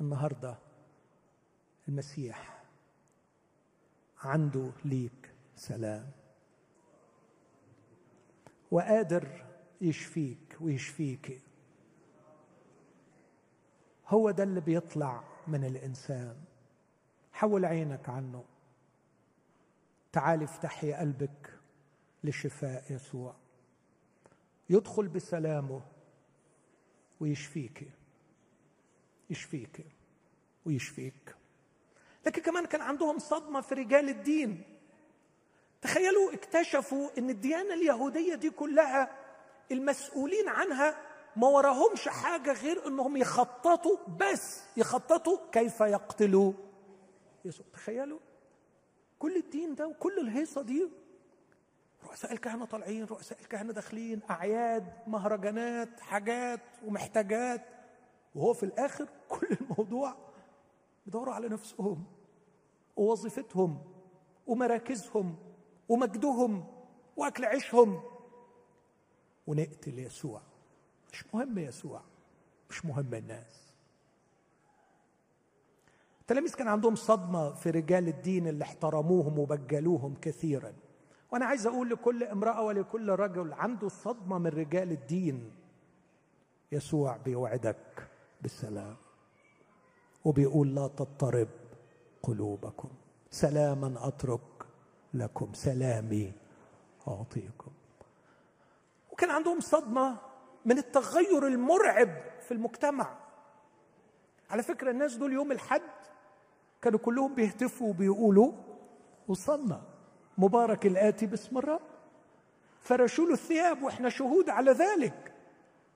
النهارده 0.00 0.58
المسيح 1.88 2.62
عنده 4.18 4.70
ليك 4.84 5.34
سلام. 5.56 6.10
وقادر 8.70 9.44
يشفيك 9.80 10.56
ويشفيك. 10.60 11.42
هو 14.08 14.30
ده 14.30 14.42
اللي 14.42 14.60
بيطلع 14.60 15.24
من 15.46 15.64
الإنسان. 15.64 16.36
حول 17.42 17.64
عينك 17.64 18.08
عنه. 18.08 18.44
تعال 20.12 20.42
افتحي 20.42 20.92
قلبك 20.92 21.58
لشفاء 22.24 22.84
يسوع. 22.90 23.34
يدخل 24.70 25.08
بسلامه 25.08 25.82
ويشفيك. 27.20 27.90
يشفيك 29.30 29.86
ويشفيك. 30.66 31.36
لكن 32.26 32.42
كمان 32.42 32.66
كان 32.66 32.80
عندهم 32.80 33.18
صدمة 33.18 33.60
في 33.60 33.74
رجال 33.74 34.08
الدين. 34.08 34.62
تخيلوا 35.82 36.32
اكتشفوا 36.32 37.10
إن 37.18 37.30
الديانة 37.30 37.74
اليهودية 37.74 38.34
دي 38.34 38.50
كلها 38.50 39.10
المسؤولين 39.72 40.48
عنها 40.48 40.96
ما 41.36 41.48
وراهمش 41.48 42.08
حاجة 42.08 42.52
غير 42.52 42.86
إنهم 42.86 43.16
يخططوا 43.16 43.96
بس 44.20 44.62
يخططوا 44.76 45.38
كيف 45.52 45.80
يقتلوا 45.80 46.52
يسوع. 47.44 47.66
تخيلوا 47.72 48.18
كل 49.18 49.36
الدين 49.36 49.74
ده 49.74 49.88
وكل 49.88 50.18
الهيصة 50.18 50.62
دي 50.62 50.88
رؤساء 52.04 52.32
الكهنة 52.32 52.64
طالعين 52.64 53.04
رؤساء 53.04 53.40
الكهنة 53.40 53.72
داخلين 53.72 54.20
أعياد 54.30 54.92
مهرجانات 55.06 56.00
حاجات 56.00 56.60
ومحتاجات. 56.84 57.62
وهو 58.34 58.54
في 58.54 58.62
الآخر 58.62 59.08
كل 59.28 59.46
الموضوع 59.60 60.16
بيدوروا 61.06 61.34
على 61.34 61.48
نفسهم 61.48 62.04
ووظيفتهم 62.96 63.84
ومراكزهم 64.46 65.36
ومجدهم 65.88 66.66
وأكل 67.16 67.44
عيشهم. 67.44 68.02
ونقتل 69.46 69.98
يسوع. 69.98 70.42
مش 71.12 71.24
مهم 71.34 71.58
يسوع 71.58 72.02
مش 72.70 72.84
مهم 72.84 73.14
الناس. 73.14 73.71
التلاميذ 76.32 76.54
كان 76.54 76.68
عندهم 76.68 76.94
صدمة 76.94 77.52
في 77.54 77.70
رجال 77.70 78.08
الدين 78.08 78.46
اللي 78.46 78.64
احترموهم 78.64 79.38
وبجلوهم 79.38 80.14
كثيرا. 80.22 80.72
وأنا 81.32 81.44
عايز 81.46 81.66
أقول 81.66 81.90
لكل 81.90 82.24
امرأة 82.24 82.62
ولكل 82.62 83.08
رجل 83.08 83.52
عنده 83.52 83.88
صدمة 83.88 84.38
من 84.38 84.46
رجال 84.46 84.92
الدين. 84.92 85.52
يسوع 86.72 87.16
بيوعدك 87.16 88.08
بالسلام 88.42 88.96
وبيقول 90.24 90.74
لا 90.74 90.88
تضطرب 90.88 91.48
قلوبكم. 92.22 92.88
سلاما 93.30 94.08
أترك 94.08 94.66
لكم 95.14 95.52
سلامي 95.52 96.32
أعطيكم. 97.08 97.72
وكان 99.10 99.30
عندهم 99.30 99.60
صدمة 99.60 100.16
من 100.64 100.78
التغير 100.78 101.46
المرعب 101.46 102.10
في 102.40 102.52
المجتمع. 102.54 103.18
على 104.50 104.62
فكرة 104.62 104.90
الناس 104.90 105.16
دول 105.16 105.32
يوم 105.32 105.52
الحد 105.52 105.82
كانوا 106.82 106.98
كلهم 106.98 107.34
بيهتفوا 107.34 107.88
وبيقولوا 107.88 108.52
وصلنا. 109.28 109.82
مبارك 110.38 110.86
الآتي 110.86 111.26
باسم 111.26 111.58
الرب. 111.58 111.80
فرشوا 112.80 113.26
له 113.26 113.32
الثياب 113.32 113.82
وإحنا 113.82 114.08
شهود 114.08 114.50
على 114.50 114.70
ذلك. 114.70 115.34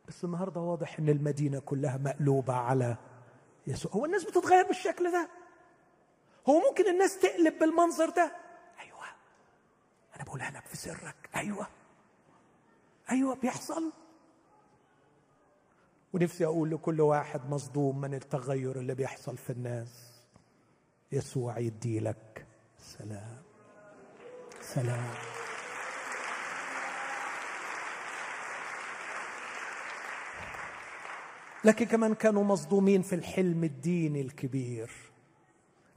بس 0.09 0.24
النهارده 0.24 0.61
واضح 0.61 0.99
إن 0.99 1.09
المدينة 1.09 1.59
كلها 1.59 1.97
مقلوبة 1.97 2.55
على 2.55 2.97
يسوع. 3.66 3.93
هو 3.93 4.05
الناس 4.05 4.24
بتتغير 4.24 4.66
بالشكل 4.66 5.12
ده. 5.12 5.28
هو 6.49 6.61
ممكن 6.68 6.91
الناس 6.91 7.18
تقلب 7.18 7.59
بالمنظر 7.59 8.11
ده. 8.11 8.32
أيوه. 8.80 9.05
أنا 10.16 10.24
بقولها 10.24 10.51
لك 10.51 10.66
في 10.66 10.76
سرك. 10.76 11.30
أيوه. 11.37 11.66
أيوه 13.11 13.34
بيحصل. 13.34 13.93
ونفسي 16.12 16.45
أقول 16.45 16.70
لكل 16.70 17.01
واحد 17.01 17.51
مصدوم 17.51 18.01
من 18.01 18.14
التغير 18.14 18.76
اللي 18.76 18.95
بيحصل 18.95 19.37
في 19.37 19.51
الناس. 19.51 20.16
يسوع 21.13 21.59
يدي 21.59 22.01
لك. 22.01 22.47
سلام. 22.79 23.43
سلام. 24.61 25.15
لكن 31.65 31.87
كمان 31.87 32.15
كانوا 32.15 32.45
مصدومين 32.45 33.03
في 33.03 33.15
الحلم 33.15 33.65
الديني 33.65 34.21
الكبير. 34.21 34.91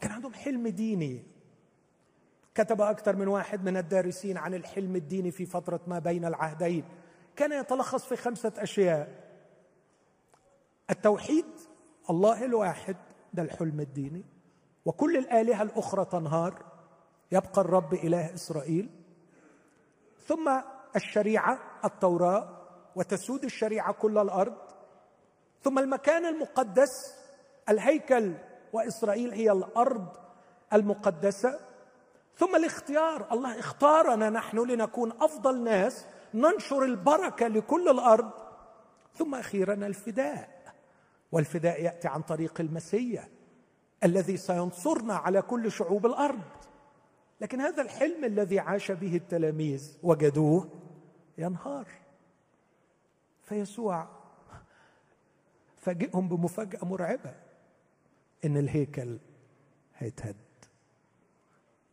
كان 0.02 0.12
عندهم 0.12 0.34
حلم 0.34 0.68
ديني. 0.68 1.24
كتب 2.56 2.82
أكثر 2.82 3.16
من 3.16 3.28
واحد 3.28 3.64
من 3.64 3.78
الدارسين 3.78 4.38
عن 4.38 4.54
الحلم 4.54 4.96
الديني 4.96 5.32
في 5.32 5.46
فترة 5.46 5.80
ما 5.88 6.00
بين 6.00 6.26
العهدين. 6.26 6.84
كان 7.36 7.52
يتلخص 7.52 8.06
في 8.06 8.16
خمسة 8.16 8.54
أشياء. 8.58 9.30
التوحيد 10.90 11.46
الله 12.10 12.46
الواحد 12.46 12.98
ده 13.34 13.44
الحلم 13.44 13.80
الديني. 13.80 14.24
وكل 14.86 15.18
الآلهة 15.18 15.62
الأخرى 15.62 16.06
تنهار. 16.06 16.66
يبقى 17.32 17.62
الرب 17.62 17.94
إله 17.94 18.34
إسرائيل. 18.34 18.90
ثم 20.28 20.62
الشريعة 20.96 21.60
التوراة 21.86 22.58
وتسود 22.96 23.44
الشريعة 23.44 23.94
كل 23.94 24.18
الأرض. 24.18 24.58
ثم 25.62 25.80
المكان 25.80 26.26
المقدس 26.26 27.16
الهيكل 27.70 28.34
وإسرائيل 28.74 29.34
هي 29.34 29.52
الأرض 29.52 30.08
المقدسة. 30.74 31.60
ثم 32.38 32.56
الاختيار 32.56 33.34
الله 33.34 33.60
اختارنا 33.60 34.30
نحن 34.30 34.58
لنكون 34.58 35.12
أفضل 35.22 35.64
ناس 35.64 36.06
ننشر 36.34 36.84
البركة 36.84 37.48
لكل 37.48 37.90
الأرض. 37.90 38.32
ثم 39.14 39.36
أخيرا 39.36 39.74
الفداء. 39.74 40.60
والفداء 41.32 41.84
يأتي 41.84 42.08
عن 42.08 42.22
طريق 42.22 42.62
المسيح. 42.62 43.28
الذي 44.04 44.38
سينصرنا 44.38 45.14
على 45.14 45.42
كل 45.42 45.72
شعوب 45.72 46.06
الأرض. 46.06 46.42
لكن 47.42 47.62
هذا 47.62 47.82
الحلم 47.82 48.26
الذي 48.26 48.60
عاش 48.60 48.92
به 48.92 49.16
التلاميذ 49.16 49.98
وجدوه 50.04 50.70
ينهار. 51.38 51.88
فيسوع 53.44 54.08
فاجئهم 55.78 56.28
بمفاجأة 56.28 56.86
مرعبة 56.86 57.36
إن 58.46 58.58
الهيكل 58.58 59.20
هيتهد 59.98 60.36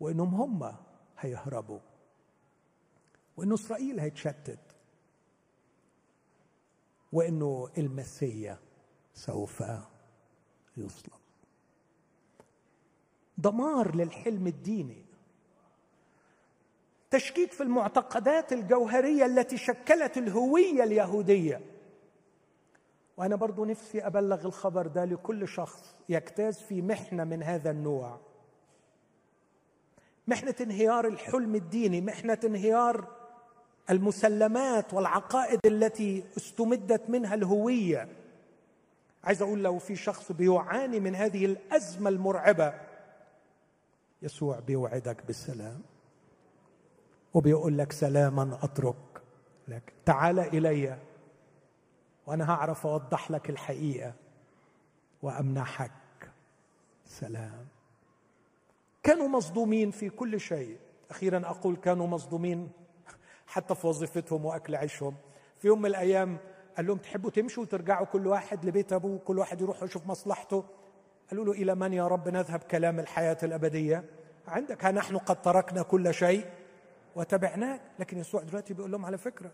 وإنهم 0.01 0.35
هم 0.35 0.77
هيهربوا 1.19 1.79
وإنه 3.37 3.55
إسرائيل 3.55 4.01
هيتشتت 4.01 4.59
وإنه 7.13 7.69
المسيا 7.79 8.59
سوف 9.15 9.63
يصلب 10.77 11.16
دمار 13.39 13.97
للحلم 13.97 14.47
الديني. 14.47 15.05
تشكيك 17.11 17.53
في 17.53 17.63
المعتقدات 17.63 18.53
الجوهرية 18.53 19.27
التي 19.27 19.57
شكلت 19.57 20.19
الهوية 20.19 20.85
اليهودية. 20.85 21.61
وأنا 23.17 23.37
برضو 23.37 23.65
نفسي 23.65 24.07
أبلغ 24.07 24.47
الخبر 24.47 24.87
ده 24.87 25.05
لكل 25.05 25.49
شخص 25.49 25.95
يجتاز 26.09 26.59
في 26.59 26.83
محنة 26.83 27.25
من 27.25 27.43
هذا 27.43 27.71
النوع. 27.71 28.21
محنة 30.29 30.55
انهيار 30.61 31.07
الحلم 31.07 31.55
الديني 31.55 32.01
محنة 32.01 32.39
انهيار 32.45 33.09
المسلمات 33.91 34.95
والعقائد 34.95 35.61
التي 35.67 36.25
استمدت 36.37 37.11
منها 37.11 37.35
الهوية. 37.35 38.09
عايز 39.25 39.43
أقول 39.43 39.63
لو 39.63 39.79
في 39.79 39.97
شخص 39.97 40.33
بيعاني 40.33 41.01
من 41.01 41.15
هذه 41.15 41.45
الأزمة 41.45 42.09
المرعبة 42.11 42.75
يسوع 44.23 44.59
بيوعدك 44.61 45.27
بالسلام 45.27 45.83
وبيقول 47.35 47.79
لك 47.79 47.93
سلاما 47.93 48.59
أترك 48.63 49.23
لك. 49.69 49.93
تعال 50.05 50.39
إلي 50.39 50.99
وأنا 52.27 52.51
هعرف 52.51 52.87
أوضح 52.87 53.31
لك 53.31 53.51
الحقيقة 53.51 54.15
وأمنحك. 55.23 55.91
سلام. 57.07 57.67
كانوا 59.03 59.29
مصدومين 59.29 59.91
في 59.91 60.11
كل 60.11 60.41
شيء. 60.41 60.79
أخيرا 61.11 61.47
أقول 61.47 61.77
كانوا 61.77 62.07
مصدومين 62.07 62.71
حتى 63.47 63.75
في 63.75 63.87
وظيفتهم 63.87 64.45
وأكل 64.45 64.75
عيشهم. 64.75 65.17
في 65.59 65.69
يوم 65.69 65.79
من 65.79 65.87
الأيام 65.87 66.39
قال 66.77 66.87
لهم 66.87 66.99
تحبوا 66.99 67.31
تمشوا 67.31 67.63
وترجعوا 67.63 68.07
كل 68.07 68.27
واحد 68.27 68.65
لبيت 68.65 68.93
أبوه 68.93 69.19
كل 69.19 69.39
واحد 69.39 69.61
يروح 69.61 69.83
يشوف 69.83 70.07
مصلحته. 70.07 70.65
قالوا 71.31 71.45
له 71.45 71.53
إلى 71.53 71.75
من 71.75 71.93
يا 71.93 72.09
رب 72.09 72.29
نذهب 72.29 72.61
كلام 72.61 73.01
الحياة 73.01 73.39
الأبدية؟ 73.43 74.05
عندك 74.49 74.85
ها 74.85 74.91
نحن 74.91 75.19
قد 75.19 75.43
تركنا 75.43 75.83
كل 75.83 76.15
شيء 76.15 76.47
وتبعناك 77.17 77.81
لكن 77.99 78.19
يسوع 78.19 78.43
دلوقتي 78.43 78.75
بيقول 78.75 78.93
لهم 78.93 79.05
على 79.05 79.19
فكرة 79.19 79.51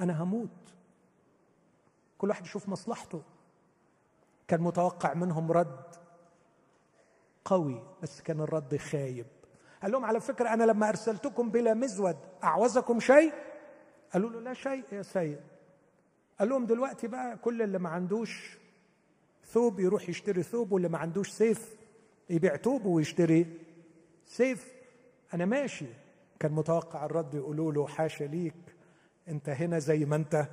أنا 0.00 0.22
هموت. 0.22 0.74
كل 2.18 2.28
واحد 2.28 2.44
يشوف 2.44 2.68
مصلحته. 2.68 3.22
كان 4.48 4.60
متوقع 4.60 5.14
منهم 5.14 5.52
رد 5.52 5.80
قوي 7.44 7.82
بس 8.02 8.20
كان 8.22 8.40
الرد 8.40 8.76
خايب. 8.76 9.26
قال 9.82 9.92
لهم 9.92 10.04
على 10.04 10.20
فكرة 10.20 10.48
أنا 10.54 10.64
لما 10.64 10.88
أرسلتكم 10.88 11.50
بلا 11.50 11.74
مزود 11.74 12.16
أعوزكم 12.44 13.00
شيء؟ 13.00 13.32
قالوا 14.12 14.30
له 14.30 14.40
لا 14.40 14.54
شيء 14.54 14.84
يا 14.92 15.02
سيد. 15.02 15.40
قال 16.38 16.48
لهم 16.48 16.66
دلوقتي 16.66 17.06
بقى 17.08 17.36
كل 17.36 17.62
اللي 17.62 17.78
ما 17.78 17.88
عندوش 17.88 18.58
ثوب 19.46 19.80
يروح 19.80 20.08
يشتري 20.08 20.42
ثوب 20.42 20.72
واللي 20.72 20.88
ما 20.88 20.98
عندوش 20.98 21.30
سيف 21.30 21.76
يبيع 22.30 22.56
ثوب 22.56 22.84
ويشتري 22.86 23.46
سيف. 24.26 24.72
أنا 25.34 25.44
ماشي. 25.44 25.86
كان 26.40 26.52
متوقع 26.52 27.04
الرد 27.04 27.34
يقولوا 27.34 27.72
له 27.72 27.86
حاشا 27.86 28.24
ليك 28.24 28.54
أنت 29.28 29.48
هنا 29.48 29.78
زي 29.78 30.04
ما 30.04 30.16
أنت 30.16 30.46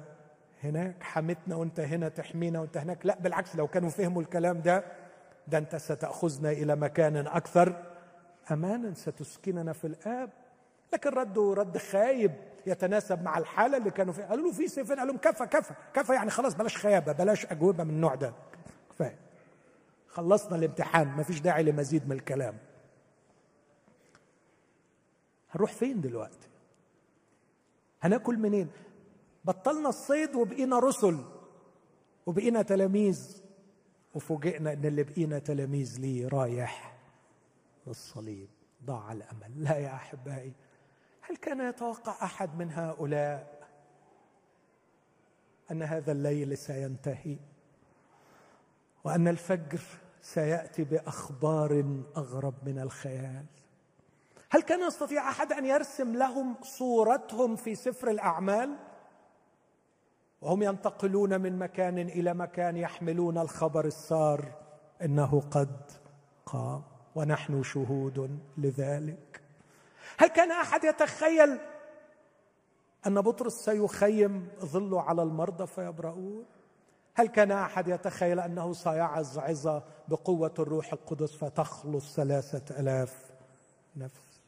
هناك 0.63 1.03
حمتنا 1.03 1.55
وأنت 1.55 1.79
هنا 1.79 2.09
تحمينا 2.09 2.59
وأنت 2.59 2.77
هناك. 2.77 3.05
لا 3.05 3.17
بالعكس 3.19 3.55
لو 3.55 3.67
كانوا 3.67 3.89
فهموا 3.89 4.21
الكلام 4.21 4.61
ده 4.61 4.83
ده 5.47 5.57
أنت 5.57 5.75
ستأخذنا 5.75 6.51
إلى 6.51 6.75
مكان 6.75 7.17
أكثر. 7.17 7.83
أمانا 8.51 8.93
ستسكننا 8.93 9.73
في 9.73 9.87
الآب. 9.87 10.29
لكن 10.93 11.09
ردوا 11.09 11.55
رد 11.55 11.77
خايب 11.77 12.31
يتناسب 12.65 13.23
مع 13.23 13.37
الحالة 13.37 13.77
اللي 13.77 13.91
كانوا 13.91 14.13
فيها. 14.13 14.25
قالوا 14.25 14.45
له 14.45 14.51
في 14.51 14.67
سيفين. 14.67 14.99
قال 14.99 15.07
لهم 15.07 15.17
كفى 15.17 15.45
كفى 15.45 15.73
كفى 15.93 16.13
يعني 16.13 16.29
خلاص 16.29 16.55
بلاش 16.55 16.77
خيابة 16.77 17.11
بلاش 17.11 17.45
أجوبة 17.45 17.83
من 17.83 17.89
النوع 17.89 18.15
ده. 18.15 18.33
كفاية. 18.99 19.19
خلصنا 20.07 20.55
الامتحان 20.55 21.07
ما 21.07 21.23
فيش 21.23 21.39
داعي 21.39 21.63
لمزيد 21.63 22.05
من 22.05 22.11
الكلام. 22.11 22.57
هنروح 25.51 25.73
فين 25.73 26.01
دلوقتي؟ 26.01 26.49
هناكل 28.01 28.37
منين؟ 28.37 28.69
بطلنا 29.45 29.89
الصيد 29.89 30.35
وبقينا 30.35 30.79
رسل 30.79 31.25
وبقينا 32.25 32.61
تلاميذ. 32.61 33.41
وفوجئنا 34.15 34.73
إن 34.73 34.85
اللي 34.85 35.03
بقينا 35.03 35.39
تلاميذ 35.39 35.99
ليه 35.99 36.27
رايح 36.27 36.99
للصليب. 37.87 38.49
ضاع 38.85 39.11
الأمل. 39.11 39.63
لا 39.63 39.77
يا 39.77 39.95
أحبائي 39.95 40.53
هل 41.21 41.35
كان 41.35 41.69
يتوقع 41.69 42.23
أحد 42.23 42.57
من 42.57 42.71
هؤلاء 42.71 43.59
أن 45.71 45.83
هذا 45.83 46.11
الليل 46.11 46.57
سينتهي؟ 46.57 47.37
وأن 49.03 49.27
الفجر 49.27 49.81
سيأتي 50.21 50.83
بأخبار 50.83 52.01
أغرب 52.17 52.53
من 52.65 52.79
الخيال. 52.79 53.45
هل 54.49 54.61
كان 54.61 54.87
يستطيع 54.87 55.29
أحد 55.29 55.53
أن 55.53 55.65
يرسم 55.65 56.15
لهم 56.15 56.55
صورتهم 56.63 57.55
في 57.55 57.75
سفر 57.75 58.09
الأعمال؟ 58.09 58.75
وهم 60.41 60.63
ينتقلون 60.63 61.41
من 61.41 61.59
مكان 61.59 61.97
إلى 61.97 62.33
مكان 62.33 62.77
يحملون 62.77 63.37
الخبر 63.37 63.85
السار 63.85 64.51
إنه 65.01 65.41
قد 65.51 65.91
قام 66.45 66.83
ونحن 67.15 67.63
شهود 67.63 68.39
لذلك. 68.57 69.41
هل 70.17 70.27
كان 70.27 70.51
أحد 70.51 70.83
يتخيل 70.83 71.59
أن 73.07 73.21
بطرس 73.21 73.53
سيخيم 73.53 74.47
ظله 74.59 75.01
على 75.01 75.23
المرضى 75.23 75.67
فيبرؤون؟ 75.67 76.45
هل 77.19 77.27
كان 77.27 77.51
أحد 77.51 77.87
يتخيل 77.87 78.39
أنه 78.39 78.73
سيعظ 78.73 79.39
عظه 79.39 79.83
بقوة 80.07 80.53
الروح 80.59 80.93
القدس 80.93 81.35
فتخلص 81.35 82.15
ثلاثة 82.15 82.79
آلاف 82.79 83.31
نفس؟ 83.95 84.41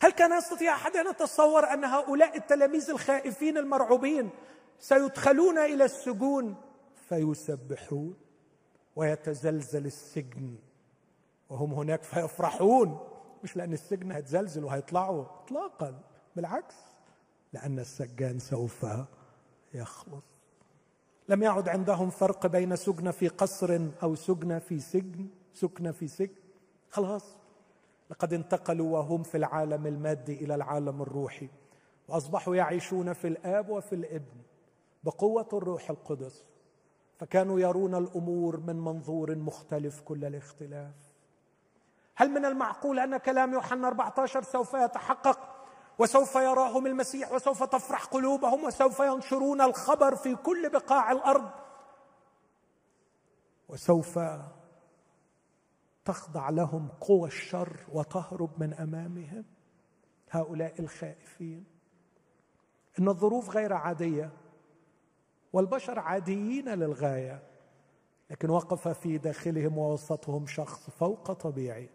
هل 0.00 0.10
كان 0.10 0.38
يستطيع 0.38 0.74
أحد 0.74 0.96
أن 0.96 1.10
يتصور 1.10 1.72
أن 1.72 1.84
هؤلاء 1.84 2.36
التلاميذ 2.36 2.90
الخائفين 2.90 3.58
المرعوبين 3.58 4.30
سيدخلون 4.78 5.58
إلى 5.58 5.84
السجون 5.84 6.54
فيسبحون 7.08 8.16
ويتزلزل 8.96 9.86
السجن 9.86 10.54
وهم 11.50 11.74
هناك 11.74 12.02
فيفرحون؟ 12.02 13.08
مش 13.44 13.56
لأن 13.56 13.72
السجن 13.72 14.12
هيتزلزل 14.12 14.64
وهيطلعوا 14.64 15.24
اطلاقا 15.24 16.00
بالعكس 16.36 16.76
لأن 17.52 17.78
السجان 17.78 18.38
سوف 18.38 18.86
يخلص. 19.74 20.35
لم 21.28 21.42
يعد 21.42 21.68
عندهم 21.68 22.10
فرق 22.10 22.46
بين 22.46 22.76
سجن 22.76 23.10
في 23.10 23.28
قصر 23.28 23.80
أو 24.02 24.14
سجن 24.14 24.58
في 24.58 24.80
سجن 24.80 25.28
سكن 25.54 25.92
في 25.92 26.08
سجن. 26.08 26.34
خلاص. 26.90 27.36
لقد 28.10 28.32
انتقلوا 28.32 28.98
وهم 28.98 29.22
في 29.22 29.36
العالم 29.36 29.86
المادي 29.86 30.44
إلى 30.44 30.54
العالم 30.54 31.02
الروحي 31.02 31.48
وأصبحوا 32.08 32.56
يعيشون 32.56 33.12
في 33.12 33.28
الآب 33.28 33.68
وفي 33.68 33.94
الابن 33.94 34.36
بقوة 35.04 35.48
الروح 35.52 35.90
القدس. 35.90 36.44
فكانوا 37.18 37.60
يرون 37.60 37.94
الأمور 37.94 38.60
من 38.60 38.76
منظور 38.76 39.34
مختلف 39.34 40.00
كل 40.00 40.24
الاختلاف. 40.24 40.94
هل 42.14 42.30
من 42.30 42.44
المعقول 42.44 42.98
أن 42.98 43.16
كلام 43.16 43.52
يوحنا 43.52 43.88
14 43.88 44.42
سوف 44.42 44.74
يتحقق؟ 44.74 45.55
وسوف 45.98 46.34
يراهم 46.34 46.86
المسيح 46.86 47.32
وسوف 47.32 47.62
تفرح 47.62 48.04
قلوبهم 48.04 48.64
وسوف 48.64 49.00
ينشرون 49.00 49.60
الخبر 49.60 50.16
في 50.16 50.34
كل 50.34 50.70
بقاع 50.70 51.12
الأرض. 51.12 51.50
وسوف 53.68 54.18
تخضع 56.04 56.50
لهم 56.50 56.88
قوى 57.00 57.28
الشر 57.28 57.76
وتهرب 57.92 58.50
من 58.62 58.74
أمامهم 58.74 59.44
هؤلاء 60.30 60.80
الخائفين. 60.80 61.64
إن 62.98 63.08
الظروف 63.08 63.50
غير 63.50 63.72
عادية 63.72 64.32
والبشر 65.52 65.98
عاديين 65.98 66.68
للغاية 66.68 67.42
لكن 68.30 68.50
وقف 68.50 68.88
في 68.88 69.18
داخلهم 69.18 69.78
ووسطهم 69.78 70.46
شخص 70.46 70.90
فوق 70.90 71.32
طبيعي 71.32 71.90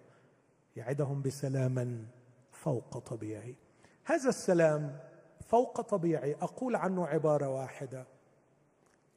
يعدهم 0.75 1.21
بسلاما 1.21 2.05
فوق 2.51 2.97
طبيعي. 2.97 3.55
هذا 4.03 4.29
السلام 4.29 4.99
فوق 5.47 5.81
طبيعي. 5.81 6.35
أقول 6.41 6.75
عنه 6.75 7.07
عبارة 7.07 7.49
واحدة. 7.49 8.05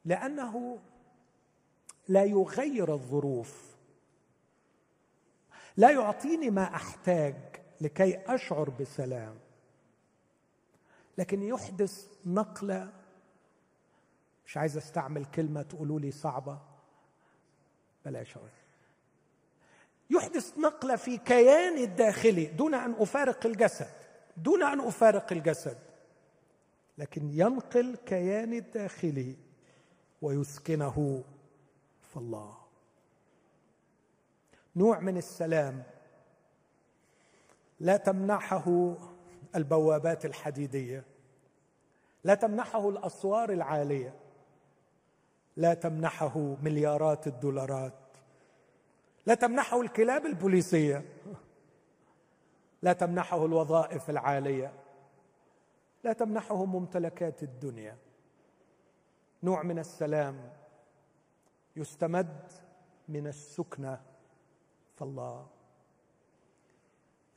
لأنه 0.05 0.79
لا 2.09 2.25
يغير 2.25 2.95
الظروف. 2.95 3.75
لا 5.77 5.91
يعطيني 5.91 6.51
ما 6.51 6.63
أحتاج 6.63 7.35
لكي 7.81 8.35
أشعر 8.35 8.71
بسلام. 8.71 9.39
لكن 11.19 11.43
يحدث 11.43 12.09
نقلة. 12.27 12.93
مش 14.47 14.57
عايز 14.57 14.77
أستعمل 14.77 15.25
كلمة 15.25 15.63
تقولوا 15.63 16.01
لي 16.01 16.11
صعبة. 16.11 16.59
بلاش. 18.05 18.35
يحدث 20.11 20.59
نقلة 20.59 20.97
في 20.97 21.19
كياني 21.19 21.85
الداخلي 21.85 22.47
دون 22.47 22.75
أن 22.75 22.95
أفارق 22.99 23.47
الجسد. 23.47 24.04
دون 24.37 24.63
أن 24.63 24.81
أفارق 24.81 25.33
الجسد 25.33 25.79
لكن 26.99 27.31
ينقل 27.31 27.97
كياني 28.07 28.59
الداخلي 28.59 29.37
ويسكنه 30.23 31.23
في 32.11 32.17
الله. 32.17 32.57
نوع 34.77 35.01
من 35.01 35.17
السلام 35.17 35.83
لا 37.81 37.97
تمنحه 37.97 38.95
البوابات 39.57 40.25
الحديدية 40.25 41.05
لا 42.25 42.35
تمنحه 42.35 42.89
الأسوار 42.89 43.53
العالية 43.53 44.15
لا 45.57 45.75
تمنحه 45.75 46.57
مليارات 46.63 47.27
الدولارات 47.27 47.95
لا 49.27 49.35
تمنحه 49.35 49.81
الكلاب 49.81 50.27
البوليسية. 50.27 51.05
لا 52.85 52.93
تمنحه 52.93 53.45
الوظائف 53.45 54.11
العالية. 54.11 54.73
لا 56.05 56.13
تمنحه 56.13 56.65
ممتلكات 56.65 57.43
الدنيا. 57.43 57.97
نوع 59.43 59.63
من 59.63 59.79
السلام 59.79 60.53
يستمد 61.77 62.53
من 63.09 63.27
السكنة. 63.27 64.03
فالله. 64.97 65.47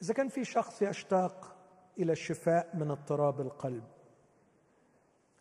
إذا 0.02 0.14
كان 0.14 0.30
في 0.30 0.44
شخص 0.44 0.82
يشتاق 0.82 1.56
إلى 2.00 2.12
الشفاء 2.12 2.76
من 2.76 2.92
اضطراب 2.92 3.42
القلب 3.42 3.84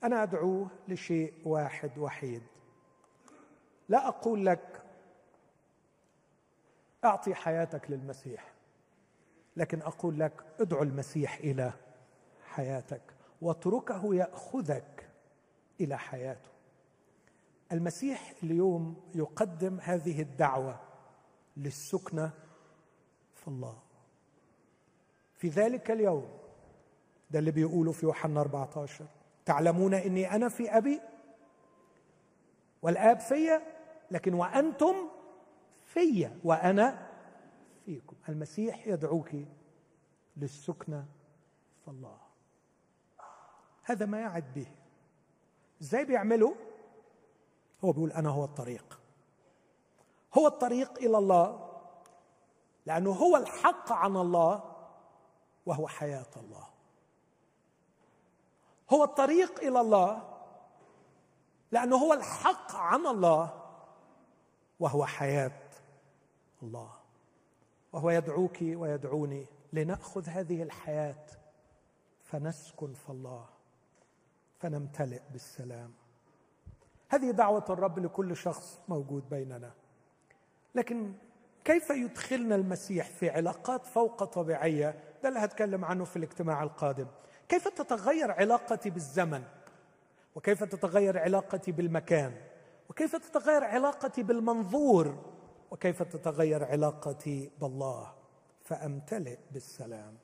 أنا 0.02 0.22
أدعوه 0.22 0.68
لشيء 0.88 1.34
واحد 1.44 1.98
وحيد. 1.98 2.42
لا 3.88 4.08
أقول 4.08 4.46
لك 4.46 4.82
أعطي 7.04 7.34
حياتك 7.34 7.90
للمسيح. 7.90 8.55
لكن 9.56 9.82
أقول 9.82 10.20
لك 10.20 10.32
ادعو 10.60 10.82
المسيح 10.82 11.36
إلى 11.36 11.72
حياتك 12.44 13.02
واتركه 13.42 14.14
يأخذك 14.14 15.08
إلى 15.80 15.98
حياته. 15.98 16.50
المسيح 17.72 18.32
اليوم 18.42 18.96
يقدم 19.14 19.78
هذه 19.82 20.22
الدعوة 20.22 20.80
للسكنة 21.56 22.30
في 23.34 23.48
الله. 23.48 23.78
في 25.36 25.48
ذلك 25.48 25.90
اليوم 25.90 26.28
ده 27.30 27.38
اللي 27.38 27.50
بيقوله 27.50 27.92
في 27.92 28.06
يوحنا 28.06 28.40
14 28.40 29.06
تعلمون 29.44 29.94
إني 29.94 30.34
أنا 30.36 30.48
في 30.48 30.76
أبي 30.76 31.00
والآب 32.82 33.20
فيا 33.20 33.62
لكن 34.10 34.34
وأنتم 34.34 34.94
فيا 35.84 36.38
وأنا 36.44 37.05
فيكم 37.86 38.16
المسيح 38.28 38.86
يدعوك 38.86 39.30
للسكنه 40.36 41.06
في 41.84 41.88
الله. 41.90 42.18
هذا 43.82 44.06
ما 44.06 44.20
يعد 44.20 44.54
به. 44.54 44.66
إزاي 45.82 46.04
بيعمله؟ 46.04 46.56
هو 47.84 47.92
بيقول 47.92 48.12
أنا 48.12 48.28
هو 48.28 48.44
الطريق. 48.44 49.00
هو 50.38 50.46
الطريق 50.46 50.98
إلى 50.98 51.18
الله 51.18 51.78
لأنه 52.86 53.10
هو 53.12 53.36
الحق 53.36 53.92
عن 53.92 54.16
الله 54.16 54.76
وهو 55.66 55.88
حياة 55.88 56.30
الله. 56.36 56.68
هو 58.90 59.04
الطريق 59.04 59.60
إلى 59.60 59.80
الله 59.80 60.38
لأنه 61.70 61.96
هو 61.96 62.12
الحق 62.12 62.74
عن 62.74 63.06
الله 63.06 63.62
وهو 64.80 65.06
حياة 65.06 65.70
الله. 66.62 66.95
وهو 67.96 68.10
يدعوك 68.10 68.56
ويدعوني 68.62 69.46
لنأخذ 69.72 70.28
هذه 70.28 70.62
الحياة 70.62 71.26
فنسكن 72.22 72.92
في 72.92 73.10
الله 73.10 73.44
فنمتلئ 74.58 75.20
بالسلام. 75.32 75.92
هذه 77.08 77.30
دعوة 77.30 77.64
الرب 77.70 77.98
لكل 77.98 78.36
شخص 78.36 78.80
موجود 78.88 79.28
بيننا. 79.28 79.72
لكن 80.74 81.12
كيف 81.64 81.90
يدخلنا 81.90 82.54
المسيح 82.54 83.08
في 83.08 83.30
علاقات 83.30 83.86
فوق 83.86 84.24
طبيعية؟ 84.24 84.94
ده 85.22 85.28
اللي 85.28 85.40
هتكلم 85.40 85.84
عنه 85.84 86.04
في 86.04 86.16
الاجتماع 86.16 86.62
القادم. 86.62 87.06
كيف 87.48 87.68
تتغير 87.68 88.32
علاقتي 88.32 88.90
بالزمن؟ 88.90 89.42
وكيف 90.34 90.64
تتغير 90.64 91.18
علاقتي 91.18 91.72
بالمكان؟ 91.72 92.34
وكيف 92.90 93.16
تتغير 93.16 93.64
علاقتي 93.64 94.22
بالمنظور؟ 94.22 95.35
وكيف 95.70 96.02
تتغير 96.02 96.64
علاقتي 96.64 97.50
بالله؟ 97.60 98.12
فأمتلئ 98.64 99.38
بالسلام. 99.52 100.14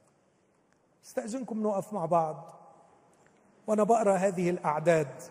استأذنكم 1.05 1.63
نقف 1.63 1.93
مع 1.93 2.07
بعض. 2.07 2.59
وأنا 3.67 3.83
بقرأ 3.83 4.17
هذه 4.17 4.51
الأعداد 4.51 5.23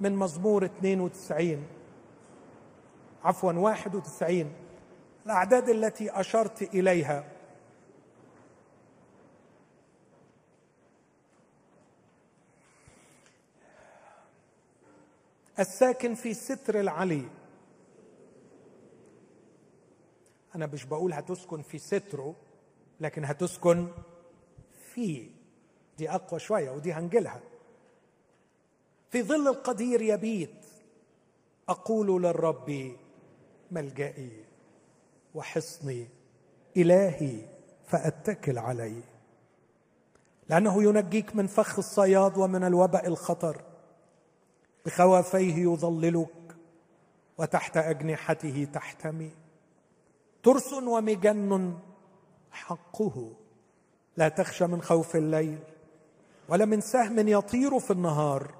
من 0.00 0.16
مزمور 0.16 0.64
92 0.64 1.66
عفوا 3.24 3.52
91 3.52 4.52
الأعداد 5.26 5.68
التي 5.68 6.20
أشرت 6.20 6.62
إليها. 6.62 7.24
الساكن 15.58 16.14
في 16.14 16.34
ستر 16.34 16.80
العلي. 16.80 17.39
أنا 20.54 20.66
مش 20.66 20.84
بقول 20.84 21.12
هتسكن 21.12 21.62
في 21.62 21.78
ستره 21.78 22.34
لكن 23.00 23.24
هتسكن 23.24 23.88
فيه 24.94 25.30
دي 25.98 26.10
أقوى 26.10 26.40
شوية 26.40 26.70
ودي 26.70 26.92
هنجلها. 26.92 27.40
في 29.10 29.22
ظل 29.22 29.48
القدير 29.48 30.02
يبيت 30.02 30.66
أقول 31.68 32.22
للرب 32.22 32.96
ملجئي 33.70 34.44
وحصني 35.34 36.08
إلهي 36.76 37.42
فأتكل 37.86 38.58
عليه 38.58 39.02
لأنه 40.48 40.82
ينجيك 40.82 41.36
من 41.36 41.46
فخ 41.46 41.78
الصياد 41.78 42.38
ومن 42.38 42.64
الوباء 42.64 43.06
الخطر. 43.06 43.62
بخوافيه 44.86 45.54
يظللك 45.56 46.56
وتحت 47.38 47.76
أجنحته 47.76 48.64
تحتمي. 48.64 49.30
ترس 50.42 50.72
ومجن 50.72 51.74
حقه. 52.50 53.32
لا 54.16 54.28
تخشى 54.28 54.66
من 54.66 54.82
خوف 54.82 55.16
الليل 55.16 55.58
ولا 56.48 56.64
من 56.64 56.80
سهم 56.80 57.28
يطير 57.28 57.78
في 57.78 57.90
النهار 57.90 58.54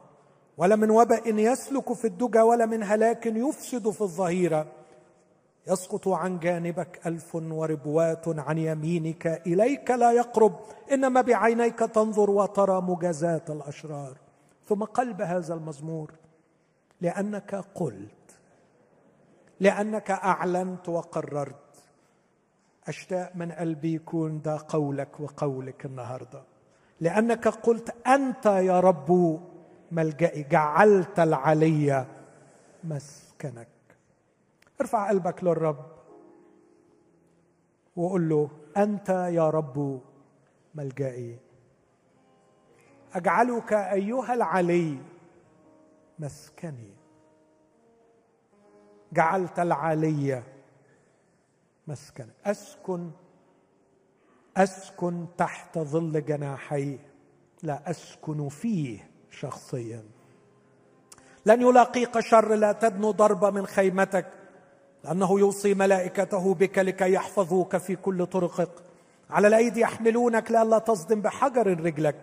ولا 0.56 0.76
من 0.76 0.90
وباء 0.90 1.34
يسلك 1.34 1.92
في 1.92 2.06
الدجى 2.06 2.40
ولا 2.40 2.66
من 2.66 2.82
هلاك 2.82 3.26
يفسد 3.26 3.90
في 3.90 4.00
الظهيره 4.00 4.66
يسقط 5.66 6.08
عن 6.08 6.38
جانبك 6.38 7.06
ألف 7.06 7.34
وربوات 7.34 8.24
عن 8.28 8.58
يمينك 8.58 9.26
إليك 9.46 9.90
لا 9.90 10.12
يقرب. 10.12 10.60
إنما 10.92 11.20
بعينيك 11.20 11.78
تنظر 11.78 12.30
وترى 12.30 12.80
مجازات 12.80 13.50
الأشرار. 13.50 14.16
ثم 14.68 14.84
قلب 14.84 15.22
هذا 15.22 15.54
المزمور 15.54 16.12
لأنك 17.00 17.64
قلت 17.74 18.38
لأنك 19.60 20.10
أعلنت 20.10 20.88
وقررت. 20.88 21.69
اشتاق 22.90 23.36
من 23.36 23.52
قلبي 23.52 23.94
يكون 23.94 24.42
ده 24.42 24.58
قولك 24.68 25.20
وقولك 25.20 25.86
النهارده. 25.86 26.42
لأنك 27.00 27.48
قلت 27.48 28.06
أنت 28.06 28.46
يا 28.46 28.80
رب 28.80 29.40
ملجئي 29.92 30.42
جعلت 30.42 31.20
العلي 31.20 32.06
مسكنك. 32.84 33.68
ارفع 34.80 35.08
قلبك 35.08 35.44
للرب 35.44 35.84
وقول 37.96 38.28
له 38.28 38.50
أنت 38.76 39.08
يا 39.08 39.50
رب 39.50 40.00
ملجئي 40.74 41.38
أجعلك 43.14 43.72
أيها 43.72 44.34
العلي 44.34 44.98
مسكني. 46.18 46.94
جعلت 49.12 49.58
العلي 49.58 50.42
مسكنا 51.86 52.32
أسكن 52.44 53.10
أسكن 54.56 55.26
تحت 55.38 55.78
ظل 55.78 56.24
جناحيه. 56.24 56.98
لا 57.62 57.90
أسكن 57.90 58.48
فيه 58.48 59.10
شخصيا. 59.30 60.04
لن 61.46 61.62
يلاقيك 61.62 62.20
شر 62.20 62.54
لا 62.54 62.72
تدنو 62.72 63.10
ضربه 63.10 63.50
من 63.50 63.66
خيمتك. 63.66 64.26
لأنه 65.04 65.38
يوصي 65.38 65.74
ملائكته 65.74 66.54
بك 66.54 66.78
لكي 66.78 67.12
يحفظوك 67.12 67.76
في 67.76 67.96
كل 67.96 68.26
طرقك. 68.26 68.70
على 69.30 69.48
الأيدي 69.48 69.80
يحملونك 69.80 70.50
لئلا 70.50 70.78
تصدم 70.78 71.20
بحجر 71.20 71.66
رجلك. 71.66 72.16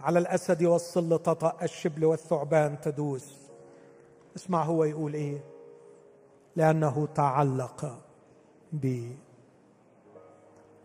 على 0.00 0.18
الأسد 0.18 0.62
والصل 0.62 1.22
تطأ 1.22 1.56
الشبل 1.62 2.04
والثعبان 2.04 2.80
تدوس. 2.80 3.34
اسمع 4.36 4.62
هو 4.62 4.84
يقول 4.84 5.14
إيه؟ 5.14 5.44
لأنه 6.56 7.08
تعلق. 7.14 8.05
بي 8.72 9.18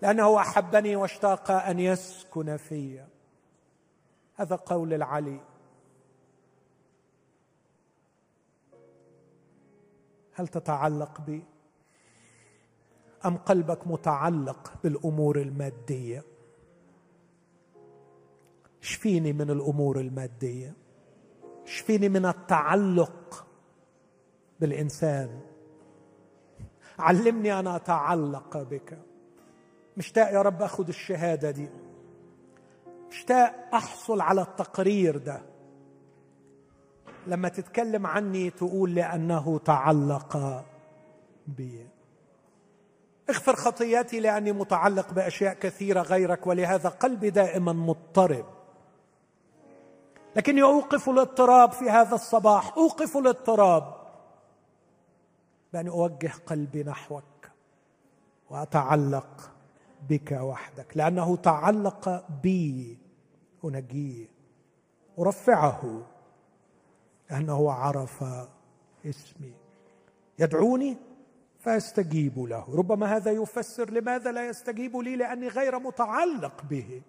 لأنه 0.01 0.39
أحبني 0.39 0.95
واشتاق 0.95 1.51
أن 1.51 1.79
يسكن 1.79 2.57
في. 2.57 3.05
هذا 4.35 4.55
قول 4.55 4.93
العلي. 4.93 5.39
هل 10.33 10.47
تتعلق 10.47 11.21
بي 11.21 11.43
أم 13.25 13.37
قلبك 13.37 13.87
متعلق 13.87 14.73
بالأمور 14.83 15.41
المادية؟ 15.41 16.23
اشفيني 18.81 19.33
من 19.33 19.49
الأمور 19.49 19.99
المادية؟ 19.99 20.73
اشفيني 21.63 22.09
من 22.09 22.25
التعلق 22.25 23.47
بالإنسان؟ 24.59 25.50
علمني 27.01 27.59
ان 27.59 27.67
أتعلق 27.67 28.57
بك. 28.57 28.97
مشتاق 29.97 30.33
يا 30.33 30.41
رب 30.41 30.61
أخذ 30.61 30.87
الشهادة 30.87 31.51
دي. 31.51 31.69
مشتاق 33.09 33.55
أحصل 33.73 34.21
على 34.21 34.41
التقرير 34.41 35.17
ده. 35.17 35.41
لما 37.27 37.49
تتكلم 37.49 38.07
عني 38.07 38.49
تقول 38.49 38.95
لأنه 38.95 39.59
تعلق 39.65 40.63
بي. 41.47 41.87
اغفر 43.29 43.55
خطياتي 43.55 44.19
لأني 44.19 44.51
متعلق 44.51 45.13
بأشياء 45.13 45.53
كثيرة 45.53 46.01
غيرك 46.01 46.47
ولهذا 46.47 46.89
قلبي 46.89 47.29
دائما 47.29 47.73
مضطرب. 47.73 48.45
لكني 50.35 50.63
أوقف 50.63 51.09
الاضطراب 51.09 51.71
في 51.71 51.89
هذا 51.89 52.15
الصباح. 52.15 52.77
أوقف 52.77 53.17
الاضطراب. 53.17 54.00
بأن 55.73 55.87
أوجه 55.87 56.31
قلبي 56.45 56.83
نحوك 56.83 57.51
وأتعلق 58.49 59.51
بك 60.09 60.31
وحدك 60.31 60.97
لأنه 60.97 61.35
تعلق 61.35 62.25
بي 62.43 62.97
انجيه 63.65 64.27
أرفعه 65.19 66.01
لأنه 67.29 67.71
عرف 67.71 68.23
اسمي. 69.05 69.53
يدعوني 70.39 70.97
فأستجيب 71.59 72.39
له. 72.39 72.75
ربما 72.75 73.15
هذا 73.15 73.31
يفسر 73.31 73.91
لماذا 73.91 74.31
لا 74.31 74.47
يستجيب 74.47 74.97
لي 74.97 75.15
لأني 75.15 75.47
غير 75.47 75.79
متعلق 75.79 76.63
به. 76.69 77.01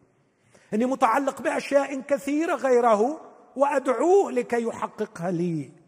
إني 0.75 0.87
متعلق 0.87 1.43
بأشياء 1.43 2.01
كثيرة 2.01 2.55
غيره 2.55 3.21
وأدعوه 3.57 4.33
لكي 4.33 4.63
يحققها 4.63 5.31
لي. 5.31 5.82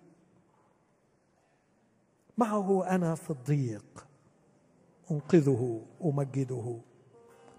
معه 2.38 2.86
أنا 2.90 3.14
في 3.14 3.30
الضيق 3.30 4.06
أنقذه 5.10 5.82
أمجده. 6.04 6.80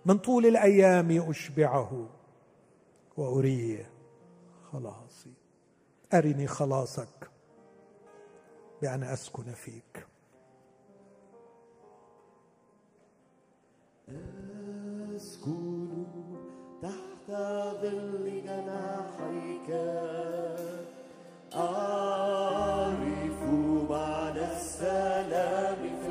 من 0.05 0.17
طول 0.17 0.45
الأيام 0.45 1.29
أشبعه 1.29 2.09
وأريه 3.17 3.89
خلاصي. 4.71 5.33
أرني 6.13 6.47
خلاصك 6.47 7.29
بأن 8.81 9.03
أسكن 9.03 9.53
فيك. 9.53 10.07
أسكن 15.15 16.05
تحت 16.81 17.31
ظل 17.81 18.41
جناحيك 18.45 19.69
معنى 21.55 22.04
السلام 24.75 26.04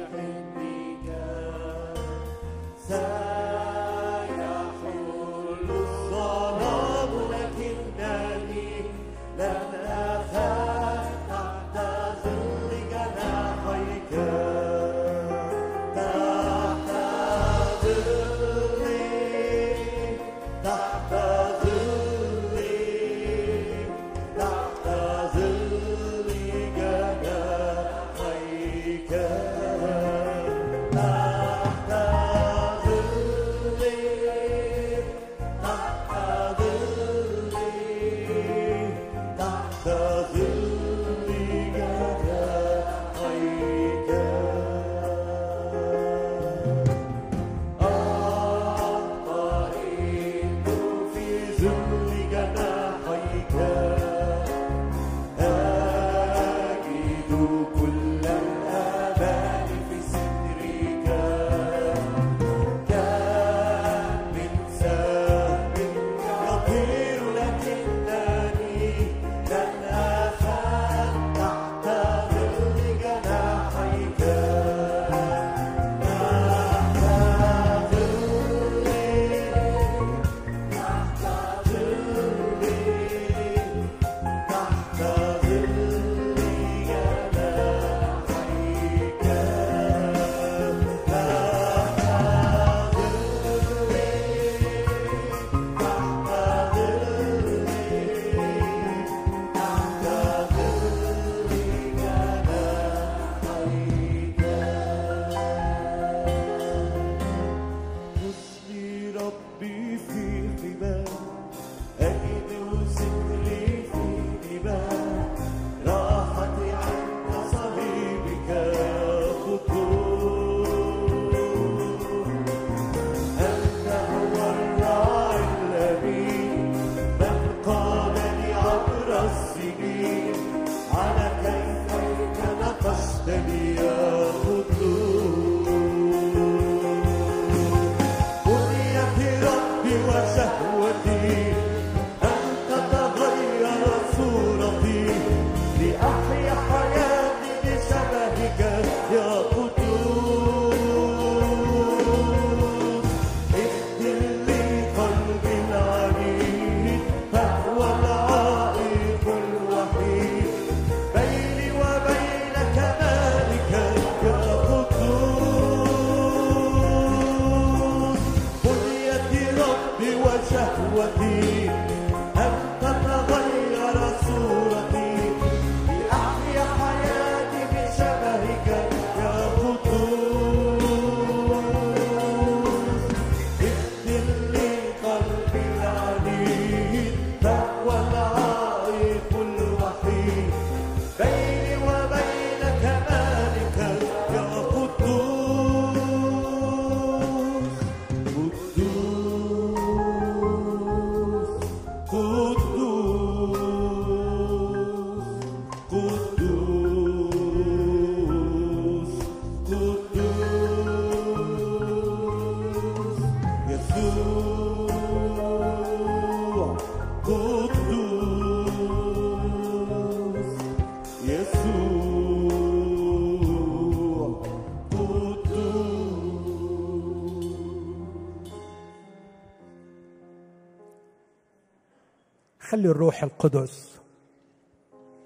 الروح 232.94 233.22
القدس. 233.22 234.00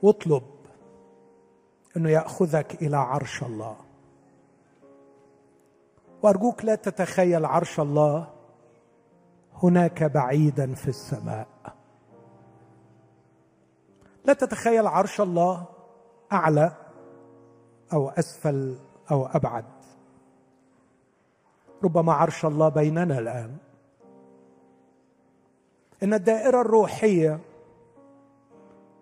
واطلب 0.03 0.43
أنه 1.97 2.11
يأخذك 2.11 2.83
إلى 2.83 2.97
عرش 2.97 3.43
الله. 3.43 3.77
وأرجوك 6.23 6.65
لا 6.65 6.75
تتخيل 6.75 7.45
عرش 7.45 7.81
الله 7.81 8.29
هناك 9.63 10.03
بعيدا 10.03 10.75
في 10.75 10.89
السماء. 10.89 11.49
لا 14.25 14.33
تتخيل 14.33 14.87
عرش 14.87 15.21
الله 15.21 15.65
أعلى 16.33 16.73
أو 17.93 18.09
أسفل 18.09 18.79
أو 19.11 19.27
أبعد. 19.27 19.65
ربما 21.85 22.13
عرش 22.13 22.45
الله 22.45 22.69
بيننا 22.69 23.19
الآن. 23.19 23.57
إن 26.03 26.15
الدائرة 26.15 26.61
الروحية 26.61 27.41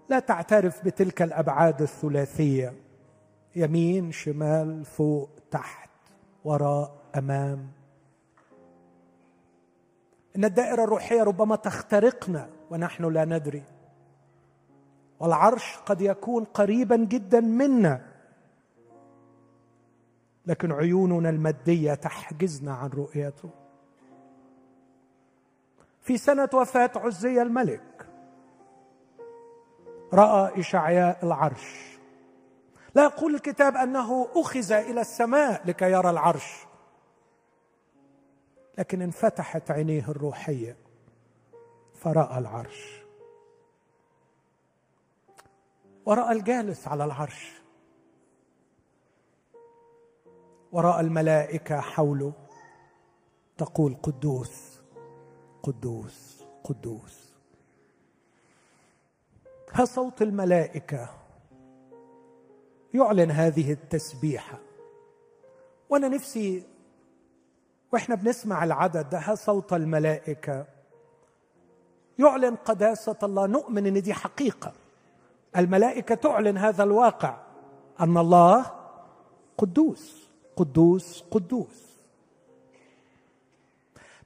لا 0.09 0.19
تعترف 0.19 0.85
بتلك 0.85 1.23
الأبعاد 1.23 1.83
الثلاثية. 1.83 2.75
يمين 3.57 4.13
شمال 4.13 4.85
فوق 4.85 5.31
تحت 5.51 5.91
وراء 6.45 6.97
أمام. 7.17 7.69
إن 10.37 10.45
الدائرة 10.45 10.85
الروحية 10.85 11.23
ربما 11.23 11.57
تخترقنا 11.57 12.49
ونحن 12.71 13.05
لا 13.05 13.25
ندري. 13.25 13.63
والعرش 15.21 15.79
قد 15.87 16.01
يكون 16.01 16.45
قريبا 16.45 16.97
جدا 16.97 17.41
منا. 17.41 18.07
لكن 20.47 20.73
عيوننا 20.73 21.31
المادية 21.31 21.95
تحجزنا 21.95 22.75
عن 22.75 22.89
رؤيته. 22.89 23.51
في 26.01 26.19
سنة 26.19 26.49
وفاة 26.55 26.91
عزي 26.97 27.43
الملك 27.43 28.06
رأى 30.17 30.61
إشعياء 30.61 31.25
العرش. 31.25 31.99
لا 32.95 33.05
يقول 33.05 33.35
الكتاب 33.35 33.77
أنه 33.77 34.29
أخذ 34.35 34.73
إلى 34.73 35.01
السماء 35.01 35.67
لكي 35.67 35.93
يرى 35.93 36.11
العرش. 36.11 36.67
لكن 38.79 39.03
انفتحت 39.03 39.71
عينيه 39.71 40.09
الروحية 40.09 40.77
فرأى 41.95 42.39
العرش. 42.39 43.03
ورأى 46.07 46.33
الجالس 46.33 46.89
على 46.89 47.05
العرش. 47.05 47.53
ورأى 50.73 51.01
الملائكة 51.01 51.81
حوله. 51.81 52.33
تقول 53.59 53.97
قدوس 54.03 54.81
قدوس 55.63 56.45
قدوس. 56.65 57.26
ها 59.77 59.85
صوت 59.85 60.23
الملائكة. 60.23 61.09
يعلن 62.95 63.31
هذه 63.31 63.73
التسبيحه 63.73 64.59
وأنا 65.91 66.09
نفسي 66.09 66.63
وإحنا 67.93 68.15
بنسمع 68.15 68.65
العدد 68.65 69.11
ده 69.11 69.19
ها 69.19 69.35
صوت 69.35 69.73
الملائكة. 69.73 70.67
يعلن 72.19 72.57
قداسة 72.57 73.17
الله. 73.23 73.47
نؤمن 73.47 73.87
إن 73.87 74.03
دي 74.03 74.15
حقيقة. 74.15 74.73
الملائكة 75.57 76.15
تعلن 76.15 76.59
هذا 76.59 76.83
الواقع. 76.83 77.37
أن 78.01 78.17
الله 78.17 78.67
قدوس 79.59 80.29
قدوس 80.57 81.25
قدوس. 81.31 81.86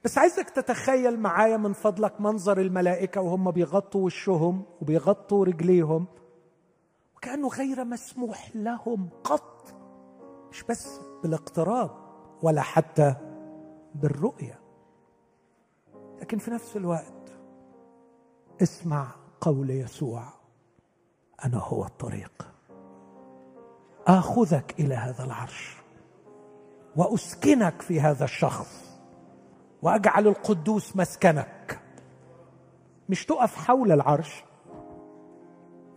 بس 0.03 0.17
عايزك 0.17 0.49
تتخيل 0.49 1.19
معايا 1.19 1.57
من 1.57 1.73
فضلك 1.73 2.21
منظر 2.21 2.61
الملائكة 2.61 3.21
وهم 3.21 3.51
بيغطوا 3.51 4.05
وشهم 4.05 4.63
وبيغطوا 4.81 5.45
رجليهم 5.45 6.05
وكأنه 7.15 7.47
غير 7.47 7.83
مسموح 7.83 8.51
لهم 8.55 9.09
قط 9.23 9.73
مش 10.51 10.63
بس 10.63 10.99
بالاقتراب 11.23 11.91
ولا 12.41 12.61
حتى 12.61 13.15
بالرؤية. 13.95 14.59
لكن 16.21 16.37
في 16.37 16.51
نفس 16.51 16.77
الوقت 16.77 17.31
اسمع 18.61 19.07
قول 19.41 19.69
يسوع 19.69 20.23
أنا 21.45 21.57
هو 21.57 21.85
الطريق. 21.85 22.47
آخذك 24.07 24.75
إلى 24.79 24.95
هذا 24.95 25.23
العرش 25.23 25.77
وأسكنك 26.95 27.81
في 27.81 28.01
هذا 28.01 28.23
الشخص. 28.23 28.90
وأجعل 29.81 30.27
القدوس 30.27 30.95
مسكنك. 30.95 31.79
مش 33.09 33.25
تقف 33.25 33.55
حول 33.55 33.91
العرش 33.91 34.43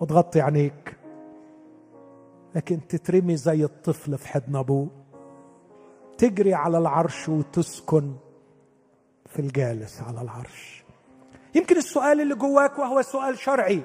وتغطي 0.00 0.40
عينيك 0.40 0.96
لكن 2.54 2.86
تترمي 2.88 3.36
زي 3.36 3.64
الطفل 3.64 4.18
في 4.18 4.28
حضن 4.28 4.56
أبوه. 4.56 4.88
تجري 6.18 6.54
على 6.54 6.78
العرش 6.78 7.28
وتسكن 7.28 8.14
في 9.26 9.38
الجالس 9.38 10.02
على 10.02 10.20
العرش. 10.20 10.84
يمكن 11.54 11.76
السؤال 11.76 12.20
اللي 12.20 12.34
جواك 12.34 12.78
وهو 12.78 13.02
سؤال 13.02 13.38
شرعي 13.38 13.82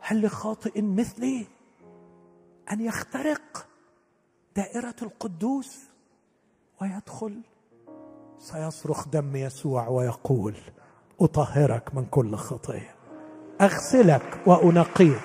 هل 0.00 0.22
لخاطئ 0.22 0.82
مثلي 0.82 1.46
أن 2.72 2.80
يخترق 2.80 3.66
دائرة 4.56 4.94
القدوس 5.02 5.78
ويدخل 6.82 7.40
سيصرخ 8.38 9.08
دم 9.08 9.36
يسوع 9.36 9.88
ويقول 9.88 10.56
أطهرك 11.20 11.94
من 11.94 12.04
كل 12.04 12.36
خطية. 12.36 12.94
أغسلك 13.60 14.40
وأنقيك. 14.46 15.20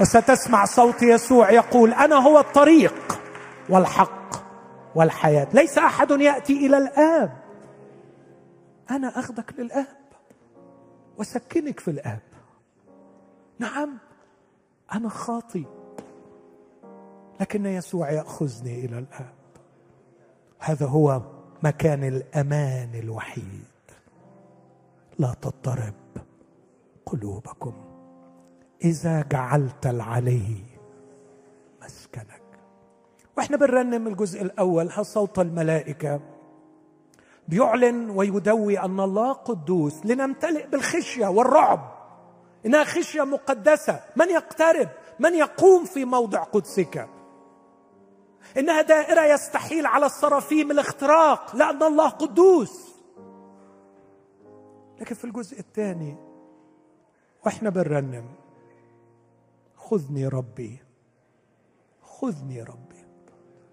وستسمع 0.00 0.64
صوت 0.64 1.02
يسوع 1.02 1.50
يقول 1.50 1.92
أنا 1.92 2.16
هو 2.16 2.38
الطريق 2.38 3.20
والحق 3.68 4.34
والحياة. 4.94 5.48
ليس 5.54 5.78
أحد 5.78 6.10
يأتي 6.10 6.66
إلى 6.66 6.78
الآب. 6.78 7.42
أنا 8.90 9.18
أخذك 9.18 9.54
للآب. 9.58 9.96
وسكنك 11.18 11.80
في 11.80 11.90
الآب. 11.90 12.22
نعم 13.58 13.98
أنا 14.94 15.08
خاطي. 15.08 15.64
لكن 17.40 17.66
يسوع 17.66 18.10
يأخذني 18.10 18.84
إلى 18.84 18.98
الآب. 18.98 19.37
هذا 20.58 20.86
هو 20.86 21.22
مكان 21.62 22.04
الأمان 22.04 22.94
الوحيد. 22.94 23.64
لا 25.18 25.34
تضطرب 25.42 25.94
قلوبكم. 27.06 27.72
إذا 28.84 29.22
جعلت 29.22 29.86
العلي 29.86 30.56
مسكنك. 31.82 32.42
وإحنا 33.36 33.56
بنرنم 33.56 34.06
الجزء 34.06 34.42
الأول. 34.42 34.92
صوت 35.06 35.38
الملائكة؟ 35.38 36.20
بيعلن 37.48 38.10
ويدوي 38.10 38.78
أن 38.78 39.00
الله 39.00 39.32
قدوس. 39.32 40.06
لنمتلئ 40.06 40.66
بالخشية 40.66 41.26
والرعب. 41.26 41.92
إنها 42.66 42.84
خشية 42.84 43.22
مقدسة. 43.22 44.00
من 44.16 44.30
يقترب؟ 44.30 44.88
من 45.18 45.34
يقوم 45.34 45.84
في 45.84 46.04
موضع 46.04 46.42
قدسك؟ 46.42 47.08
إنها 48.56 48.82
دائرة 48.82 49.24
يستحيل 49.34 49.86
على 49.86 50.06
الصرافيم 50.06 50.70
الاختراق 50.70 51.56
لأن 51.56 51.82
الله 51.82 52.08
قدوس. 52.08 52.94
لكن 55.00 55.14
في 55.14 55.24
الجزء 55.24 55.58
الثاني 55.58 56.16
وإحنا 57.44 57.70
بنرنم 57.70 58.24
خذني 59.76 60.28
ربي 60.28 60.78
خذني 62.02 62.62
ربي. 62.62 63.04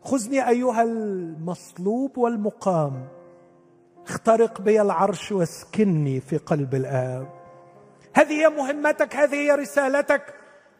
خذني 0.03 0.49
أيها 0.49 0.81
المصلوب 0.81 2.17
والمقام. 2.17 3.07
اخترق 4.07 4.61
بي 4.61 4.81
العرش 4.81 5.31
واسكني 5.31 6.19
في 6.19 6.37
قلب 6.37 6.75
الآب. 6.75 7.29
هذه 8.13 8.31
هي 8.31 8.49
مهمتك 8.49 9.15
هذه 9.15 9.35
هي 9.35 9.51
رسالتك. 9.51 10.33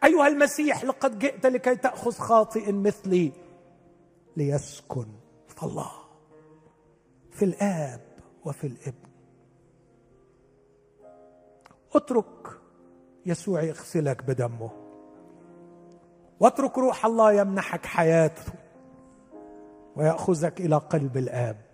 أيها 0.04 0.28
المسيح 0.28 0.84
لقد 0.84 1.18
جئت 1.18 1.46
لكي 1.46 1.76
تأخذ 1.76 2.12
خاطئ 2.12 2.72
مثلي. 2.72 3.32
ليسكن 4.36 5.06
في 5.48 5.62
الله 5.62 5.90
في 7.30 7.44
الآب 7.44 8.00
وفي 8.44 8.66
الابن. 8.66 9.08
اترك 11.94 12.60
يسوع 13.26 13.62
يغسلك 13.62 14.24
بدمه. 14.24 14.70
واترك 16.40 16.78
روح 16.78 17.06
الله 17.06 17.32
يمنحك 17.32 17.86
حياته 17.86 18.52
ويأخذك 19.96 20.60
إلى 20.60 20.76
قلب 20.76 21.16
الآب 21.16 21.66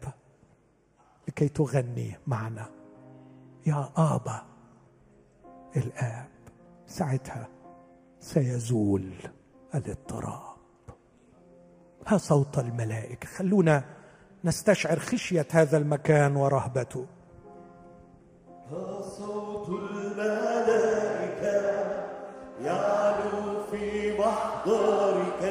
لكي 1.28 1.48
تغني 1.48 2.18
معنا. 2.26 2.70
يا 3.66 3.88
آبا 3.96 4.42
الآب 5.76 6.30
ساعتها 6.86 7.48
سيزول 8.20 9.12
الاضطراب. 9.74 10.51
ها 12.06 12.18
صوت 12.18 12.58
الملائكة. 12.58 13.28
خلونا 13.28 13.84
نستشعر 14.44 14.98
خشية 14.98 15.46
هذا 15.50 15.76
المكان 15.76 16.36
ورهبته. 16.36 17.06
ها 18.70 19.02
صوت 19.02 19.68
الملائكة 19.68 21.02
يعلو 22.64 23.62
في 23.70 24.18
محضرك. 24.18 25.42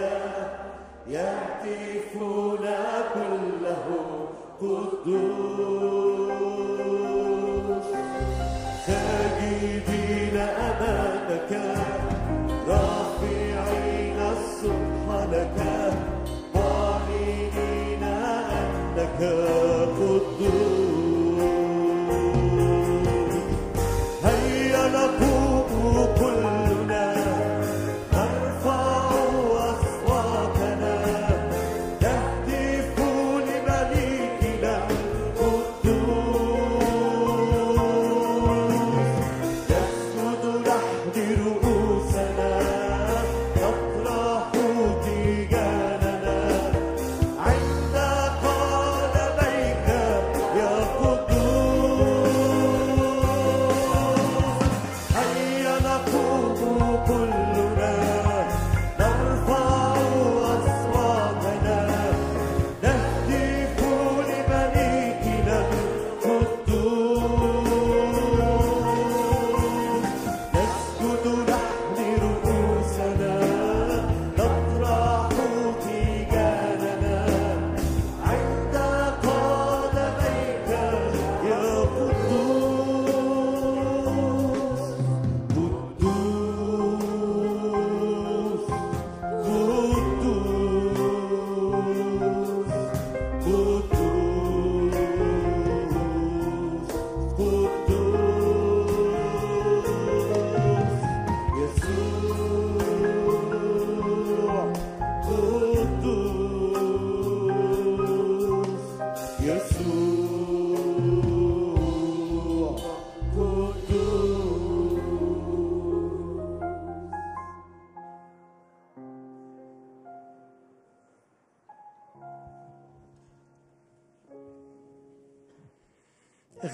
يهتفون 1.07 2.67
كلهم 3.13 4.27
قدوس. 4.61 6.00
good. 19.21 19.70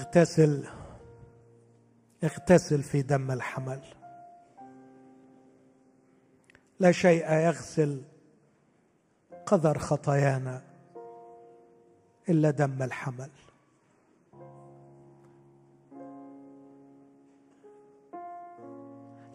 اغتسل 0.08 0.68
اغتسل 2.24 2.82
في 2.82 3.02
دم 3.02 3.30
الحمل. 3.30 3.80
لا 6.80 6.92
شيء 6.92 7.32
يغسل 7.32 8.02
قذر 9.46 9.78
خطايانا 9.78 10.62
إلا 12.28 12.50
دم 12.50 12.82
الحمل. 12.82 13.30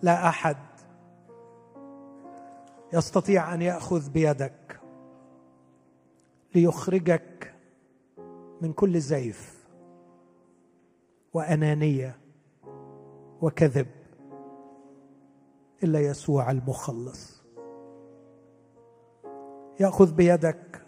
لا 0.01 0.29
أحد 0.29 0.57
يستطيع 2.93 3.53
أن 3.53 3.61
يأخذ 3.61 4.09
بيدك 4.09 4.79
ليخرجك 6.55 7.55
من 8.61 8.73
كل 8.73 8.99
زيف. 8.99 9.62
وأنانية 11.33 12.17
وكذب 13.41 13.87
إلا 15.83 15.99
يسوع 15.99 16.51
المخلص. 16.51 17.43
يأخذ 19.79 20.15
بيدك 20.15 20.85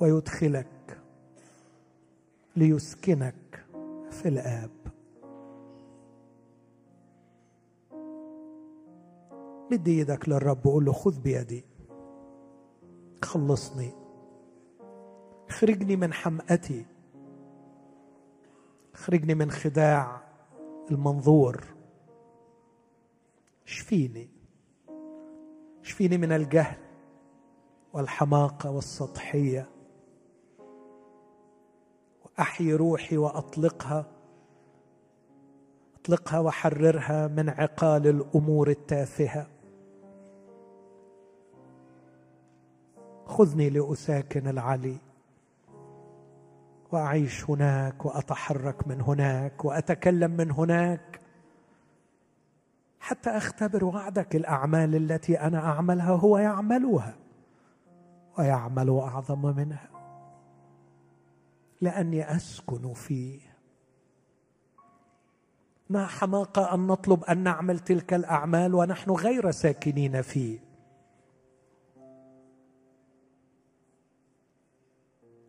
ويدخلك 0.00 1.00
ليسكنك 2.56 3.66
في 4.10 4.28
الآب. 4.28 4.70
مد 9.72 9.88
إيدك 9.88 10.28
للرب 10.28 10.66
وقول 10.66 10.84
له 10.84 10.92
خذ 10.92 11.20
بيدي. 11.20 11.64
خلصني. 13.24 13.92
اخرجني 15.48 15.96
من 15.96 16.12
حمأتي. 16.12 16.86
اخرجني 18.94 19.34
من 19.34 19.50
خداع 19.50 20.22
المنظور. 20.90 21.64
اشفيني 23.66 24.30
اشفيني 25.82 26.18
من 26.18 26.32
الجهل 26.32 26.78
والحماقة 27.92 28.70
والسطحية. 28.70 29.68
واحيي 32.24 32.74
روحي 32.74 33.16
وأطلقها 33.16 34.06
أطلقها 35.94 36.40
وحررها 36.40 37.26
من 37.26 37.48
عقال 37.48 38.06
الأمور 38.06 38.70
التافهة. 38.70 39.46
خذني 43.26 43.70
لأساكن 43.70 44.48
العلي. 44.48 45.07
وأعيش 46.92 47.50
هناك 47.50 48.04
وأتحرك 48.04 48.88
من 48.88 49.00
هناك 49.00 49.64
وأتكلم 49.64 50.30
من 50.30 50.50
هناك 50.50 51.20
حتى 53.00 53.30
أختبر 53.30 53.84
وعدك 53.84 54.36
الأعمال 54.36 54.94
التي 54.94 55.40
أنا 55.40 55.58
أعملها 55.58 56.10
هو 56.12 56.38
يعملها 56.38 57.16
ويعمل 58.38 58.90
أعظم 58.90 59.56
منها. 59.56 59.88
لأني 61.80 62.36
أسكن 62.36 62.92
فيه. 62.92 63.40
ما 65.90 66.06
حماقه 66.06 66.74
أن 66.74 66.86
نطلب 66.86 67.24
أن 67.24 67.38
نعمل 67.38 67.78
تلك 67.78 68.14
الأعمال 68.14 68.74
ونحن 68.74 69.10
غير 69.10 69.50
ساكنين 69.50 70.22
فيه. 70.22 70.67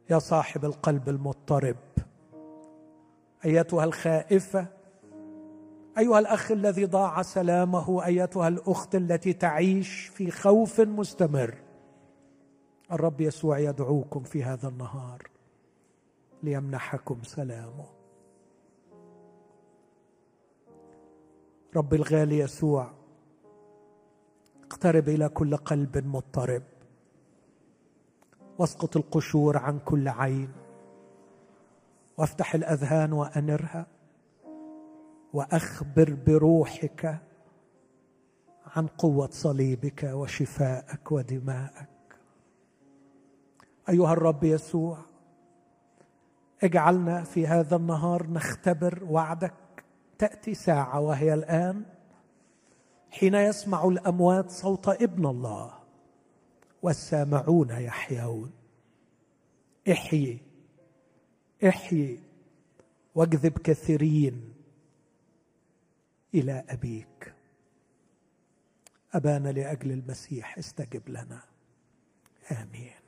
يا 0.10 0.19
صاحب 0.19 0.65
القلب 0.65 1.10
المضطرب. 1.10 1.76
أيتها 3.45 3.84
الخائفة؟ 3.84 4.68
أيها 5.98 6.19
الأخ 6.19 6.52
الذي 6.52 6.86
ضاع 6.86 7.22
سلامه 7.22 8.06
أيتها 8.06 8.48
الأخت 8.48 8.95
التي 8.95 9.34
تعيش 9.34 10.07
في 10.07 10.31
خوف 10.31 10.81
مستمر. 10.81 11.56
الرب 12.91 13.22
يسوع 13.22 13.60
يدعوكم 13.60 14.23
في 14.23 14.44
هذا 14.44 14.68
النهار 14.68 15.23
ليمنحكم 16.44 17.23
سلامه. 17.23 17.86
رب 21.76 21.94
الغالي 21.94 22.40
يسوع 22.40 22.91
اقترب 24.64 25.10
إلى 25.10 25.30
كل 25.30 25.57
قلب 25.57 25.98
مضطرب. 26.07 26.64
واسقط 28.60 28.98
القشور 28.98 29.57
عن 29.57 29.80
كل 29.80 30.07
عين. 30.07 30.49
وافتح 32.18 32.56
الأذهان 32.56 33.14
وأنرها 33.14 33.88
وأخبر 35.34 36.18
بروحك 36.27 37.19
عن 38.76 38.88
قوة 38.88 39.30
صليبك 39.31 40.03
وشفائك 40.03 41.11
ودمائك. 41.11 41.90
أيها 43.90 44.14
الرب 44.14 44.44
يسوع 44.44 44.98
اجعلنا 46.64 47.23
في 47.23 47.48
هذا 47.48 47.76
النهار 47.76 48.27
نختبر 48.27 49.03
وعدك. 49.10 49.53
تأتي 50.18 50.53
ساعة 50.53 50.99
وهي 50.99 51.34
الآن 51.34 51.86
حين 53.11 53.36
يسمع 53.36 53.84
الأموات 53.84 54.49
صوت 54.49 54.88
ابن 54.88 55.26
الله. 55.26 55.78
والسامعون 56.81 57.69
يحيون. 57.69 58.51
احيي 59.91 60.39
احيي 61.68 62.19
واجذب 63.15 63.57
كثيرين 63.57 64.53
إلى 66.34 66.64
أبيك. 66.69 67.34
أبانا 69.14 69.49
لأجل 69.49 69.91
المسيح 69.91 70.57
استجب 70.57 71.10
لنا. 71.10 71.41
آمين. 72.51 72.98